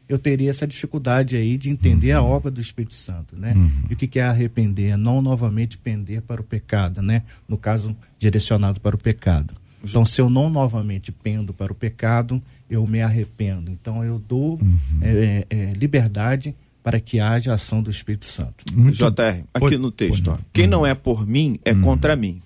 eu 0.09 0.17
teria 0.17 0.49
essa 0.49 0.65
dificuldade 0.65 1.35
aí 1.35 1.55
de 1.55 1.69
entender 1.69 2.13
uhum. 2.15 2.19
a 2.19 2.23
obra 2.23 2.49
do 2.49 2.59
Espírito 2.59 2.95
Santo, 2.95 3.35
né? 3.35 3.53
Uhum. 3.55 3.71
E 3.91 3.93
o 3.93 3.95
que, 3.95 4.17
é 4.17 4.23
arrepender? 4.23 4.93
É 4.93 4.97
não 4.97 5.21
novamente 5.21 5.77
pender 5.77 6.23
para 6.23 6.41
o 6.41 6.43
pecado, 6.43 6.99
né? 6.99 7.21
No 7.47 7.57
caso, 7.57 7.95
direcionado 8.17 8.79
para 8.79 8.95
o 8.95 8.99
pecado. 8.99 9.53
Então, 9.83 10.03
se 10.03 10.19
eu 10.19 10.27
não 10.27 10.49
novamente 10.49 11.11
pendo 11.11 11.53
para 11.53 11.71
o 11.71 11.75
pecado, 11.75 12.41
eu 12.67 12.85
me 12.87 13.01
arrependo. 13.01 13.69
Então, 13.69 14.03
eu 14.03 14.17
dou 14.17 14.59
uhum. 14.59 14.79
é, 15.01 15.45
é, 15.47 15.57
é 15.57 15.73
liberdade 15.73 16.55
para 16.83 16.99
que 16.99 17.19
haja 17.19 17.53
ação 17.53 17.83
do 17.83 17.91
Espírito 17.91 18.25
Santo. 18.25 18.65
Muito... 18.73 18.97
JR, 18.97 19.43
aqui 19.53 19.77
no 19.77 19.91
texto, 19.91 20.31
ó, 20.31 20.37
quem 20.51 20.65
não 20.65 20.85
é 20.85 20.95
por 20.95 21.27
mim 21.27 21.59
é 21.63 21.71
uhum. 21.71 21.81
contra 21.81 22.15
mim. 22.15 22.41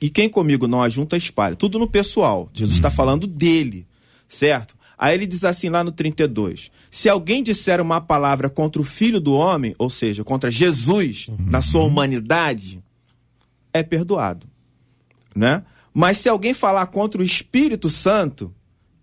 E 0.00 0.08
quem 0.08 0.28
comigo 0.28 0.68
não 0.68 0.82
ajunta, 0.82 1.16
espalha. 1.16 1.56
Tudo 1.56 1.78
no 1.78 1.88
pessoal. 1.88 2.48
Jesus 2.52 2.76
está 2.76 2.88
uhum. 2.88 2.94
falando 2.94 3.26
dele, 3.26 3.86
certo? 4.28 4.76
Aí 4.96 5.14
ele 5.14 5.26
diz 5.26 5.44
assim 5.44 5.68
lá 5.68 5.84
no 5.84 5.92
32: 5.92 6.70
Se 6.90 7.08
alguém 7.08 7.42
disser 7.42 7.80
uma 7.80 8.00
palavra 8.00 8.48
contra 8.48 8.80
o 8.80 8.84
filho 8.84 9.20
do 9.20 9.32
homem, 9.32 9.74
ou 9.78 9.88
seja, 9.88 10.24
contra 10.24 10.50
Jesus, 10.50 11.28
uhum. 11.28 11.36
na 11.38 11.62
sua 11.62 11.84
humanidade, 11.84 12.82
é 13.72 13.82
perdoado. 13.82 14.46
Né? 15.34 15.62
Mas 15.94 16.18
se 16.18 16.28
alguém 16.28 16.54
falar 16.54 16.86
contra 16.86 17.20
o 17.20 17.24
Espírito 17.24 17.88
Santo, 17.88 18.52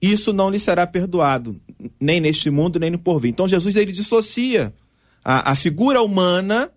isso 0.01 0.33
não 0.33 0.49
lhe 0.49 0.59
será 0.59 0.85
perdoado, 0.85 1.59
nem 1.99 2.19
neste 2.19 2.49
mundo, 2.49 2.79
nem 2.79 2.89
no 2.89 2.99
porvir. 2.99 3.31
Então 3.31 3.47
Jesus 3.47 3.75
ele 3.75 3.91
dissocia 3.91 4.73
a, 5.23 5.51
a 5.51 5.55
figura 5.55 6.01
humana 6.01 6.69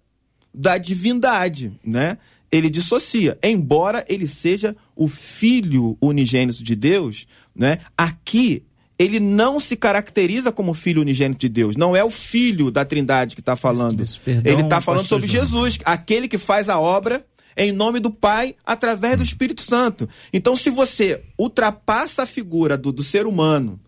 da 0.54 0.78
divindade, 0.78 1.72
né? 1.84 2.18
Ele 2.50 2.70
dissocia, 2.70 3.38
embora 3.42 4.04
ele 4.08 4.26
seja 4.26 4.74
o 4.96 5.06
filho 5.06 5.96
unigênito 6.00 6.64
de 6.64 6.74
Deus, 6.74 7.26
né? 7.54 7.78
Aqui 7.96 8.62
ele 8.98 9.20
não 9.20 9.60
se 9.60 9.76
caracteriza 9.76 10.50
como 10.50 10.74
filho 10.74 11.00
unigênito 11.00 11.38
de 11.38 11.48
Deus. 11.48 11.76
Não 11.76 11.94
é 11.94 12.02
o 12.02 12.10
filho 12.10 12.70
da 12.70 12.84
Trindade 12.84 13.36
que 13.36 13.40
está 13.40 13.54
falando. 13.54 14.02
ele 14.44 14.62
está 14.62 14.80
falando 14.80 15.06
sobre 15.06 15.28
Jesus, 15.28 15.78
aquele 15.84 16.26
que 16.26 16.36
faz 16.36 16.68
a 16.68 16.80
obra 16.80 17.24
em 17.56 17.72
nome 17.72 18.00
do 18.00 18.10
Pai 18.10 18.54
através 18.64 19.16
do 19.16 19.22
Espírito 19.22 19.62
Santo. 19.62 20.08
Então, 20.32 20.56
se 20.56 20.70
você 20.70 21.22
ultrapassa 21.38 22.22
a 22.22 22.26
figura 22.26 22.76
do, 22.78 22.92
do 22.92 23.02
ser 23.02 23.26
humano 23.26 23.80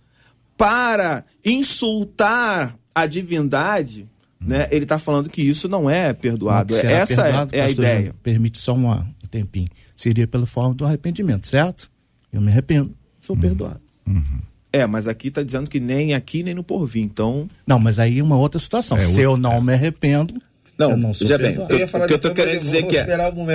para 0.56 1.24
insultar 1.44 2.76
a 2.94 3.06
divindade, 3.06 4.08
né, 4.40 4.68
ele 4.70 4.84
está 4.84 4.98
falando 4.98 5.28
que 5.28 5.42
isso 5.42 5.68
não 5.68 5.88
é 5.88 6.12
perdoado. 6.12 6.74
Essa 6.74 6.86
é, 6.86 7.06
perdoado, 7.06 7.54
é, 7.54 7.58
é 7.58 7.62
a 7.62 7.70
ideia. 7.70 8.14
Permite 8.22 8.58
só 8.58 8.74
um 8.74 9.04
tempinho. 9.30 9.68
Seria 9.94 10.26
pela 10.26 10.46
forma 10.46 10.74
do 10.74 10.84
arrependimento, 10.84 11.46
certo? 11.46 11.90
Eu 12.32 12.40
me 12.40 12.50
arrependo, 12.50 12.94
sou 13.20 13.36
uhum. 13.36 13.42
perdoado. 13.42 13.80
Uhum. 14.06 14.40
É, 14.72 14.86
mas 14.86 15.08
aqui 15.08 15.28
está 15.28 15.42
dizendo 15.42 15.68
que 15.68 15.80
nem 15.80 16.14
aqui 16.14 16.42
nem 16.42 16.54
no 16.54 16.62
porvir, 16.62 17.02
então. 17.02 17.48
Não, 17.66 17.78
mas 17.78 17.98
aí 17.98 18.20
é 18.20 18.22
uma 18.22 18.38
outra 18.38 18.58
situação. 18.58 18.96
É, 18.96 19.00
Se 19.00 19.20
eu 19.20 19.36
não 19.36 19.54
é. 19.54 19.60
me 19.60 19.72
arrependo. 19.74 20.34
Não, 20.78 20.92
eu 20.92 20.96
não 20.96 21.12
já 21.12 21.36
bem. 21.36 21.58
O 21.58 21.66
que 21.66 22.12
eu 22.12 22.16
estou 22.16 22.32
querendo 22.32 22.60
dizer 22.60 22.84
que 22.84 22.96
é. 22.96 23.06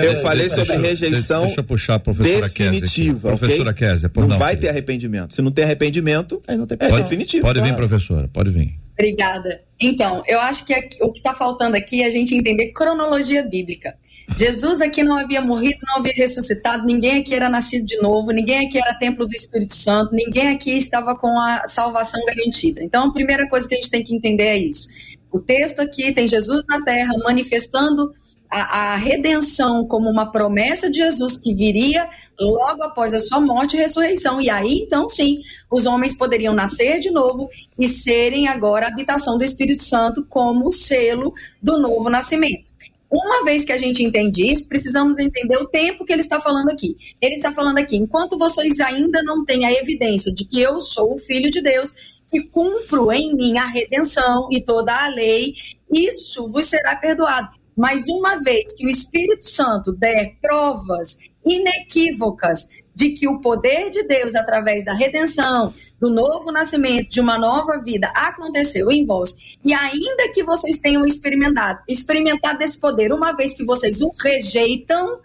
Eu 0.03 0.21
falei 0.21 0.47
sobre 0.47 0.75
rejeição 0.75 1.41
deixa, 1.41 1.45
deixa 1.47 1.59
eu 1.61 1.63
puxar 1.63 1.95
a 1.95 1.99
professora 1.99 2.47
definitiva. 2.47 3.29
Professora 3.29 3.71
okay? 3.71 3.87
Kézia, 3.89 4.11
não, 4.15 4.27
não 4.27 4.37
vai 4.37 4.55
ter 4.55 4.69
arrependimento. 4.69 5.33
Se 5.33 5.41
não 5.41 5.49
tem 5.49 5.63
arrependimento, 5.63 6.39
aí 6.47 6.55
não 6.55 6.67
tem 6.67 6.77
é 6.79 6.91
definitivo. 6.91 7.41
Pode 7.41 7.61
vir, 7.61 7.75
professora, 7.75 8.27
pode 8.27 8.51
vir. 8.51 8.84
Obrigada. 8.97 9.61
Então, 9.79 10.23
eu 10.25 10.39
acho 10.39 10.65
que 10.65 10.73
aqui, 10.73 10.97
o 11.01 11.11
que 11.11 11.19
está 11.19 11.33
faltando 11.33 11.75
aqui 11.75 12.01
é 12.01 12.07
a 12.07 12.09
gente 12.09 12.33
entender 12.33 12.71
cronologia 12.71 13.43
bíblica. 13.43 13.93
Jesus 14.37 14.81
aqui 14.81 15.03
não 15.03 15.17
havia 15.17 15.41
morrido, 15.41 15.77
não 15.85 15.97
havia 15.97 16.13
ressuscitado, 16.15 16.85
ninguém 16.85 17.19
aqui 17.19 17.35
era 17.35 17.49
nascido 17.49 17.85
de 17.85 17.97
novo, 18.01 18.31
ninguém 18.31 18.65
aqui 18.65 18.77
era 18.77 18.97
templo 18.97 19.27
do 19.27 19.35
Espírito 19.35 19.75
Santo, 19.75 20.15
ninguém 20.15 20.47
aqui 20.47 20.71
estava 20.71 21.15
com 21.15 21.39
a 21.39 21.67
salvação 21.67 22.19
garantida. 22.25 22.81
Então, 22.83 23.03
a 23.03 23.13
primeira 23.13 23.47
coisa 23.47 23.67
que 23.67 23.75
a 23.75 23.77
gente 23.77 23.89
tem 23.89 24.03
que 24.03 24.15
entender 24.15 24.45
é 24.45 24.57
isso. 24.57 24.87
O 25.31 25.39
texto 25.39 25.81
aqui 25.81 26.11
tem 26.11 26.27
Jesus 26.27 26.63
na 26.67 26.81
terra 26.83 27.11
manifestando 27.23 28.13
a, 28.49 28.93
a, 28.93 28.95
redenção 28.95 29.85
como 29.87 30.09
uma 30.09 30.31
promessa 30.31 30.89
de 30.89 30.97
Jesus 30.97 31.37
que 31.37 31.53
viria 31.53 32.09
logo 32.39 32.83
após 32.83 33.13
a 33.13 33.19
sua 33.19 33.39
morte 33.39 33.75
e 33.75 33.79
ressurreição. 33.79 34.41
E 34.41 34.49
aí, 34.49 34.83
então, 34.85 35.09
sim, 35.09 35.41
os 35.71 35.85
homens 35.85 36.15
poderiam 36.15 36.53
nascer 36.53 36.99
de 36.99 37.11
novo 37.11 37.49
e 37.77 37.87
serem 37.87 38.47
agora 38.47 38.85
a 38.85 38.89
habitação 38.89 39.37
do 39.37 39.43
Espírito 39.43 39.83
Santo 39.83 40.25
como 40.25 40.71
selo 40.71 41.33
do 41.61 41.79
novo 41.79 42.09
nascimento. 42.09 42.73
Uma 43.09 43.45
vez 43.45 43.63
que 43.63 43.71
a 43.71 43.77
gente 43.77 44.03
entende 44.03 44.49
isso, 44.51 44.67
precisamos 44.67 45.19
entender 45.19 45.57
o 45.57 45.67
tempo 45.67 46.03
que 46.03 46.11
ele 46.11 46.21
está 46.21 46.39
falando 46.39 46.69
aqui. 46.69 46.97
Ele 47.21 47.35
está 47.35 47.53
falando 47.53 47.77
aqui, 47.77 47.95
enquanto 47.95 48.37
vocês 48.37 48.79
ainda 48.79 49.21
não 49.23 49.45
têm 49.45 49.65
a 49.65 49.71
evidência 49.71 50.33
de 50.33 50.43
que 50.43 50.59
eu 50.59 50.81
sou 50.81 51.13
o 51.13 51.17
Filho 51.17 51.49
de 51.49 51.61
Deus, 51.61 51.93
que 52.29 52.43
cumpro 52.43 53.11
em 53.11 53.35
mim 53.35 53.57
a 53.57 53.65
redenção 53.65 54.49
e 54.51 54.59
toda 54.59 54.93
a 54.93 55.07
lei, 55.07 55.53
isso 55.93 56.49
vos 56.49 56.65
será 56.65 56.95
perdoado. 56.95 57.49
Mas 57.75 58.07
uma 58.07 58.37
vez 58.37 58.73
que 58.77 58.85
o 58.85 58.89
Espírito 58.89 59.45
Santo 59.45 59.91
der 59.91 60.37
provas 60.41 61.17
inequívocas 61.45 62.69
de 62.95 63.09
que 63.11 63.27
o 63.27 63.41
poder 63.41 63.89
de 63.89 64.03
Deus, 64.03 64.33
através 64.35 64.85
da 64.85 64.93
redenção, 64.93 65.73
do 65.99 66.09
novo 66.09 66.51
nascimento, 66.51 67.09
de 67.09 67.19
uma 67.19 67.37
nova 67.37 67.81
vida, 67.83 68.07
aconteceu 68.15 68.89
em 68.89 69.05
vós, 69.05 69.35
e 69.63 69.73
ainda 69.73 70.31
que 70.33 70.43
vocês 70.43 70.79
tenham 70.79 71.05
experimentado, 71.05 71.79
experimentado 71.87 72.63
esse 72.63 72.77
poder, 72.77 73.11
uma 73.11 73.33
vez 73.33 73.53
que 73.53 73.65
vocês 73.65 74.01
o 74.01 74.11
rejeitam, 74.21 75.19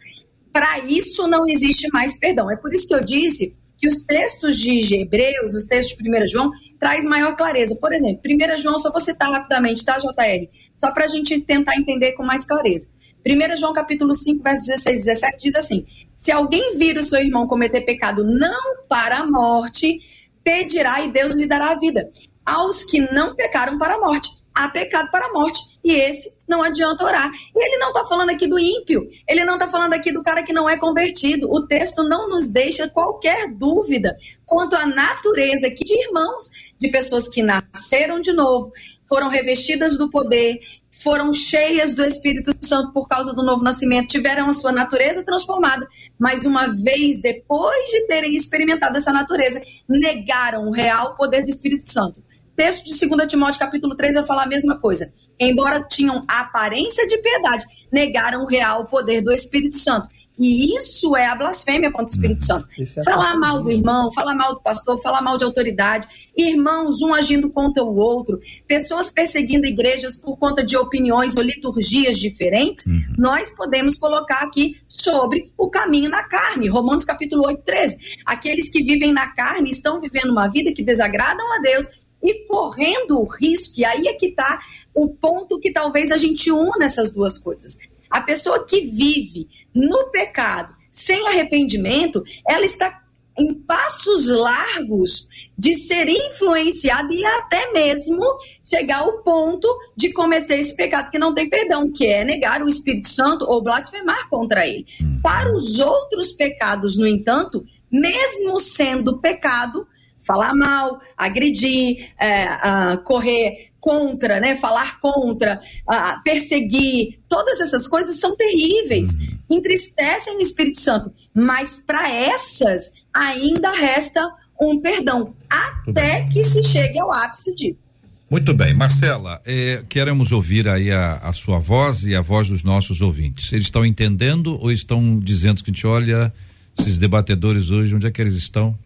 para 0.53 0.81
isso 0.81 1.29
não 1.29 1.47
existe 1.47 1.89
mais 1.93 2.19
perdão. 2.19 2.51
É 2.51 2.57
por 2.57 2.75
isso 2.75 2.89
que 2.89 2.95
eu 2.95 3.05
disse 3.05 3.57
que 3.81 3.89
os 3.89 4.03
textos 4.03 4.57
de 4.57 4.95
Hebreus, 4.95 5.55
os 5.55 5.67
textos 5.67 5.97
de 5.97 6.11
1 6.11 6.27
João, 6.27 6.51
traz 6.79 7.05
maior 7.05 7.35
clareza. 7.35 7.75
Por 7.81 7.93
exemplo, 7.93 8.21
1 8.25 8.59
João, 8.59 8.79
só 8.79 8.91
vou 8.91 9.01
citar 9.01 9.31
rapidamente, 9.31 9.85
tá, 9.85 9.97
JR? 9.97 10.49
Só 10.77 10.93
para 10.93 11.05
a 11.05 11.09
gente 11.09 11.41
tentar 11.41 11.77
entender 11.77 12.13
com 12.13 12.23
mais 12.23 12.45
clareza. 12.45 12.87
1 13.27 13.57
João 13.57 13.73
capítulo 13.73 14.15
5, 14.15 14.43
versos 14.43 14.67
16 14.67 14.97
e 14.97 15.05
17 15.07 15.39
diz 15.39 15.55
assim: 15.55 15.87
Se 16.17 16.31
alguém 16.31 16.77
vir 16.77 16.99
o 16.99 17.03
seu 17.03 17.21
irmão 17.21 17.47
cometer 17.47 17.81
pecado 17.81 18.23
não 18.23 18.85
para 18.87 19.19
a 19.19 19.27
morte, 19.27 19.99
pedirá 20.45 21.03
e 21.03 21.11
Deus 21.11 21.35
lhe 21.35 21.47
dará 21.47 21.71
a 21.71 21.79
vida. 21.79 22.11
Aos 22.45 22.85
que 22.85 23.01
não 23.13 23.35
pecaram 23.35 23.79
para 23.79 23.95
a 23.95 23.99
morte, 23.99 24.31
há 24.65 24.69
pecado 24.69 25.11
para 25.11 25.27
a 25.27 25.33
morte. 25.33 25.61
E 25.83 25.93
esse 25.93 26.35
não 26.47 26.63
adianta 26.63 27.05
orar. 27.05 27.31
E 27.33 27.65
ele 27.65 27.79
não 27.79 27.89
está 27.89 28.05
falando 28.05 28.31
aqui 28.31 28.47
do 28.47 28.59
ímpio, 28.59 29.09
ele 29.27 29.45
não 29.45 29.55
está 29.55 29.67
falando 29.69 29.95
aqui 29.95 30.13
do 30.13 30.23
cara 30.23 30.43
que 30.43 30.53
não 30.53 30.69
é 30.69 30.77
convertido. 30.77 31.51
O 31.51 31.67
texto 31.67 32.03
não 32.03 32.29
nos 32.29 32.49
deixa 32.49 32.89
qualquer 32.89 33.49
dúvida 33.49 34.17
quanto 34.45 34.77
à 34.77 34.87
natureza 34.87 35.69
aqui 35.69 35.85
de 35.85 35.95
irmãos, 36.07 36.51
de 36.79 36.91
pessoas 36.91 37.29
que 37.29 37.43
nasceram 37.43 38.21
de 38.21 38.33
novo, 38.33 38.73
foram 39.09 39.29
revestidas 39.29 39.97
do 39.97 40.11
poder, 40.11 40.61
foram 40.91 41.33
cheias 41.33 41.95
do 41.95 42.05
Espírito 42.05 42.53
Santo 42.61 42.93
por 42.93 43.09
causa 43.09 43.33
do 43.33 43.43
novo 43.43 43.63
nascimento, 43.63 44.09
tiveram 44.09 44.51
a 44.51 44.53
sua 44.53 44.71
natureza 44.71 45.25
transformada, 45.25 45.89
mas 46.19 46.45
uma 46.45 46.67
vez 46.67 47.21
depois 47.21 47.91
de 47.91 48.07
terem 48.07 48.35
experimentado 48.35 48.99
essa 48.99 49.13
natureza, 49.13 49.63
negaram 49.89 50.69
o 50.69 50.73
real 50.73 51.17
poder 51.17 51.43
do 51.43 51.49
Espírito 51.49 51.91
Santo 51.91 52.23
texto 52.61 52.85
de 52.85 53.09
2 53.09 53.27
Timóteo 53.27 53.59
capítulo 53.59 53.97
3 53.97 54.17
vai 54.17 54.25
falar 54.27 54.43
a 54.43 54.47
mesma 54.47 54.79
coisa. 54.79 55.11
Embora 55.39 55.83
tinham 55.83 56.27
aparência 56.29 57.07
de 57.07 57.17
piedade, 57.17 57.65
negaram 57.91 58.43
o 58.43 58.47
real 58.47 58.85
poder 58.85 59.23
do 59.23 59.33
Espírito 59.33 59.77
Santo. 59.77 60.11
E 60.39 60.77
isso 60.77 61.17
é 61.17 61.27
a 61.27 61.35
blasfêmia 61.35 61.91
contra 61.91 62.07
o 62.07 62.15
Espírito 62.15 62.45
Santo. 62.45 62.69
É 62.79 63.03
falar 63.03 63.35
mal 63.37 63.63
do 63.63 63.71
irmão, 63.71 64.13
falar 64.13 64.35
mal 64.35 64.55
do 64.55 64.61
pastor, 64.61 64.99
falar 64.99 65.23
mal 65.23 65.39
de 65.39 65.45
autoridade, 65.45 66.07
irmãos 66.37 67.01
um 67.01 67.15
agindo 67.15 67.51
contra 67.51 67.83
o 67.83 67.97
outro, 67.97 68.39
pessoas 68.67 69.11
perseguindo 69.11 69.67
igrejas 69.67 70.15
por 70.15 70.39
conta 70.39 70.63
de 70.63 70.77
opiniões 70.77 71.37
ou 71.37 71.43
liturgias 71.43 72.19
diferentes, 72.19 72.85
uhum. 72.85 73.01
nós 73.17 73.51
podemos 73.51 73.97
colocar 73.97 74.41
aqui 74.43 74.77
sobre 74.87 75.51
o 75.57 75.69
caminho 75.71 76.11
na 76.11 76.25
carne. 76.25 76.69
Romanos 76.69 77.07
capítulo 77.07 77.47
8, 77.47 77.63
13. 77.63 77.97
Aqueles 78.27 78.69
que 78.69 78.83
vivem 78.83 79.13
na 79.13 79.29
carne 79.29 79.71
estão 79.71 80.01
vivendo 80.01 80.31
uma 80.31 80.49
vida 80.49 80.73
que 80.73 80.83
desagradam 80.83 81.55
a 81.55 81.59
Deus 81.59 81.87
e 82.23 82.47
correndo 82.47 83.19
o 83.19 83.25
risco, 83.25 83.75
e 83.79 83.85
aí 83.85 84.07
é 84.07 84.15
que 84.15 84.27
está 84.27 84.61
o 84.95 85.09
ponto 85.09 85.59
que 85.59 85.73
talvez 85.73 86.11
a 86.11 86.17
gente 86.17 86.51
una 86.51 86.85
essas 86.85 87.13
duas 87.13 87.39
coisas. 87.39 87.79
A 88.11 88.21
pessoa 88.21 88.65
que 88.65 88.83
vive 88.83 89.49
no 89.75 90.11
pecado, 90.11 90.75
sem 90.91 91.27
arrependimento, 91.29 92.23
ela 92.47 92.65
está 92.65 93.01
em 93.39 93.55
passos 93.55 94.29
largos 94.29 95.27
de 95.57 95.75
ser 95.75 96.09
influenciado 96.09 97.13
e 97.13 97.25
até 97.25 97.73
mesmo 97.73 98.21
chegar 98.65 98.99
ao 98.99 99.23
ponto 99.23 99.69
de 99.97 100.13
cometer 100.13 100.59
esse 100.59 100.77
pecado 100.77 101.11
que 101.11 101.19
não 101.19 101.33
tem 101.33 101.49
perdão, 101.49 101.91
que 101.91 102.07
é 102.07 102.25
negar 102.25 102.63
o 102.63 102.69
Espírito 102.69 103.09
Santo 103.09 103.47
ou 103.49 103.63
blasfemar 103.63 104.29
contra 104.29 104.67
ele. 104.67 104.85
Uhum. 105.01 105.21
Para 105.23 105.55
os 105.55 105.79
outros 105.79 106.33
pecados, 106.33 106.99
no 106.99 107.07
entanto, 107.07 107.65
mesmo 107.91 108.59
sendo 108.61 109.19
pecado, 109.19 109.87
falar 110.21 110.55
mal, 110.55 111.01
agredir, 111.17 112.11
é, 112.19 112.45
uh, 112.47 113.03
correr 113.03 113.71
contra, 113.81 114.39
né, 114.39 114.57
falar 114.57 115.01
contra, 115.01 115.59
uh, 115.89 116.23
perseguir, 116.23 117.19
todas 117.29 117.61
essas 117.61 117.89
coisas 117.89 118.21
são 118.21 118.37
terríveis, 118.37 119.15
uhum. 119.15 119.57
entristecem 119.57 120.37
o 120.37 120.41
Espírito 120.41 120.81
Santo, 120.81 121.13
mas 121.35 121.83
para 121.85 122.11
essas 122.11 122.93
ainda 123.13 123.71
resta 123.73 124.31
um 124.61 124.79
perdão, 124.79 125.35
até 125.49 126.27
que 126.27 126.45
se 126.45 126.63
chegue 126.63 126.99
ao 126.99 127.11
ápice 127.11 127.55
disso. 127.55 127.91
Muito 128.31 128.55
bem, 128.55 128.73
Marcela, 128.75 129.41
eh, 129.45 129.83
queremos 129.89 130.31
ouvir 130.31 130.69
aí 130.69 130.93
a, 130.93 131.15
a, 131.17 131.33
sua 131.33 131.59
voz 131.59 132.05
e 132.05 132.15
a 132.15 132.21
voz 132.21 132.49
dos 132.49 132.63
nossos 132.63 133.01
ouvintes. 133.01 133.53
Eles 133.53 133.65
estão 133.65 133.85
entendendo 133.85 134.57
ou 134.61 134.71
estão 134.71 135.19
dizendo 135.19 135.65
que 135.65 135.71
a 135.71 135.75
gente 135.75 135.85
olha 135.85 136.33
esses 136.79 136.97
debatedores 136.97 137.71
hoje, 137.71 137.93
onde 137.93 138.07
é 138.07 138.11
que 138.11 138.23
eles 138.23 138.37
estão? 138.37 138.79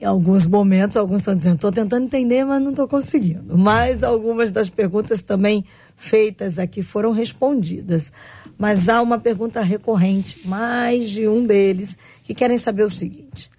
Em 0.00 0.06
alguns 0.06 0.46
momentos, 0.46 0.96
alguns 0.96 1.20
estão 1.20 1.36
dizendo, 1.36 1.56
estou 1.56 1.70
tentando 1.70 2.06
entender, 2.06 2.42
mas 2.42 2.62
não 2.62 2.70
estou 2.70 2.88
conseguindo. 2.88 3.58
Mas 3.58 4.02
algumas 4.02 4.50
das 4.50 4.70
perguntas 4.70 5.20
também 5.20 5.62
feitas 5.94 6.58
aqui 6.58 6.82
foram 6.82 7.12
respondidas. 7.12 8.10
Mas 8.56 8.88
há 8.88 9.02
uma 9.02 9.18
pergunta 9.18 9.60
recorrente, 9.60 10.40
mais 10.48 11.10
de 11.10 11.28
um 11.28 11.42
deles, 11.42 11.98
que 12.24 12.34
querem 12.34 12.56
saber 12.56 12.84
o 12.84 12.88
seguinte. 12.88 13.50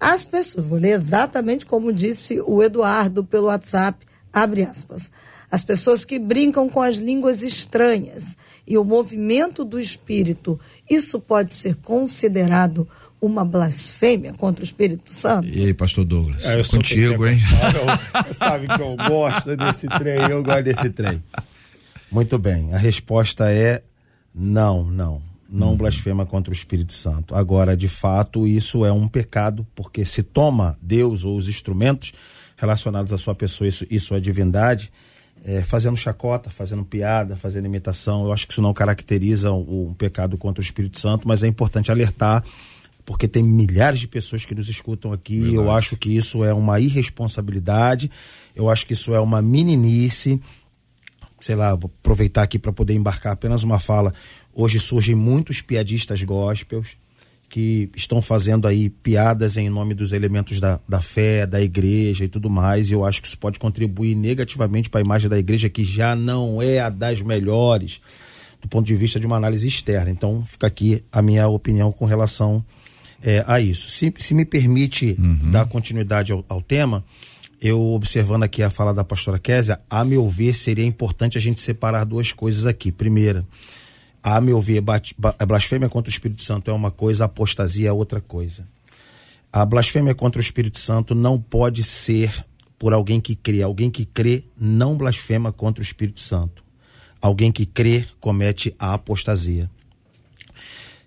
As 0.00 0.24
pessoas, 0.24 0.64
vou 0.64 0.78
ler 0.78 0.92
exatamente 0.92 1.66
como 1.66 1.92
disse 1.92 2.40
o 2.40 2.62
Eduardo 2.62 3.22
pelo 3.22 3.48
WhatsApp, 3.48 4.06
abre 4.32 4.62
aspas. 4.62 5.10
As 5.50 5.62
pessoas 5.62 6.02
que 6.06 6.18
brincam 6.18 6.70
com 6.70 6.80
as 6.80 6.96
línguas 6.96 7.42
estranhas 7.42 8.34
e 8.66 8.78
o 8.78 8.84
movimento 8.84 9.62
do 9.62 9.78
espírito, 9.78 10.58
isso 10.88 11.20
pode 11.20 11.52
ser 11.52 11.76
considerado 11.76 12.88
uma 13.22 13.44
blasfêmia 13.44 14.32
contra 14.32 14.62
o 14.62 14.64
Espírito 14.64 15.14
Santo? 15.14 15.48
E 15.48 15.64
aí, 15.64 15.72
pastor 15.72 16.04
Douglas? 16.04 16.44
É, 16.44 16.60
contigo, 16.64 17.24
hein? 17.24 17.38
Eu, 18.26 18.34
sabe 18.34 18.66
que 18.66 18.82
eu 18.82 18.96
gosto 18.96 19.56
desse 19.56 19.86
trem, 19.86 20.20
eu 20.28 20.42
gosto 20.42 20.64
desse 20.64 20.90
trem. 20.90 21.22
Muito 22.10 22.36
bem, 22.36 22.74
a 22.74 22.78
resposta 22.78 23.50
é 23.50 23.82
não, 24.34 24.84
não. 24.84 25.22
Não 25.48 25.72
hum. 25.72 25.76
blasfema 25.76 26.26
contra 26.26 26.50
o 26.50 26.54
Espírito 26.54 26.94
Santo. 26.94 27.34
Agora, 27.34 27.76
de 27.76 27.86
fato, 27.86 28.46
isso 28.46 28.84
é 28.84 28.92
um 28.92 29.06
pecado, 29.06 29.66
porque 29.74 30.04
se 30.04 30.22
toma 30.22 30.76
Deus 30.82 31.24
ou 31.24 31.36
os 31.36 31.46
instrumentos 31.46 32.12
relacionados 32.56 33.12
à 33.12 33.18
sua 33.18 33.34
pessoa 33.34 33.68
e 33.68 34.00
sua 34.00 34.20
divindade, 34.20 34.90
é, 35.44 35.60
fazendo 35.60 35.96
chacota, 35.96 36.48
fazendo 36.48 36.84
piada, 36.84 37.36
fazendo 37.36 37.66
imitação. 37.66 38.24
Eu 38.24 38.32
acho 38.32 38.46
que 38.46 38.52
isso 38.52 38.62
não 38.62 38.72
caracteriza 38.72 39.52
um, 39.52 39.88
um 39.88 39.94
pecado 39.94 40.38
contra 40.38 40.60
o 40.60 40.64
Espírito 40.64 40.98
Santo, 40.98 41.28
mas 41.28 41.42
é 41.42 41.46
importante 41.46 41.90
alertar 41.90 42.42
porque 43.04 43.26
tem 43.26 43.42
milhares 43.42 44.00
de 44.00 44.08
pessoas 44.08 44.44
que 44.44 44.54
nos 44.54 44.68
escutam 44.68 45.12
aqui. 45.12 45.40
Verdade. 45.40 45.56
Eu 45.56 45.70
acho 45.70 45.96
que 45.96 46.16
isso 46.16 46.44
é 46.44 46.52
uma 46.52 46.80
irresponsabilidade, 46.80 48.10
eu 48.54 48.70
acho 48.70 48.86
que 48.86 48.92
isso 48.92 49.14
é 49.14 49.20
uma 49.20 49.42
meninice. 49.42 50.40
Sei 51.40 51.56
lá, 51.56 51.74
vou 51.74 51.90
aproveitar 52.00 52.42
aqui 52.42 52.58
para 52.58 52.72
poder 52.72 52.94
embarcar 52.94 53.32
apenas 53.32 53.62
uma 53.64 53.80
fala. 53.80 54.14
Hoje 54.54 54.78
surgem 54.78 55.14
muitos 55.14 55.60
piadistas 55.60 56.22
gospels 56.22 56.90
que 57.48 57.90
estão 57.94 58.22
fazendo 58.22 58.66
aí 58.66 58.88
piadas 58.88 59.58
em 59.58 59.68
nome 59.68 59.92
dos 59.92 60.12
elementos 60.12 60.58
da, 60.58 60.80
da 60.88 61.02
fé, 61.02 61.46
da 61.46 61.60
igreja 61.60 62.24
e 62.24 62.28
tudo 62.28 62.48
mais. 62.48 62.90
E 62.90 62.94
eu 62.94 63.04
acho 63.04 63.20
que 63.20 63.28
isso 63.28 63.36
pode 63.36 63.58
contribuir 63.58 64.14
negativamente 64.14 64.88
para 64.88 65.00
a 65.00 65.04
imagem 65.04 65.28
da 65.28 65.38
igreja, 65.38 65.68
que 65.68 65.84
já 65.84 66.16
não 66.16 66.62
é 66.62 66.80
a 66.80 66.88
das 66.88 67.20
melhores 67.20 68.00
do 68.62 68.68
ponto 68.68 68.86
de 68.86 68.94
vista 68.94 69.18
de 69.18 69.26
uma 69.26 69.36
análise 69.36 69.66
externa. 69.66 70.10
Então, 70.10 70.44
fica 70.46 70.68
aqui 70.68 71.04
a 71.12 71.20
minha 71.20 71.48
opinião 71.48 71.90
com 71.92 72.06
relação 72.06 72.64
é, 73.22 73.44
a 73.46 73.60
isso. 73.60 73.88
Se, 73.88 74.12
se 74.18 74.34
me 74.34 74.44
permite 74.44 75.16
uhum. 75.18 75.50
dar 75.50 75.66
continuidade 75.66 76.32
ao, 76.32 76.44
ao, 76.48 76.60
tema, 76.60 77.04
eu 77.60 77.80
observando 77.92 78.42
aqui 78.42 78.62
a 78.62 78.70
fala 78.70 78.92
da 78.92 79.04
pastora 79.04 79.38
Késia, 79.38 79.80
a 79.88 80.04
meu 80.04 80.28
ver, 80.28 80.54
seria 80.54 80.84
importante 80.84 81.38
a 81.38 81.40
gente 81.40 81.60
separar 81.60 82.04
duas 82.04 82.32
coisas 82.32 82.66
aqui. 82.66 82.90
Primeira, 82.90 83.46
a 84.22 84.40
meu 84.40 84.60
ver, 84.60 84.82
a 85.38 85.46
blasfêmia 85.46 85.88
contra 85.88 86.10
o 86.10 86.12
Espírito 86.12 86.42
Santo 86.42 86.70
é 86.70 86.74
uma 86.74 86.90
coisa, 86.90 87.24
a 87.24 87.26
apostasia 87.26 87.88
é 87.88 87.92
outra 87.92 88.20
coisa. 88.20 88.66
A 89.52 89.64
blasfêmia 89.64 90.14
contra 90.14 90.38
o 90.38 90.42
Espírito 90.42 90.78
Santo 90.78 91.14
não 91.14 91.38
pode 91.38 91.82
ser 91.84 92.32
por 92.78 92.92
alguém 92.92 93.20
que 93.20 93.36
crê. 93.36 93.62
Alguém 93.62 93.90
que 93.90 94.04
crê 94.04 94.42
não 94.58 94.96
blasfema 94.96 95.52
contra 95.52 95.82
o 95.82 95.84
Espírito 95.84 96.20
Santo. 96.20 96.64
Alguém 97.20 97.52
que 97.52 97.66
crê 97.66 98.06
comete 98.18 98.74
a 98.78 98.94
apostasia. 98.94 99.70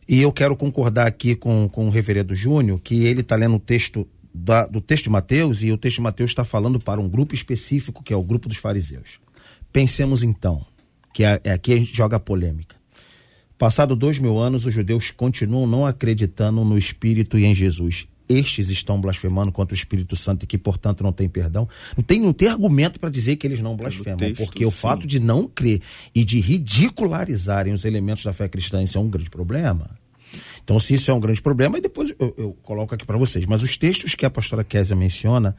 E 0.07 0.21
eu 0.21 0.31
quero 0.31 0.55
concordar 0.55 1.07
aqui 1.07 1.35
com, 1.35 1.67
com 1.67 1.87
o 1.87 1.89
reverendo 1.89 2.35
Júnior, 2.35 2.79
que 2.79 3.05
ele 3.05 3.21
está 3.21 3.35
lendo 3.35 3.55
o 3.55 3.59
texto 3.59 4.07
da, 4.33 4.67
do 4.67 4.79
texto 4.79 5.05
de 5.05 5.09
Mateus, 5.09 5.63
e 5.63 5.71
o 5.71 5.77
texto 5.77 5.95
de 5.95 6.01
Mateus 6.01 6.31
está 6.31 6.45
falando 6.45 6.79
para 6.79 7.01
um 7.01 7.09
grupo 7.09 7.33
específico, 7.33 8.03
que 8.03 8.13
é 8.13 8.15
o 8.15 8.23
grupo 8.23 8.47
dos 8.47 8.57
fariseus. 8.57 9.19
Pensemos 9.71 10.21
então, 10.23 10.65
que 11.13 11.23
é, 11.23 11.39
é 11.43 11.51
aqui 11.51 11.73
a 11.73 11.77
gente 11.77 11.95
joga 11.95 12.19
polêmica. 12.19 12.75
Passado 13.57 13.95
dois 13.95 14.19
mil 14.19 14.37
anos, 14.37 14.65
os 14.65 14.73
judeus 14.73 15.11
continuam 15.11 15.65
não 15.65 15.85
acreditando 15.85 16.63
no 16.63 16.77
Espírito 16.77 17.39
e 17.39 17.45
em 17.45 17.55
Jesus. 17.55 18.05
Estes 18.27 18.69
estão 18.69 18.99
blasfemando 18.99 19.51
contra 19.51 19.73
o 19.73 19.77
Espírito 19.77 20.15
Santo 20.15 20.43
e 20.43 20.47
que, 20.47 20.57
portanto, 20.57 21.03
não 21.03 21.11
tem 21.11 21.29
perdão. 21.29 21.67
Não 21.95 22.03
tem, 22.03 22.19
não 22.19 22.33
tem 22.33 22.47
argumento 22.47 22.99
para 22.99 23.09
dizer 23.09 23.35
que 23.35 23.45
eles 23.45 23.59
não 23.59 23.75
blasfemam, 23.75 24.17
texto, 24.17 24.43
porque 24.43 24.59
sim. 24.59 24.65
o 24.65 24.71
fato 24.71 25.05
de 25.05 25.19
não 25.19 25.47
crer 25.47 25.81
e 26.13 26.25
de 26.25 26.39
ridicularizarem 26.39 27.73
os 27.73 27.85
elementos 27.85 28.23
da 28.23 28.33
fé 28.33 28.47
cristã, 28.47 28.81
isso 28.81 28.97
é 28.97 29.01
um 29.01 29.09
grande 29.09 29.29
problema. 29.29 29.89
Então, 30.63 30.79
se 30.79 30.95
isso 30.95 31.11
é 31.11 31.13
um 31.13 31.19
grande 31.19 31.41
problema, 31.41 31.77
e 31.77 31.81
depois 31.81 32.13
eu, 32.19 32.33
eu 32.37 32.57
coloco 32.63 32.95
aqui 32.95 33.05
para 33.05 33.17
vocês. 33.17 33.45
Mas 33.45 33.61
os 33.61 33.77
textos 33.77 34.15
que 34.15 34.25
a 34.25 34.29
pastora 34.29 34.63
Késia 34.63 34.95
menciona, 34.95 35.55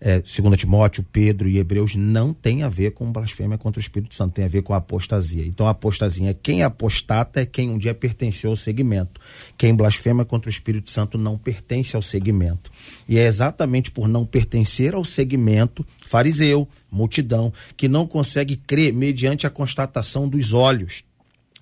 é, 0.00 0.20
Timóteo, 0.20 1.04
Pedro 1.12 1.48
e 1.48 1.58
Hebreus, 1.58 1.94
não 1.94 2.32
tem 2.32 2.62
a 2.62 2.68
ver 2.68 2.92
com 2.92 3.12
blasfêmia 3.12 3.58
contra 3.58 3.78
o 3.78 3.82
Espírito 3.82 4.14
Santo, 4.14 4.34
tem 4.34 4.44
a 4.44 4.48
ver 4.48 4.62
com 4.62 4.72
apostasia. 4.72 5.46
Então, 5.46 5.66
apostasia 5.66 6.30
é 6.30 6.34
quem 6.34 6.62
apostata 6.62 7.40
é 7.40 7.46
quem 7.46 7.68
um 7.68 7.76
dia 7.76 7.94
pertenceu 7.94 8.50
ao 8.50 8.56
segmento. 8.56 9.20
Quem 9.58 9.74
blasfema 9.74 10.24
contra 10.24 10.48
o 10.48 10.52
Espírito 10.52 10.90
Santo 10.90 11.18
não 11.18 11.36
pertence 11.36 11.94
ao 11.94 12.02
segmento. 12.02 12.70
E 13.06 13.18
é 13.18 13.26
exatamente 13.26 13.90
por 13.90 14.08
não 14.08 14.24
pertencer 14.24 14.94
ao 14.94 15.04
segmento, 15.04 15.86
fariseu, 16.06 16.66
multidão, 16.90 17.52
que 17.76 17.88
não 17.88 18.06
consegue 18.06 18.56
crer 18.56 18.92
mediante 18.92 19.46
a 19.46 19.50
constatação 19.50 20.28
dos 20.28 20.52
olhos 20.52 21.04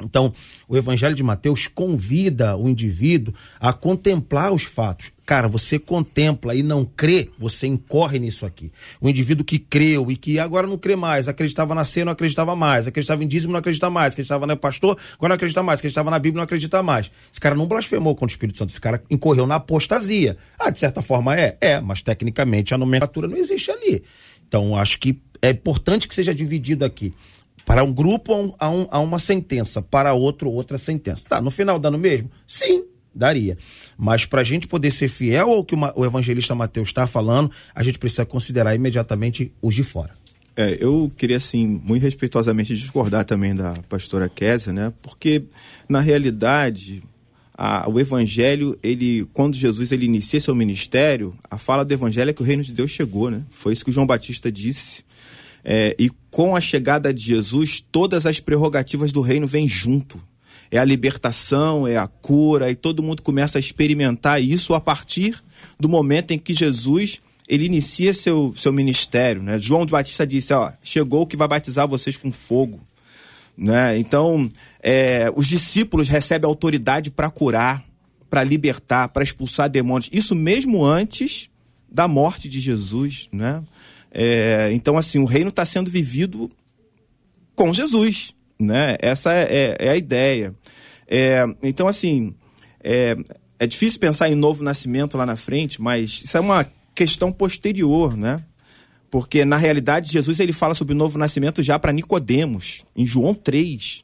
então, 0.03 0.32
o 0.68 0.76
Evangelho 0.76 1.14
de 1.14 1.22
Mateus 1.22 1.66
convida 1.66 2.57
o 2.57 2.68
indivíduo 2.68 3.34
a 3.59 3.72
contemplar 3.72 4.53
os 4.53 4.62
fatos. 4.62 5.11
Cara, 5.26 5.46
você 5.46 5.78
contempla 5.78 6.55
e 6.55 6.62
não 6.62 6.84
crê, 6.84 7.28
você 7.38 7.66
incorre 7.66 8.18
nisso 8.18 8.46
aqui. 8.46 8.72
O 9.01 9.11
indivíduo 9.11 9.44
que 9.44 9.59
creu 9.59 10.11
e 10.11 10.16
que 10.16 10.38
agora 10.38 10.66
não 10.66 10.78
crê 10.78 10.96
mais, 10.96 11.28
acreditava 11.28 11.74
na 11.74 11.84
ceia, 11.84 12.07
não 12.07 12.12
acreditava 12.12 12.57
mais, 12.57 12.86
acreditava 12.86 13.22
em 13.22 13.28
dízimo, 13.28 13.53
não 13.53 13.59
acredita 13.59 13.90
mais, 13.90 14.14
acreditava 14.14 14.46
no 14.46 14.57
pastor, 14.57 14.96
agora 15.14 15.30
não 15.30 15.36
acredita 15.36 15.62
mais, 15.62 15.80
acreditava 15.80 16.11
na 16.11 16.18
Bíblia, 16.18 16.38
não 16.38 16.44
acredita 16.44 16.82
mais. 16.82 17.11
Esse 17.30 17.40
cara 17.40 17.55
não 17.55 17.66
blasfemou 17.66 18.14
contra 18.14 18.32
o 18.32 18.34
Espírito 18.34 18.57
Santo, 18.57 18.70
esse 18.70 18.80
cara 18.80 19.03
incorreu 19.11 19.46
na 19.46 19.57
apostasia. 19.57 20.38
Ah, 20.59 20.70
de 20.70 20.78
certa 20.78 21.03
forma 21.03 21.38
é? 21.38 21.59
É, 21.61 21.78
mas 21.78 22.01
tecnicamente 22.01 22.72
a 22.72 22.78
nomenclatura 22.78 23.28
não 23.28 23.36
existe 23.36 23.70
ali. 23.70 24.03
Então, 24.46 24.74
acho 24.74 24.99
que 24.99 25.20
é 25.42 25.51
importante 25.51 26.09
que 26.09 26.14
seja 26.14 26.34
dividido 26.34 26.86
aqui. 26.86 27.12
Para 27.69 27.85
um 27.85 27.93
grupo, 27.93 28.55
há, 28.59 28.71
um, 28.71 28.89
há 28.91 28.99
uma 28.99 29.19
sentença, 29.19 29.83
para 29.83 30.14
outro, 30.14 30.51
outra 30.51 30.79
sentença. 30.79 31.29
Tá, 31.29 31.39
no 31.39 31.51
final 31.51 31.79
dá 31.79 31.91
no 31.91 31.99
mesmo? 31.99 32.31
Sim, 32.47 32.85
daria. 33.14 33.59
Mas 33.95 34.25
para 34.25 34.41
a 34.41 34.45
gente 34.45 34.66
poder 34.66 34.91
ser 34.91 35.09
fiel 35.09 35.51
ao 35.51 35.62
que 35.62 35.75
o 35.75 36.03
evangelista 36.03 36.55
Mateus 36.55 36.89
está 36.89 37.07
falando, 37.07 37.51
a 37.75 37.83
gente 37.83 37.99
precisa 37.99 38.25
considerar 38.25 38.75
imediatamente 38.75 39.53
os 39.61 39.75
de 39.75 39.83
fora. 39.83 40.16
É, 40.57 40.79
eu 40.81 41.12
queria, 41.14 41.37
assim, 41.37 41.81
muito 41.85 42.03
respeitosamente 42.03 42.75
discordar 42.75 43.27
também 43.27 43.55
da 43.55 43.75
pastora 43.87 44.31
Késia, 44.31 44.73
né? 44.73 44.91
Porque, 45.03 45.45
na 45.87 46.01
realidade, 46.01 47.03
a, 47.53 47.87
o 47.87 48.01
evangelho, 48.01 48.79
ele, 48.83 49.29
quando 49.35 49.55
Jesus 49.55 49.93
ele 49.93 50.07
inicia 50.07 50.41
seu 50.41 50.55
ministério, 50.55 51.35
a 51.51 51.59
fala 51.59 51.85
do 51.85 51.93
evangelho 51.93 52.31
é 52.31 52.33
que 52.33 52.41
o 52.41 52.47
reino 52.47 52.64
de 52.64 52.73
Deus 52.73 52.91
chegou, 52.91 53.31
né? 53.31 53.43
Foi 53.51 53.75
isso 53.75 53.85
que 53.85 53.91
o 53.91 53.93
João 53.93 54.07
Batista 54.07 54.51
disse. 54.51 55.07
É, 55.65 55.95
e 55.99 56.11
com 56.31 56.55
a 56.55 56.61
chegada 56.61 57.13
de 57.13 57.23
Jesus, 57.23 57.81
todas 57.81 58.27
as 58.27 58.41
prerrogativas 58.41 59.13
do 59.13 59.21
reino 59.21 59.47
vêm 59.47 59.69
junto. 59.69 60.23
É 60.71 60.79
a 60.79 60.85
libertação, 60.85 61.87
é 61.87 61.97
a 61.97 62.07
cura, 62.07 62.71
e 62.71 62.75
todo 62.75 63.03
mundo 63.03 63.23
começa 63.23 63.59
a 63.59 63.61
experimentar 63.61 64.43
isso 64.43 64.75
a 64.75 64.81
partir 64.81 65.43
do 65.81 65.89
momento 65.89 66.33
em 66.33 66.39
que 66.39 66.53
Jesus 66.53 67.21
ele 67.49 67.65
inicia 67.65 68.13
seu, 68.13 68.53
seu 68.55 68.73
ministério. 68.73 69.43
Né? 69.43 69.59
João 69.59 69.87
de 69.87 69.93
Batista 69.93 70.27
disse: 70.27 70.53
ó, 70.53 70.71
chegou 70.83 71.23
o 71.23 71.27
que 71.27 71.37
vai 71.37 71.49
batizar 71.49 71.89
vocês 71.89 72.17
com 72.17 72.31
fogo. 72.31 72.81
Né? 73.57 73.99
Então, 73.99 74.49
é, 74.81 75.33
os 75.35 75.47
discípulos 75.49 76.09
recebem 76.09 76.47
autoridade 76.47 77.11
para 77.11 77.31
curar, 77.31 77.83
para 78.29 78.45
libertar, 78.45 79.09
para 79.09 79.25
expulsar 79.25 79.69
demônios. 79.69 80.11
Isso 80.13 80.35
mesmo 80.35 80.85
antes 80.85 81.49
da 81.91 82.07
morte 82.07 82.49
de 82.49 82.61
Jesus, 82.61 83.29
né? 83.33 83.65
É, 84.21 84.71
então, 84.73 84.99
assim, 84.99 85.21
o 85.21 85.25
reino 85.25 85.51
está 85.51 85.64
sendo 85.64 85.89
vivido 85.89 86.51
com 87.55 87.73
Jesus, 87.73 88.35
né? 88.59 88.97
Essa 89.01 89.33
é, 89.33 89.77
é, 89.79 89.87
é 89.87 89.91
a 89.91 89.97
ideia. 89.97 90.53
É, 91.07 91.45
então, 91.62 91.87
assim, 91.87 92.35
é, 92.83 93.16
é 93.61 93.64
difícil 93.64 94.01
pensar 94.01 94.29
em 94.29 94.35
novo 94.35 94.64
nascimento 94.64 95.16
lá 95.16 95.25
na 95.25 95.37
frente, 95.37 95.81
mas 95.81 96.23
isso 96.25 96.37
é 96.37 96.41
uma 96.41 96.66
questão 96.97 97.31
posterior, 97.31 98.16
né? 98.16 98.43
Porque 99.09 99.45
na 99.45 99.57
realidade 99.57 100.11
Jesus 100.11 100.41
ele 100.41 100.53
fala 100.53 100.75
sobre 100.75 100.95
o 100.95 100.99
novo 100.99 101.16
nascimento 101.16 101.62
já 101.62 101.79
para 101.79 101.93
Nicodemos, 101.93 102.85
em 102.97 103.07
João 103.07 103.33
3. 103.33 104.03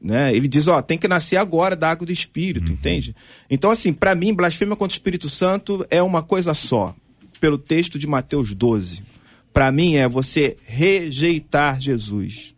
Né? 0.00 0.34
Ele 0.34 0.48
diz, 0.48 0.66
ó, 0.66 0.80
tem 0.80 0.96
que 0.96 1.06
nascer 1.06 1.36
agora 1.36 1.76
da 1.76 1.90
água 1.90 2.06
do 2.06 2.12
Espírito, 2.12 2.68
uhum. 2.68 2.72
entende? 2.72 3.14
Então, 3.50 3.70
assim, 3.70 3.92
para 3.92 4.14
mim, 4.14 4.32
blasfêmia 4.32 4.74
contra 4.76 4.94
o 4.94 4.96
Espírito 4.96 5.28
Santo 5.28 5.86
é 5.90 6.02
uma 6.02 6.22
coisa 6.22 6.54
só, 6.54 6.94
pelo 7.38 7.58
texto 7.58 7.98
de 7.98 8.06
Mateus 8.06 8.54
12. 8.54 9.11
Para 9.52 9.70
mim 9.70 9.96
é 9.96 10.08
você 10.08 10.56
rejeitar 10.64 11.80
Jesus. 11.80 12.54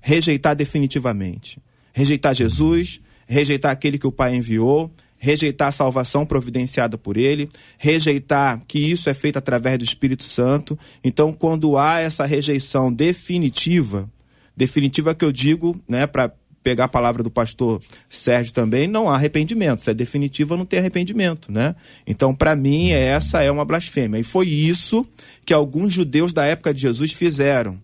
Rejeitar 0.00 0.54
definitivamente. 0.54 1.58
Rejeitar 1.92 2.34
Jesus, 2.34 3.00
rejeitar 3.26 3.72
aquele 3.72 3.98
que 3.98 4.06
o 4.06 4.12
Pai 4.12 4.34
enviou, 4.34 4.90
rejeitar 5.18 5.68
a 5.68 5.72
salvação 5.72 6.24
providenciada 6.24 6.96
por 6.96 7.16
ele, 7.16 7.48
rejeitar 7.76 8.62
que 8.66 8.78
isso 8.78 9.10
é 9.10 9.14
feito 9.14 9.38
através 9.38 9.76
do 9.76 9.84
Espírito 9.84 10.24
Santo. 10.24 10.78
Então, 11.04 11.32
quando 11.32 11.76
há 11.76 12.00
essa 12.00 12.24
rejeição 12.24 12.92
definitiva, 12.92 14.10
definitiva 14.56 15.14
que 15.14 15.24
eu 15.24 15.30
digo, 15.30 15.78
né, 15.86 16.06
para 16.06 16.32
pegar 16.62 16.84
a 16.84 16.88
palavra 16.88 17.22
do 17.22 17.30
pastor 17.30 17.82
Sérgio 18.08 18.52
também, 18.52 18.86
não 18.86 19.08
há 19.08 19.14
arrependimento. 19.14 19.82
Se 19.82 19.90
é 19.90 19.94
definitiva, 19.94 20.56
não 20.56 20.64
tem 20.64 20.78
arrependimento, 20.78 21.50
né? 21.50 21.74
Então, 22.06 22.34
para 22.34 22.54
mim, 22.54 22.90
essa 22.90 23.42
é 23.42 23.50
uma 23.50 23.64
blasfêmia. 23.64 24.18
E 24.18 24.24
foi 24.24 24.48
isso 24.48 25.06
que 25.44 25.54
alguns 25.54 25.92
judeus 25.92 26.32
da 26.32 26.44
época 26.44 26.74
de 26.74 26.82
Jesus 26.82 27.12
fizeram, 27.12 27.80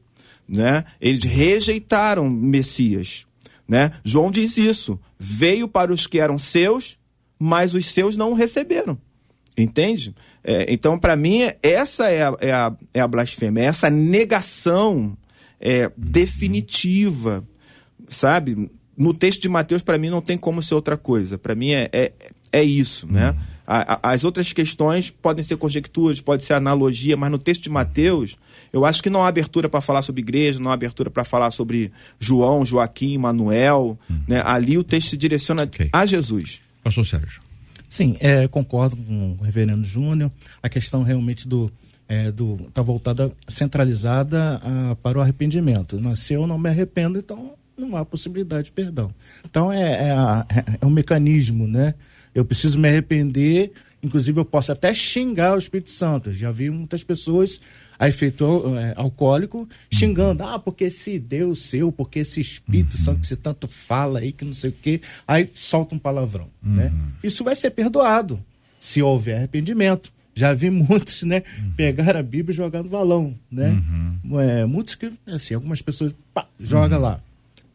né? 0.48 0.84
Eles 1.00 1.24
rejeitaram 1.24 2.28
Messias, 2.28 3.26
né? 3.66 3.92
João 4.04 4.30
diz 4.30 4.56
isso. 4.56 5.00
Veio 5.18 5.66
para 5.66 5.92
os 5.92 6.06
que 6.06 6.20
eram 6.20 6.38
seus, 6.38 6.98
mas 7.38 7.74
os 7.74 7.86
seus 7.86 8.16
não 8.16 8.32
o 8.32 8.34
receberam. 8.34 8.98
Entende? 9.56 10.14
É, 10.44 10.66
então, 10.68 10.98
para 10.98 11.16
mim, 11.16 11.50
essa 11.62 12.10
é 12.10 12.22
a, 12.22 12.36
é, 12.40 12.52
a, 12.52 12.76
é 12.92 13.00
a 13.00 13.08
blasfêmia, 13.08 13.62
é 13.62 13.66
essa 13.66 13.88
negação 13.88 15.16
é, 15.58 15.90
definitiva, 15.96 17.42
sabe? 18.08 18.70
No 18.96 19.12
texto 19.12 19.42
de 19.42 19.48
Mateus, 19.48 19.82
para 19.82 19.98
mim, 19.98 20.08
não 20.08 20.22
tem 20.22 20.38
como 20.38 20.62
ser 20.62 20.74
outra 20.74 20.96
coisa. 20.96 21.36
Para 21.36 21.54
mim, 21.54 21.70
é, 21.70 21.88
é, 21.92 22.12
é 22.52 22.62
isso, 22.62 23.06
né? 23.06 23.30
Uhum. 23.30 23.36
A, 23.66 23.94
a, 23.94 24.12
as 24.12 24.24
outras 24.24 24.52
questões 24.52 25.10
podem 25.10 25.42
ser 25.44 25.56
conjecturas, 25.56 26.20
pode 26.20 26.44
ser 26.44 26.54
analogia, 26.54 27.16
mas 27.16 27.30
no 27.30 27.38
texto 27.38 27.62
de 27.62 27.70
Mateus, 27.70 28.36
eu 28.72 28.84
acho 28.84 29.02
que 29.02 29.10
não 29.10 29.24
há 29.24 29.28
abertura 29.28 29.68
para 29.68 29.80
falar 29.80 30.02
sobre 30.02 30.22
igreja, 30.22 30.60
não 30.60 30.70
há 30.70 30.74
abertura 30.74 31.10
para 31.10 31.24
falar 31.24 31.50
sobre 31.50 31.90
João, 32.18 32.64
Joaquim, 32.64 33.18
Manuel. 33.18 33.98
Uhum. 34.08 34.22
Né? 34.28 34.42
Ali 34.44 34.78
o 34.78 34.84
texto 34.84 35.10
se 35.10 35.16
direciona 35.16 35.64
okay. 35.64 35.88
a 35.92 36.06
Jesus. 36.06 36.60
Pastor 36.82 37.04
Sérgio. 37.04 37.42
Sim, 37.88 38.16
é, 38.20 38.46
concordo 38.48 38.96
com 38.96 39.36
o 39.40 39.42
reverendo 39.42 39.84
Júnior. 39.84 40.30
A 40.62 40.68
questão 40.68 41.02
realmente 41.02 41.46
do 41.48 41.70
é, 42.08 42.30
do 42.30 42.66
está 42.68 42.82
voltada 42.82 43.32
centralizada 43.48 44.60
a, 44.62 44.96
para 44.96 45.18
o 45.18 45.20
arrependimento. 45.20 46.00
Nasceu, 46.00 46.42
eu 46.42 46.46
não 46.46 46.58
me 46.58 46.68
arrependo, 46.68 47.18
então 47.18 47.54
não 47.76 47.96
há 47.96 48.04
possibilidade 48.04 48.64
de 48.64 48.72
perdão. 48.72 49.10
Então 49.48 49.72
é, 49.72 50.08
é, 50.08 50.10
a, 50.10 50.46
é 50.80 50.86
um 50.86 50.90
mecanismo, 50.90 51.66
né? 51.66 51.94
Eu 52.34 52.44
preciso 52.44 52.78
me 52.78 52.88
arrepender, 52.88 53.72
inclusive 54.02 54.38
eu 54.38 54.44
posso 54.44 54.70
até 54.70 54.92
xingar 54.92 55.54
o 55.54 55.58
Espírito 55.58 55.90
Santo. 55.90 56.32
Já 56.32 56.50
vi 56.50 56.68
muitas 56.68 57.02
pessoas 57.02 57.60
a 57.98 58.08
efeito 58.08 58.44
é, 58.78 58.92
alcoólico 58.96 59.66
xingando, 59.90 60.42
ah, 60.42 60.58
porque 60.58 60.84
esse 60.84 61.18
Deus 61.18 61.62
seu, 61.62 61.90
porque 61.90 62.18
esse 62.18 62.40
Espírito 62.40 62.96
uhum. 62.96 63.04
Santo 63.04 63.20
que 63.20 63.26
você 63.26 63.36
tanto 63.36 63.66
fala 63.66 64.18
aí, 64.18 64.32
que 64.32 64.44
não 64.44 64.52
sei 64.52 64.70
o 64.70 64.72
quê, 64.72 65.00
aí 65.26 65.50
solta 65.54 65.94
um 65.94 65.98
palavrão, 65.98 66.48
né? 66.62 66.86
uhum. 66.86 66.90
né? 66.90 66.92
Isso 67.22 67.42
vai 67.42 67.56
ser 67.56 67.70
perdoado 67.70 68.38
se 68.78 69.02
houver 69.02 69.36
arrependimento. 69.36 70.12
Já 70.34 70.52
vi 70.52 70.68
muitos, 70.68 71.22
né, 71.22 71.42
uhum. 71.58 71.72
pegar 71.74 72.14
a 72.14 72.22
Bíblia 72.22 72.52
e 72.52 72.56
jogar 72.56 72.82
no 72.82 72.90
valão, 72.90 73.34
né? 73.50 73.70
Uhum. 74.22 74.38
É, 74.38 74.66
muitos 74.66 74.94
que, 74.94 75.10
assim, 75.26 75.54
algumas 75.54 75.80
pessoas, 75.80 76.14
pá, 76.34 76.46
joga 76.60 76.96
uhum. 76.96 77.02
lá. 77.02 77.20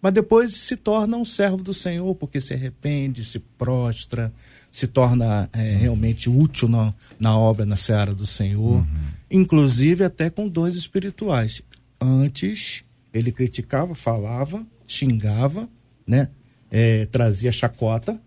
Mas 0.01 0.13
depois 0.13 0.55
se 0.55 0.75
torna 0.75 1.15
um 1.15 1.23
servo 1.23 1.57
do 1.57 1.73
Senhor, 1.73 2.15
porque 2.15 2.41
se 2.41 2.53
arrepende, 2.53 3.23
se 3.23 3.39
prostra, 3.39 4.33
se 4.71 4.87
torna 4.87 5.49
é, 5.53 5.75
realmente 5.75 6.29
útil 6.29 6.67
na, 6.67 6.93
na 7.19 7.37
obra, 7.37 7.65
na 7.65 7.75
seara 7.75 8.13
do 8.13 8.25
Senhor, 8.25 8.79
uhum. 8.79 8.85
inclusive 9.29 10.03
até 10.03 10.29
com 10.29 10.47
dons 10.47 10.75
espirituais. 10.75 11.61
Antes, 11.99 12.83
ele 13.13 13.31
criticava, 13.31 13.93
falava, 13.93 14.65
xingava, 14.87 15.69
né? 16.07 16.29
É, 16.71 17.05
trazia 17.05 17.51
chacota. 17.51 18.19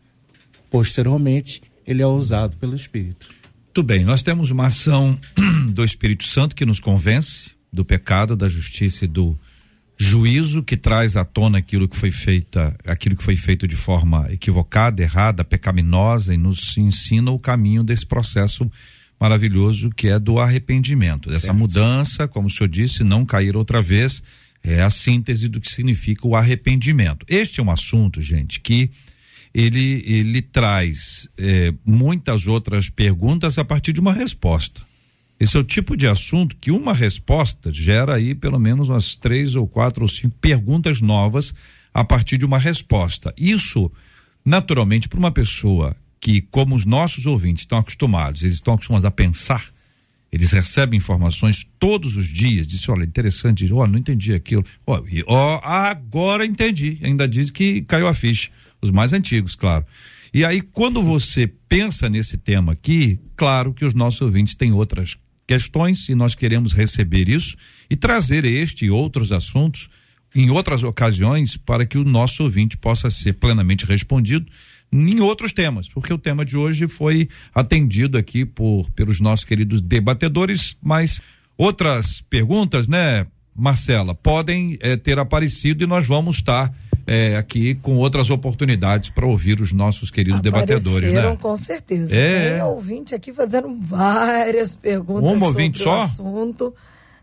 Posteriormente, 0.71 1.63
ele 1.87 2.03
é 2.03 2.07
usado 2.07 2.57
pelo 2.57 2.77
Espírito. 2.77 3.29
Muito 3.67 3.83
bem, 3.83 4.05
nós 4.05 4.23
temos 4.23 4.51
uma 4.51 4.67
ação 4.67 5.19
do 5.73 5.85
Espírito 5.85 6.25
Santo 6.25 6.55
que 6.55 6.65
nos 6.65 6.79
convence 6.79 7.51
do 7.73 7.85
pecado, 7.85 8.37
da 8.37 8.49
justiça 8.49 9.05
e 9.05 9.09
do 9.09 9.37
juízo 9.97 10.63
que 10.63 10.77
traz 10.77 11.17
à 11.17 11.25
tona 11.25 11.59
aquilo 11.59 11.89
que 11.89 11.97
foi 11.97 12.11
feita, 12.11 12.77
aquilo 12.87 13.17
que 13.17 13.23
foi 13.23 13.37
feito 13.37 13.67
de 13.67 13.77
forma 13.77 14.27
equivocada, 14.31 15.03
errada, 15.03 15.45
pecaminosa 15.45 16.35
e 16.35 16.37
nos 16.37 16.77
ensina 16.77 17.31
o 17.31 17.39
caminho 17.39 17.85
desse 17.85 18.05
processo 18.07 18.71
maravilhoso 19.21 19.91
que 19.91 20.09
é 20.09 20.19
do 20.19 20.39
arrependimento, 20.39 21.31
dessa 21.31 21.47
certo. 21.47 21.57
mudança, 21.57 22.29
como 22.29 22.49
o 22.49 22.51
senhor 22.51 22.69
disse, 22.69 23.05
não 23.05 23.25
cair 23.25 23.57
outra 23.57 23.81
vez, 23.81 24.23
é 24.63 24.83
a 24.83 24.91
síntese 24.91 25.49
do 25.49 25.61
que 25.61 25.71
significa 25.71 26.27
o 26.27 26.35
arrependimento. 26.35 27.25
Este 27.29 27.61
é 27.61 27.63
um 27.63 27.71
assunto, 27.71 28.21
gente, 28.21 28.61
que 28.61 28.91
ele 29.55 30.03
ele 30.07 30.43
traz 30.43 31.29
é, 31.39 31.73
muitas 31.87 32.47
outras 32.49 32.91
perguntas 32.91 33.57
a 33.57 33.65
partir 33.65 33.93
de 33.93 34.01
uma 34.01 34.13
resposta. 34.13 34.83
Esse 35.39 35.57
é 35.57 35.61
o 35.61 35.65
tipo 35.65 35.97
de 35.97 36.07
assunto 36.07 36.57
que 36.57 36.71
uma 36.71 36.95
resposta 36.95 37.73
gera 37.73 38.15
aí 38.15 38.35
pelo 38.35 38.59
menos 38.59 38.89
umas 38.89 39.17
três 39.17 39.55
ou 39.57 39.67
quatro 39.67 40.03
ou 40.03 40.09
cinco 40.09 40.37
perguntas 40.41 41.01
novas 41.01 41.53
a 41.93 42.05
partir 42.05 42.39
de 42.39 42.45
uma 42.45 42.59
resposta. 42.59 43.35
Isso, 43.37 43.91
naturalmente, 44.45 45.09
para 45.09 45.19
uma 45.19 45.33
pessoa 45.33 45.97
que, 46.21 46.41
como 46.41 46.75
os 46.75 46.87
nossos 46.87 47.27
ouvintes 47.27 47.63
estão 47.63 47.79
acostumados, 47.79 48.43
eles 48.43 48.55
estão 48.55 48.75
acostumados 48.75 49.05
a 49.05 49.11
pensar, 49.11 49.67
eles 50.33 50.53
recebem 50.53 50.97
informações 50.97 51.67
todos 51.79 52.17
os 52.17 52.27
dias, 52.27 52.67
disse, 52.67 52.91
olha, 52.91 53.05
interessante, 53.05 53.71
oh, 53.73 53.87
não 53.87 53.99
entendi 53.99 54.33
aquilo, 54.33 54.65
ó, 54.87 55.61
agora 55.63 56.47
entendi, 56.47 56.99
ainda 57.03 57.29
diz 57.29 57.51
que 57.51 57.83
caiu 57.83 58.09
a 58.09 58.15
ficha, 58.15 58.51
os 58.81 58.91
mais 58.91 59.13
antigos, 59.13 59.55
claro. 59.55 59.85
E 60.33 60.45
aí, 60.45 60.61
quando 60.61 61.03
você 61.03 61.47
pensa 61.47 62.09
nesse 62.09 62.37
tema 62.37 62.73
aqui, 62.73 63.21
claro 63.37 63.73
que 63.73 63.85
os 63.85 63.95
nossos 63.95 64.21
ouvintes 64.21 64.57
têm 64.57 64.73
outras 64.73 65.17
questões 65.47 66.09
e 66.09 66.15
nós 66.15 66.35
queremos 66.35 66.73
receber 66.73 67.29
isso 67.29 67.57
e 67.91 67.97
trazer 67.97 68.45
este 68.45 68.87
e 68.87 68.91
outros 68.91 69.33
assuntos 69.33 69.89
em 70.35 70.51
outras 70.51 70.83
ocasiões 70.83 71.57
para 71.57 71.87
que 71.87 71.97
o 71.97 72.05
nosso 72.05 72.43
ouvinte 72.43 72.77
possa 72.77 73.09
ser 73.09 73.35
plenamente 73.35 73.87
respondido 73.87 74.47
em 74.93 75.21
outros 75.21 75.53
temas, 75.53 75.89
porque 75.89 76.13
o 76.13 76.19
tema 76.19 76.45
de 76.45 76.57
hoje 76.57 76.89
foi 76.89 77.29
atendido 77.55 78.17
aqui 78.17 78.45
por 78.45 78.91
pelos 78.91 79.21
nossos 79.21 79.45
queridos 79.45 79.81
debatedores, 79.81 80.77
mas 80.83 81.21
outras 81.57 82.21
perguntas, 82.21 82.87
né, 82.87 83.27
Marcela, 83.57 84.15
podem 84.15 84.77
é, 84.81 84.97
ter 84.97 85.19
aparecido 85.19 85.85
e 85.85 85.87
nós 85.87 86.07
vamos 86.07 86.37
estar 86.37 86.73
é, 87.07 87.37
aqui 87.37 87.75
com 87.75 87.97
outras 87.97 88.31
oportunidades 88.31 89.11
para 89.11 89.27
ouvir 89.27 89.61
os 89.61 89.73
nossos 89.73 90.11
queridos 90.11 90.41
debatedores, 90.41 91.13
né? 91.13 91.37
com 91.41 91.57
certeza. 91.57 92.15
É. 92.15 92.53
Tem 92.53 92.63
ouvinte 92.63 93.15
aqui 93.15 93.33
fazendo 93.33 93.77
várias 93.81 94.75
perguntas 94.75 95.31
um 95.31 95.39
sobre 95.39 95.69
o 95.69 95.77
só? 95.77 96.01
assunto. 96.03 96.75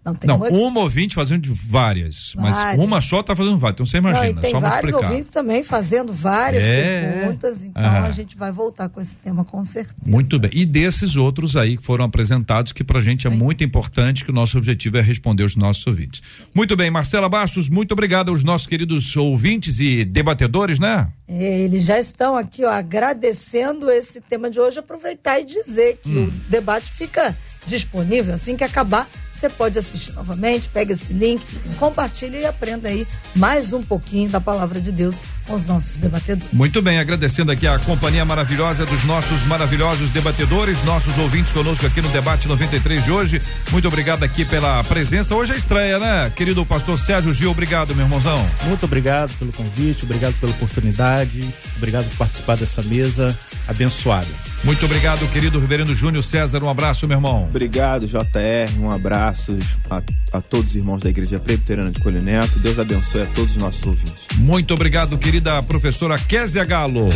Não, 0.04 0.16
tem 0.16 0.28
não 0.28 0.38
uma... 0.38 0.50
uma 0.50 0.80
ouvinte 0.80 1.14
fazendo 1.14 1.54
várias, 1.54 2.34
várias, 2.36 2.76
mas 2.76 2.80
uma 2.80 3.00
só 3.00 3.20
está 3.20 3.36
fazendo 3.36 3.60
várias, 3.60 3.76
então 3.76 3.86
você 3.86 3.98
imagina, 3.98 4.34
não, 4.34 4.42
tem 4.42 4.52
só 4.52 4.60
vários 4.60 4.94
ouvintes 4.94 5.30
também 5.30 5.64
fazendo 5.64 6.12
várias 6.12 6.64
é... 6.64 7.02
perguntas, 7.02 7.64
então 7.64 7.84
ah. 7.84 8.06
a 8.06 8.12
gente 8.12 8.36
vai 8.36 8.52
voltar 8.52 8.90
com 8.90 9.00
esse 9.00 9.16
tema 9.18 9.46
com 9.46 9.64
certeza. 9.64 9.96
Muito 10.04 10.40
bem, 10.40 10.50
e 10.54 10.66
desses 10.66 11.16
outros 11.16 11.56
aí 11.56 11.78
que 11.78 11.84
foram 11.84 12.04
apresentados, 12.04 12.72
que 12.72 12.84
para 12.84 12.98
a 12.98 13.02
gente 13.02 13.28
é 13.28 13.30
muito 13.30 13.64
importante, 13.64 14.26
que 14.26 14.32
o 14.32 14.34
nosso 14.34 14.58
objetivo 14.58 14.98
é 14.98 15.02
responder 15.02 15.44
os 15.44 15.56
nossos 15.56 15.86
ouvintes. 15.86 16.20
Muito 16.52 16.76
bem, 16.76 16.90
Marcela 16.90 17.30
Bastos, 17.30 17.70
muito 17.70 17.92
obrigado 17.92 18.30
aos 18.30 18.44
nossos 18.44 18.66
queridos 18.66 19.16
ouvintes 19.16 19.80
e 19.80 20.04
debatedores, 20.04 20.80
né? 20.80 21.10
É, 21.28 21.60
eles 21.60 21.86
já 21.86 22.00
estão 22.00 22.36
aqui, 22.36 22.66
ó, 22.66 22.72
agradecendo 22.72 23.90
esse 23.92 24.20
tema 24.20 24.50
de 24.50 24.60
hoje, 24.60 24.80
aproveitar 24.80 25.40
e 25.40 25.46
dizer 25.46 26.00
que 26.02 26.10
hum. 26.10 26.26
o 26.26 26.50
debate 26.50 26.92
fica 26.92 27.38
disponível. 27.68 28.34
Assim 28.34 28.56
que 28.56 28.64
acabar, 28.64 29.08
você 29.32 29.50
pode 29.50 29.78
assistir 29.78 30.14
novamente, 30.14 30.70
pega 30.70 30.94
esse 30.94 31.14
link, 31.14 31.44
compartilha 31.78 32.38
e 32.38 32.46
aprenda 32.46 32.90
aí 32.90 33.08
mais 33.36 33.74
um 33.74 33.82
pouquinho 33.82 34.30
da 34.30 34.40
palavra 34.40 34.80
de 34.80 34.92
Deus 34.92 35.16
com 35.52 35.58
os 35.58 35.66
nossos 35.66 35.98
debatedores. 35.98 36.54
Muito 36.54 36.82
bem, 36.82 36.98
agradecendo 36.98 37.52
aqui 37.52 37.68
a 37.68 37.78
companhia 37.80 38.24
maravilhosa 38.24 38.86
dos 38.86 39.04
nossos 39.04 39.46
maravilhosos 39.48 40.10
debatedores, 40.12 40.82
nossos 40.86 41.18
ouvintes 41.18 41.52
conosco 41.52 41.86
aqui 41.86 42.02
no 42.02 42.08
debate 42.08 42.48
93 42.48 43.04
de 43.04 43.12
hoje. 43.12 43.42
Muito 43.70 43.86
obrigado 43.86 44.24
aqui 44.24 44.46
pela 44.46 44.82
presença. 44.86 45.36
Hoje 45.36 45.52
é 45.52 45.58
estreia, 45.58 46.00
né? 46.00 46.32
Querido 46.34 46.66
pastor 46.66 46.98
Sérgio 46.98 47.34
Gil, 47.34 47.52
obrigado, 47.52 47.94
meu 47.94 48.06
irmãozão. 48.06 48.48
Muito 48.64 48.86
obrigado 48.86 49.38
pelo 49.38 49.52
convite, 49.52 50.06
obrigado 50.06 50.34
pela 50.40 50.54
oportunidade, 50.54 51.54
obrigado 51.76 52.06
por 52.12 52.20
participar 52.20 52.56
dessa 52.56 52.82
mesa 52.84 53.38
abençoada. 53.68 54.28
Muito 54.64 54.86
obrigado, 54.86 55.28
querido 55.32 55.60
Reverendo 55.60 55.96
Júnior 55.96 56.24
César. 56.24 56.64
Um 56.64 56.70
abraço, 56.70 57.08
meu 57.08 57.18
irmão. 57.18 57.46
Obrigado, 57.46 58.06
JR. 58.06 58.80
Um 58.80 58.92
abraço 58.92 59.58
a, 59.90 60.02
a 60.32 60.40
todos 60.40 60.70
os 60.70 60.76
irmãos 60.76 61.02
da 61.02 61.10
Igreja 61.10 61.40
Presbiteriana 61.40 61.90
de 61.90 62.00
Colineto. 62.00 62.60
Deus 62.60 62.78
abençoe 62.78 63.24
a 63.24 63.26
todos 63.26 63.56
os 63.56 63.62
nossos 63.62 63.84
ouvintes. 63.86 64.22
Muito 64.38 64.74
obrigado, 64.74 65.18
querida 65.42 65.64
professora 65.64 66.18
Késia 66.20 66.64
Galo. 66.64 67.10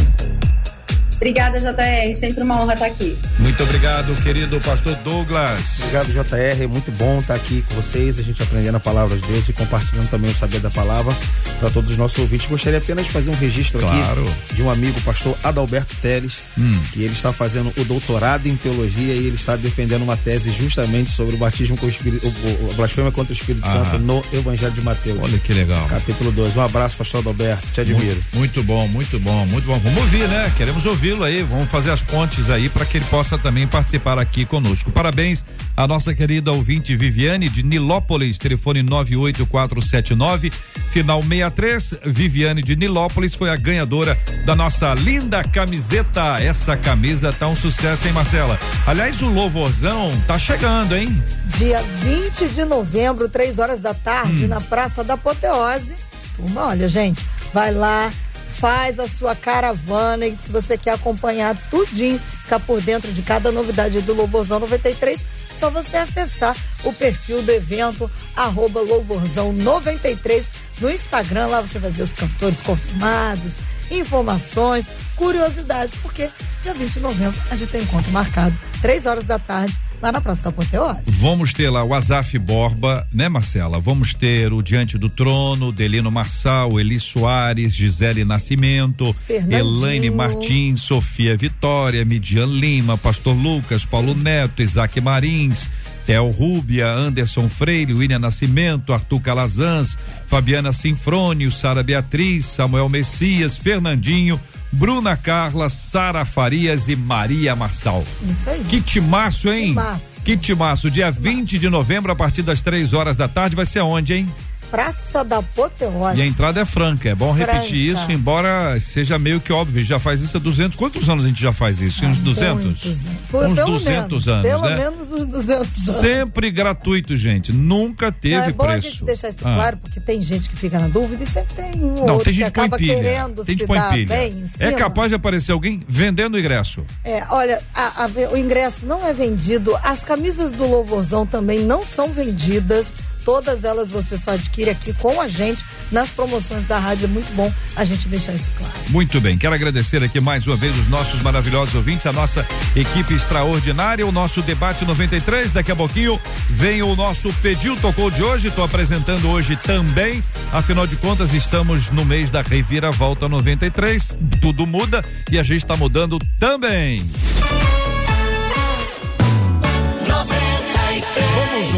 Obrigada, 1.16 1.59
JR. 1.59 2.16
Sempre 2.16 2.43
uma 2.43 2.61
honra 2.61 2.74
estar 2.74 2.86
aqui. 2.86 3.18
Muito 3.39 3.63
obrigado, 3.63 4.16
querido 4.22 4.59
pastor 4.61 4.95
Douglas. 4.97 5.80
Obrigado, 5.80 6.11
JR. 6.11 6.63
É 6.63 6.68
muito 6.68 6.91
bom 6.91 7.20
estar 7.20 7.36
aqui 7.36 7.63
com 7.68 7.76
vocês, 7.76 8.20
a 8.20 8.22
gente 8.22 8.41
aprendendo 8.41 8.76
a 8.76 8.80
palavra 8.80 9.18
de 9.18 9.26
Deus 9.28 9.47
e 9.49 9.53
compartilhando 9.53 10.09
também 10.09 10.32
o 10.32 10.36
saber 10.36 10.59
da 10.59 10.70
palavra 10.70 11.16
para 11.59 11.70
todos 11.70 11.91
os 11.91 11.97
nossos 11.97 12.20
ouvintes. 12.20 12.47
Gostaria 12.47 12.80
apenas 12.80 13.05
de 13.05 13.11
fazer 13.11 13.30
um 13.30 13.36
registro 13.36 13.80
claro. 13.80 14.22
aqui 14.22 14.55
de 14.55 14.61
um 14.61 14.70
amigo, 14.70 14.99
pastor 15.01 15.38
Adalberto 15.43 15.95
Teles, 16.01 16.38
hum. 16.57 16.80
que 16.91 17.03
ele 17.03 17.13
está 17.13 17.32
fazendo 17.32 17.72
o 17.78 17.84
doutorado 17.86 18.47
em 18.47 18.55
teologia 18.55 19.13
e 19.13 19.28
ele 19.28 19.36
está 19.36 19.55
defendendo 19.55 20.03
uma 20.03 20.18
tese 20.18 20.51
justamente 20.51 21.11
sobre 21.11 21.36
o 21.36 21.38
batismo 21.38 21.78
com 21.78 21.86
o 21.86 21.89
Espírito, 21.89 22.28
o, 22.28 22.70
o, 22.70 22.74
blasfêmia 22.74 23.11
contra 23.11 23.34
o 23.34 23.36
Espírito 23.36 23.66
ah. 23.68 23.72
Santo 23.72 23.99
no 23.99 24.24
Evangelho 24.34 24.74
de 24.74 24.82
Mateus. 24.82 25.20
Olha 25.22 25.38
que 25.38 25.53
legal. 25.53 25.86
Capítulo 25.88 26.32
2. 26.32 26.55
Um 26.55 26.61
abraço, 26.61 26.97
pastor 26.97 27.22
Adalberto. 27.22 27.68
Te 27.74 27.82
admiro. 27.82 28.16
Muito, 28.34 28.36
muito 28.36 28.63
bom, 28.63 28.88
muito 28.88 29.20
bom, 29.20 29.45
muito 29.45 29.66
bom. 29.66 29.80
Vamos 29.80 29.99
ouvir, 29.99 30.28
né? 30.28 30.51
Queremos 30.57 30.86
ouvir 30.86 31.05
ouvi-lo 31.06 31.24
aí, 31.24 31.43
vamos 31.43 31.70
fazer 31.70 31.91
as 31.91 32.01
pontes 32.01 32.49
aí 32.49 32.68
para 32.68 32.84
que 32.84 32.97
ele 32.97 33.06
possa 33.06 33.38
também 33.38 33.68
participar 33.68 34.18
aqui 34.18 34.43
conosco. 34.43 34.91
Parabéns 34.91 35.45
à 35.78 35.88
nossa 35.88 36.16
querida 36.16 36.51
ouvinte 36.51 36.95
Viviane 36.95 37.47
de 37.47 37.62
Nilópolis, 37.62 38.39
telefone 38.39 38.82
98479, 38.82 40.51
final 40.89 41.22
63. 41.22 41.99
Viviane 42.08 42.64
de 42.64 42.76
Nilópolis 42.76 43.36
foi 43.36 43.51
a 43.51 43.56
ganhadora 43.56 44.18
da 44.45 44.56
nossa 44.56 44.95
linda 44.95 45.43
camiseta. 45.43 46.39
Essa 46.39 46.76
camisa 46.76 47.32
tá 47.32 47.47
um 47.47 47.56
sucesso, 47.56 48.08
hein, 48.08 48.14
Marcela? 48.14 48.60
Aliás, 48.88 49.22
o 49.22 49.30
louvorzão 49.30 50.12
tá 50.26 50.39
chegando, 50.39 50.95
hein? 50.95 51.24
Dia 51.58 51.84
20 52.01 52.47
de 52.47 52.66
novembro, 52.66 53.30
três 53.30 53.60
horas 53.60 53.80
da 53.80 53.93
tarde, 53.93 54.45
hum. 54.45 54.47
na 54.47 54.60
Praça 54.60 55.03
da 55.03 55.14
Apoteose. 55.14 55.93
Uma, 56.39 56.70
olha, 56.70 56.89
gente, 56.89 57.24
vai 57.53 57.72
lá, 57.72 58.12
faz 58.60 58.99
a 58.99 59.08
sua 59.08 59.36
caravana 59.36 60.26
e 60.26 60.38
se 60.38 60.49
você 60.49 60.78
quer 60.78 60.91
acompanhar 60.91 61.56
tudinho, 61.70 62.20
ficar 62.20 62.60
por 62.60 62.82
dentro 62.82 63.12
de 63.12 63.22
cada 63.22 63.51
novidade 63.51 64.01
do 64.01 64.14
Louvorzão 64.14 64.60
93, 64.60 65.26
só 65.56 65.70
você 65.70 65.97
acessar 65.97 66.56
o 66.84 66.93
perfil 66.93 67.41
do 67.41 67.51
evento, 67.51 68.10
arroba 68.36 68.82
Louvorzão 68.82 69.51
93 69.53 70.49
no 70.80 70.89
Instagram, 70.89 71.47
lá 71.47 71.62
você 71.62 71.80
vai 71.80 71.91
ver 71.91 72.03
os 72.03 72.14
cantores 72.14 72.62
confirmados, 72.62 73.53
informações, 73.91 74.89
curiosidades, 75.16 75.93
porque 76.01 76.30
dia 76.64 76.74
20 76.74 76.93
de 76.93 76.99
novembro 76.99 77.39
a 77.51 77.56
gente 77.56 77.72
tem 77.72 77.82
encontro 77.82 78.12
marcado, 78.12 78.56
três 78.82 79.06
horas 79.06 79.26
da 79.26 79.38
tarde, 79.38 79.76
lá 80.02 80.12
na 80.12 80.22
Praça 80.22 80.43
da 80.43 80.50
Apoteose. 80.50 81.02
Vamos 81.08 81.54
ter 81.54 81.70
lá 81.70 81.84
o 81.84 81.93
Azaf 81.93 82.38
Borba, 82.38 83.06
né, 83.14 83.30
Marcela? 83.30 83.80
Vamos 83.80 84.14
ter 84.14 84.54
o 84.54 84.62
Diante 84.62 84.98
do 84.98 85.10
Trono, 85.10 85.72
Delino 85.72 86.12
Marçal, 86.12 86.80
Eli 86.80 87.00
Soares, 87.00 87.74
Gisele 87.74 88.24
Nascimento, 88.24 89.16
Elaine 89.30 90.10
Martins, 90.10 90.82
Sofia 90.82 91.36
Vitória, 91.38 92.06
Midian 92.06 92.46
Lima, 92.46 92.98
Pastor 92.98 93.36
Lucas, 93.36 93.86
Paulo 93.86 94.16
Neto, 94.16 94.62
Isaac 94.62 95.00
Marins, 95.02 95.70
Theo 96.06 96.30
Rúbia, 96.30 96.88
Anderson 96.88 97.50
Freire, 97.50 97.93
William 97.93 98.20
Nascimento, 98.20 98.93
Arthur 98.93 99.22
Calazans, 99.22 99.98
Fabiana 100.28 100.72
Sinfrônio, 100.72 101.50
Sara 101.50 101.82
Beatriz, 101.82 102.46
Samuel 102.46 102.89
Messias, 102.89 103.58
Fernandinho, 103.58 104.39
Bruna 104.72 105.16
Carla, 105.16 105.70
Sara 105.70 106.26
Farias 106.26 106.88
e 106.88 106.95
Maria 106.95 107.55
Marçal. 107.55 108.03
Isso 108.30 108.49
aí. 108.49 108.63
Que 108.66 108.82
timaço, 108.82 109.49
hein? 109.49 109.70
Timaço. 109.70 110.26
Que 110.26 110.38
timaço. 110.38 110.91
Dia 110.91 111.11
timaço. 111.11 111.22
20 111.22 111.59
de 111.59 111.70
novembro, 111.70 112.11
a 112.11 112.16
partir 112.16 112.41
das 112.41 112.61
três 112.61 112.93
horas 112.93 113.16
da 113.16 113.28
tarde, 113.28 113.55
vai 113.55 113.66
ser 113.66 113.82
onde, 113.82 114.13
hein? 114.13 114.34
Praça 114.76 115.23
da 115.23 115.38
Apoteose. 115.38 116.19
E 116.19 116.21
a 116.21 116.26
entrada 116.26 116.59
é 116.59 116.65
franca, 116.65 117.07
é 117.07 117.15
bom 117.15 117.34
franca. 117.34 117.53
repetir 117.53 117.93
isso, 117.93 118.11
embora 118.11 118.78
seja 118.82 119.17
meio 119.17 119.39
que 119.39 119.53
óbvio, 119.53 119.86
já 119.86 120.01
faz 120.01 120.19
isso 120.19 120.36
há 120.36 120.39
200, 120.39 120.76
quantos 120.76 121.07
anos 121.07 121.23
a 121.23 121.28
gente 121.30 121.41
já 121.41 121.53
faz 121.53 121.80
isso? 121.80 122.03
Ah, 122.03 122.09
uns 122.09 122.19
200? 122.19 122.86
Uns 122.86 123.05
pelo 123.32 123.55
200 123.55 123.86
menos, 123.86 124.28
anos, 124.28 124.49
pelo 124.49 124.61
né? 124.63 124.76
menos 124.76 125.11
uns 125.13 125.28
200 125.28 125.49
anos. 125.49 126.01
Sempre 126.01 126.51
gratuito, 126.51 127.15
gente, 127.15 127.53
nunca 127.53 128.11
teve 128.11 128.36
é, 128.36 128.47
é 128.47 128.51
bom 128.51 128.65
preço. 128.65 128.88
a 128.88 128.91
gente 128.91 129.05
deixar 129.05 129.30
isso 129.30 129.47
ah. 129.47 129.55
claro, 129.55 129.78
porque 129.78 130.01
tem 130.01 130.21
gente 130.21 130.49
que 130.49 130.57
fica 130.57 130.78
na 130.78 130.89
dúvida 130.89 131.23
e 131.23 131.28
sempre 131.28 131.55
tem 131.55 131.82
um 131.82 132.05
Não, 132.05 132.17
tem 132.17 132.34
gente 132.34 132.51
que 132.51 132.59
acaba 132.59 132.78
pilha. 132.78 132.95
querendo 132.95 133.45
tem 133.45 133.57
se 133.57 133.65
dar 133.65 133.93
pilha. 133.93 134.07
bem 134.07 134.43
É 134.59 134.73
capaz 134.73 135.07
de 135.07 135.15
aparecer 135.15 135.53
alguém 135.53 135.82
vendendo 135.88 136.34
o 136.34 136.38
ingresso. 136.38 136.84
É, 137.01 137.23
olha, 137.30 137.63
a, 137.73 138.03
a, 138.03 138.09
o 138.30 138.36
ingresso 138.36 138.86
não 138.86 139.07
é 139.07 139.13
vendido, 139.13 139.73
as 139.82 140.03
camisas 140.03 140.51
do 140.51 140.67
Louvorzão 140.67 141.26
também 141.26 141.59
não 141.61 141.86
são 141.86 142.09
vendidas, 142.09 142.93
Todas 143.26 143.63
elas 143.63 143.89
você 143.89 144.17
só 144.17 144.32
adquire 144.32 144.69
aqui 144.69 144.93
com 144.93 145.19
a 145.19 145.28
gente 145.28 145.61
nas 145.91 146.11
promoções 146.11 146.65
da 146.65 146.78
rádio. 146.78 147.05
É 147.05 147.07
muito 147.07 147.34
bom 147.34 147.51
a 147.76 147.84
gente 147.84 148.07
deixar 148.07 148.34
isso 148.34 148.51
claro. 148.55 148.73
Muito 148.89 149.19
bem. 149.19 149.38
Quero 149.38 149.55
agradecer 149.55 150.03
aqui 150.03 150.19
mais 150.21 150.45
uma 150.45 150.55
vez 150.55 150.78
os 150.78 150.88
nossos 150.88 151.21
maravilhosos 151.21 151.73
ouvintes, 151.73 152.05
a 152.05 152.13
nossa 152.13 152.47
equipe 152.76 153.15
extraordinária, 153.15 154.05
o 154.05 154.11
nosso 154.11 154.41
debate 154.41 154.86
93. 154.86 155.51
Daqui 155.51 155.71
a 155.71 155.76
pouquinho 155.76 156.19
vem 156.49 156.84
o 156.84 156.95
nosso 156.95 157.34
Pediu 157.41 157.76
Tocou 157.78 158.11
de 158.11 158.21
hoje. 158.21 158.47
Estou 158.47 158.63
apresentando 158.63 159.28
hoje 159.30 159.55
também. 159.55 160.23
Afinal 160.53 160.86
de 160.86 160.95
contas, 160.95 161.34
estamos 161.34 161.89
no 161.89 162.05
mês 162.05 162.30
da 162.30 162.41
Reviravolta 162.41 163.28
93. 163.28 164.15
Tudo 164.39 164.67
muda 164.67 165.03
e 165.32 165.39
a 165.39 165.43
gente 165.43 165.63
está 165.63 165.76
mudando 165.76 166.19
também. 166.39 167.09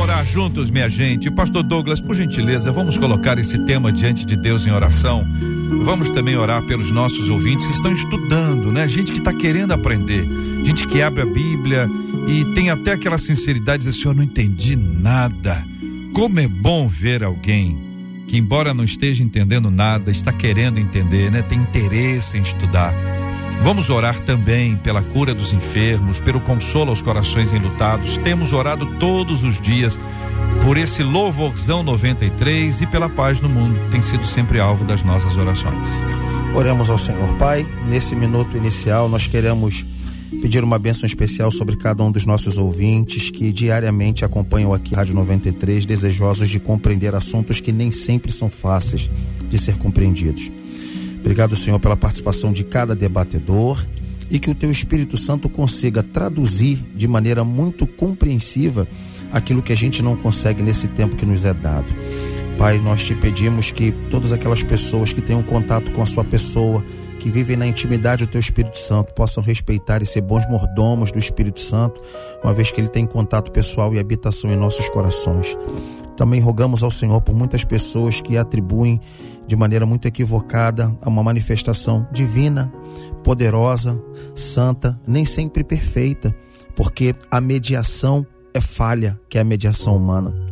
Orar 0.07 0.25
juntos, 0.25 0.69
minha 0.69 0.87
gente. 0.87 1.29
Pastor 1.29 1.63
Douglas, 1.63 1.99
por 1.99 2.15
gentileza, 2.15 2.71
vamos 2.71 2.97
colocar 2.97 3.37
esse 3.37 3.57
tema 3.65 3.91
diante 3.91 4.25
de 4.25 4.37
Deus 4.37 4.65
em 4.65 4.71
oração. 4.71 5.25
Vamos 5.83 6.09
também 6.09 6.37
orar 6.37 6.63
pelos 6.63 6.89
nossos 6.91 7.29
ouvintes 7.29 7.65
que 7.65 7.73
estão 7.73 7.91
estudando, 7.91 8.71
né? 8.71 8.87
Gente 8.87 9.11
que 9.11 9.19
está 9.19 9.33
querendo 9.33 9.73
aprender, 9.73 10.25
gente 10.63 10.87
que 10.87 11.01
abre 11.01 11.23
a 11.23 11.25
Bíblia 11.25 11.89
e 12.25 12.45
tem 12.55 12.69
até 12.69 12.93
aquela 12.93 13.17
sinceridade 13.17 13.83
de 13.83 13.89
dizer, 13.89 14.01
Senhor, 14.01 14.15
não 14.15 14.23
entendi 14.23 14.77
nada. 14.77 15.61
Como 16.13 16.39
é 16.39 16.47
bom 16.47 16.87
ver 16.87 17.21
alguém 17.21 17.77
que, 18.29 18.37
embora 18.37 18.73
não 18.73 18.85
esteja 18.85 19.21
entendendo 19.21 19.69
nada, 19.69 20.09
está 20.09 20.31
querendo 20.31 20.79
entender, 20.79 21.29
né? 21.29 21.41
Tem 21.41 21.59
interesse 21.59 22.37
em 22.37 22.41
estudar. 22.41 22.95
Vamos 23.61 23.89
orar 23.89 24.19
também 24.21 24.77
pela 24.77 25.01
cura 25.01 25.33
dos 25.33 25.51
enfermos, 25.51 26.19
pelo 26.19 26.39
consolo 26.39 26.89
aos 26.89 27.01
corações 27.01 27.51
enlutados. 27.51 28.17
Temos 28.17 28.53
orado 28.53 28.85
todos 28.97 29.43
os 29.43 29.59
dias 29.59 29.99
por 30.63 30.77
esse 30.77 31.03
louvorzão 31.03 31.83
93 31.83 32.81
e 32.81 32.87
pela 32.87 33.09
paz 33.09 33.41
no 33.41 33.49
mundo. 33.49 33.79
Tem 33.91 34.01
sido 34.01 34.25
sempre 34.25 34.59
alvo 34.59 34.85
das 34.85 35.03
nossas 35.03 35.35
orações. 35.35 35.87
Oremos 36.55 36.89
ao 36.89 36.97
Senhor 36.97 37.33
Pai. 37.37 37.67
Nesse 37.87 38.15
minuto 38.15 38.55
inicial, 38.55 39.09
nós 39.09 39.27
queremos 39.27 39.85
pedir 40.41 40.63
uma 40.63 40.77
bênção 40.77 41.05
especial 41.05 41.51
sobre 41.51 41.75
cada 41.75 42.03
um 42.03 42.11
dos 42.11 42.25
nossos 42.25 42.57
ouvintes 42.57 43.29
que 43.29 43.51
diariamente 43.51 44.25
acompanham 44.25 44.73
aqui 44.73 44.93
Rádio 44.93 45.15
93, 45.15 45.85
desejosos 45.85 46.49
de 46.49 46.59
compreender 46.59 47.15
assuntos 47.15 47.59
que 47.59 47.71
nem 47.71 47.91
sempre 47.91 48.31
são 48.31 48.49
fáceis 48.49 49.09
de 49.49 49.57
ser 49.57 49.77
compreendidos. 49.77 50.51
Obrigado, 51.19 51.55
Senhor, 51.55 51.79
pela 51.79 51.97
participação 51.97 52.53
de 52.53 52.63
cada 52.63 52.95
debatedor 52.95 53.85
e 54.29 54.39
que 54.39 54.49
o 54.49 54.55
teu 54.55 54.69
Espírito 54.69 55.17
Santo 55.17 55.49
consiga 55.49 56.03
traduzir 56.03 56.79
de 56.95 57.07
maneira 57.07 57.43
muito 57.43 57.87
compreensiva 57.87 58.87
aquilo 59.31 59.61
que 59.61 59.73
a 59.73 59.75
gente 59.75 60.01
não 60.01 60.15
consegue 60.15 60.61
nesse 60.61 60.87
tempo 60.87 61.15
que 61.15 61.25
nos 61.25 61.43
é 61.43 61.53
dado. 61.53 61.93
Pai, 62.57 62.79
nós 62.79 63.03
te 63.03 63.13
pedimos 63.13 63.71
que 63.71 63.91
todas 64.09 64.31
aquelas 64.31 64.63
pessoas 64.63 65.13
que 65.13 65.21
tenham 65.21 65.43
contato 65.43 65.91
com 65.91 66.01
a 66.01 66.05
sua 66.05 66.23
pessoa, 66.23 66.83
que 67.17 67.29
vivem 67.29 67.57
na 67.57 67.67
intimidade 67.67 68.25
do 68.25 68.31
teu 68.31 68.39
Espírito 68.39 68.77
Santo, 68.77 69.13
possam 69.13 69.43
respeitar 69.43 70.01
e 70.01 70.05
ser 70.05 70.21
bons 70.21 70.47
mordomos 70.49 71.11
do 71.11 71.19
Espírito 71.19 71.59
Santo, 71.59 72.01
uma 72.43 72.53
vez 72.53 72.71
que 72.71 72.79
ele 72.79 72.87
tem 72.87 73.05
contato 73.05 73.51
pessoal 73.51 73.93
e 73.93 73.99
habitação 73.99 74.51
em 74.51 74.55
nossos 74.55 74.87
corações. 74.89 75.57
Também 76.15 76.39
rogamos 76.39 76.81
ao 76.81 76.89
Senhor 76.89 77.21
por 77.21 77.35
muitas 77.35 77.63
pessoas 77.63 78.21
que 78.21 78.37
atribuem 78.37 78.99
de 79.45 79.55
maneira 79.55 79.85
muito 79.85 80.07
equivocada 80.07 80.95
a 81.01 81.09
uma 81.09 81.23
manifestação 81.23 82.07
divina, 82.11 82.71
poderosa, 83.23 84.01
santa, 84.35 84.99
nem 85.05 85.25
sempre 85.25 85.63
perfeita, 85.63 86.35
porque 86.75 87.15
a 87.29 87.39
mediação 87.39 88.25
é 88.53 88.61
falha, 88.61 89.19
que 89.29 89.37
é 89.37 89.41
a 89.41 89.43
mediação 89.43 89.95
humana. 89.95 90.46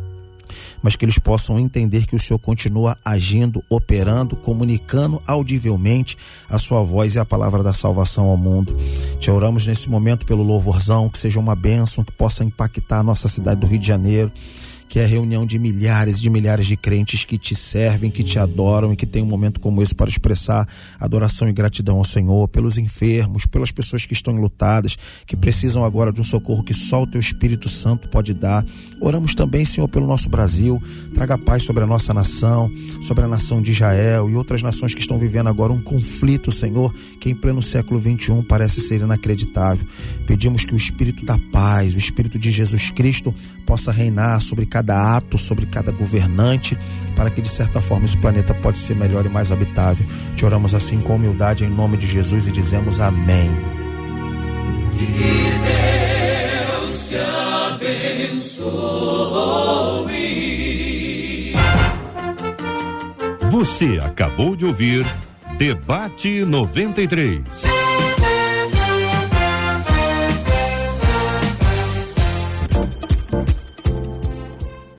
Mas 0.82 0.96
que 0.96 1.04
eles 1.04 1.18
possam 1.18 1.58
entender 1.58 2.06
que 2.06 2.16
o 2.16 2.18
Senhor 2.18 2.38
continua 2.38 2.96
agindo, 3.04 3.62
operando, 3.68 4.36
comunicando 4.36 5.22
audivelmente 5.26 6.16
a 6.48 6.58
sua 6.58 6.82
voz 6.82 7.14
e 7.14 7.18
a 7.18 7.24
palavra 7.24 7.62
da 7.62 7.72
salvação 7.72 8.26
ao 8.26 8.36
mundo. 8.36 8.76
Te 9.18 9.30
oramos 9.30 9.66
nesse 9.66 9.88
momento 9.88 10.26
pelo 10.26 10.42
louvorzão, 10.42 11.08
que 11.08 11.18
seja 11.18 11.40
uma 11.40 11.54
bênção, 11.54 12.04
que 12.04 12.12
possa 12.12 12.44
impactar 12.44 13.00
a 13.00 13.02
nossa 13.02 13.28
cidade 13.28 13.60
do 13.60 13.66
Rio 13.66 13.78
de 13.78 13.86
Janeiro 13.86 14.32
que 14.96 15.00
é 15.00 15.04
a 15.04 15.06
reunião 15.06 15.44
de 15.44 15.58
milhares 15.58 16.16
e 16.16 16.22
de 16.22 16.30
milhares 16.30 16.64
de 16.64 16.74
crentes 16.74 17.22
que 17.22 17.36
te 17.36 17.54
servem, 17.54 18.10
que 18.10 18.24
te 18.24 18.38
adoram 18.38 18.94
e 18.94 18.96
que 18.96 19.04
tem 19.04 19.22
um 19.22 19.26
momento 19.26 19.60
como 19.60 19.82
esse 19.82 19.94
para 19.94 20.08
expressar 20.08 20.66
adoração 20.98 21.46
e 21.50 21.52
gratidão 21.52 21.98
ao 21.98 22.04
Senhor, 22.06 22.48
pelos 22.48 22.78
enfermos, 22.78 23.44
pelas 23.44 23.70
pessoas 23.70 24.06
que 24.06 24.14
estão 24.14 24.32
enlutadas, 24.32 24.96
que 25.26 25.36
precisam 25.36 25.84
agora 25.84 26.10
de 26.10 26.18
um 26.18 26.24
socorro 26.24 26.62
que 26.62 26.72
só 26.72 27.02
o 27.02 27.06
teu 27.06 27.20
Espírito 27.20 27.68
Santo 27.68 28.08
pode 28.08 28.32
dar. 28.32 28.64
Oramos 28.98 29.34
também, 29.34 29.66
Senhor, 29.66 29.86
pelo 29.86 30.06
nosso 30.06 30.30
Brasil, 30.30 30.82
traga 31.14 31.36
paz 31.36 31.64
sobre 31.64 31.84
a 31.84 31.86
nossa 31.86 32.14
nação, 32.14 32.72
sobre 33.02 33.22
a 33.22 33.28
nação 33.28 33.60
de 33.60 33.72
Israel 33.72 34.30
e 34.30 34.34
outras 34.34 34.62
nações 34.62 34.94
que 34.94 35.00
estão 35.02 35.18
vivendo 35.18 35.50
agora 35.50 35.74
um 35.74 35.82
conflito, 35.82 36.50
Senhor, 36.50 36.90
que 37.20 37.28
em 37.28 37.34
pleno 37.34 37.62
século 37.62 38.00
21 38.00 38.42
parece 38.44 38.80
ser 38.80 39.02
inacreditável. 39.02 39.86
Pedimos 40.26 40.64
que 40.64 40.72
o 40.72 40.76
Espírito 40.76 41.22
da 41.26 41.38
paz, 41.52 41.94
o 41.94 41.98
Espírito 41.98 42.38
de 42.38 42.50
Jesus 42.50 42.90
Cristo 42.90 43.34
possa 43.66 43.92
reinar 43.92 44.40
sobre 44.40 44.64
cada 44.86 45.16
ato, 45.16 45.36
sobre 45.36 45.66
cada 45.66 45.90
governante, 45.90 46.78
para 47.16 47.28
que 47.28 47.42
de 47.42 47.48
certa 47.48 47.80
forma 47.80 48.06
esse 48.06 48.16
planeta 48.16 48.54
pode 48.54 48.78
ser 48.78 48.94
melhor 48.94 49.26
e 49.26 49.28
mais 49.28 49.50
habitável. 49.50 50.06
Te 50.36 50.46
oramos 50.46 50.72
assim 50.74 51.00
com 51.00 51.16
humildade 51.16 51.64
em 51.64 51.68
nome 51.68 51.96
de 51.96 52.06
Jesus 52.06 52.46
e 52.46 52.52
dizemos 52.52 53.00
amém. 53.00 53.50
Que 54.96 55.06
Deus 56.86 57.08
te 57.08 57.16
abençoe. 57.74 58.76
Você 63.50 63.98
acabou 64.02 64.54
de 64.54 64.64
ouvir 64.66 65.04
Debate 65.58 66.44
93. 66.44 67.40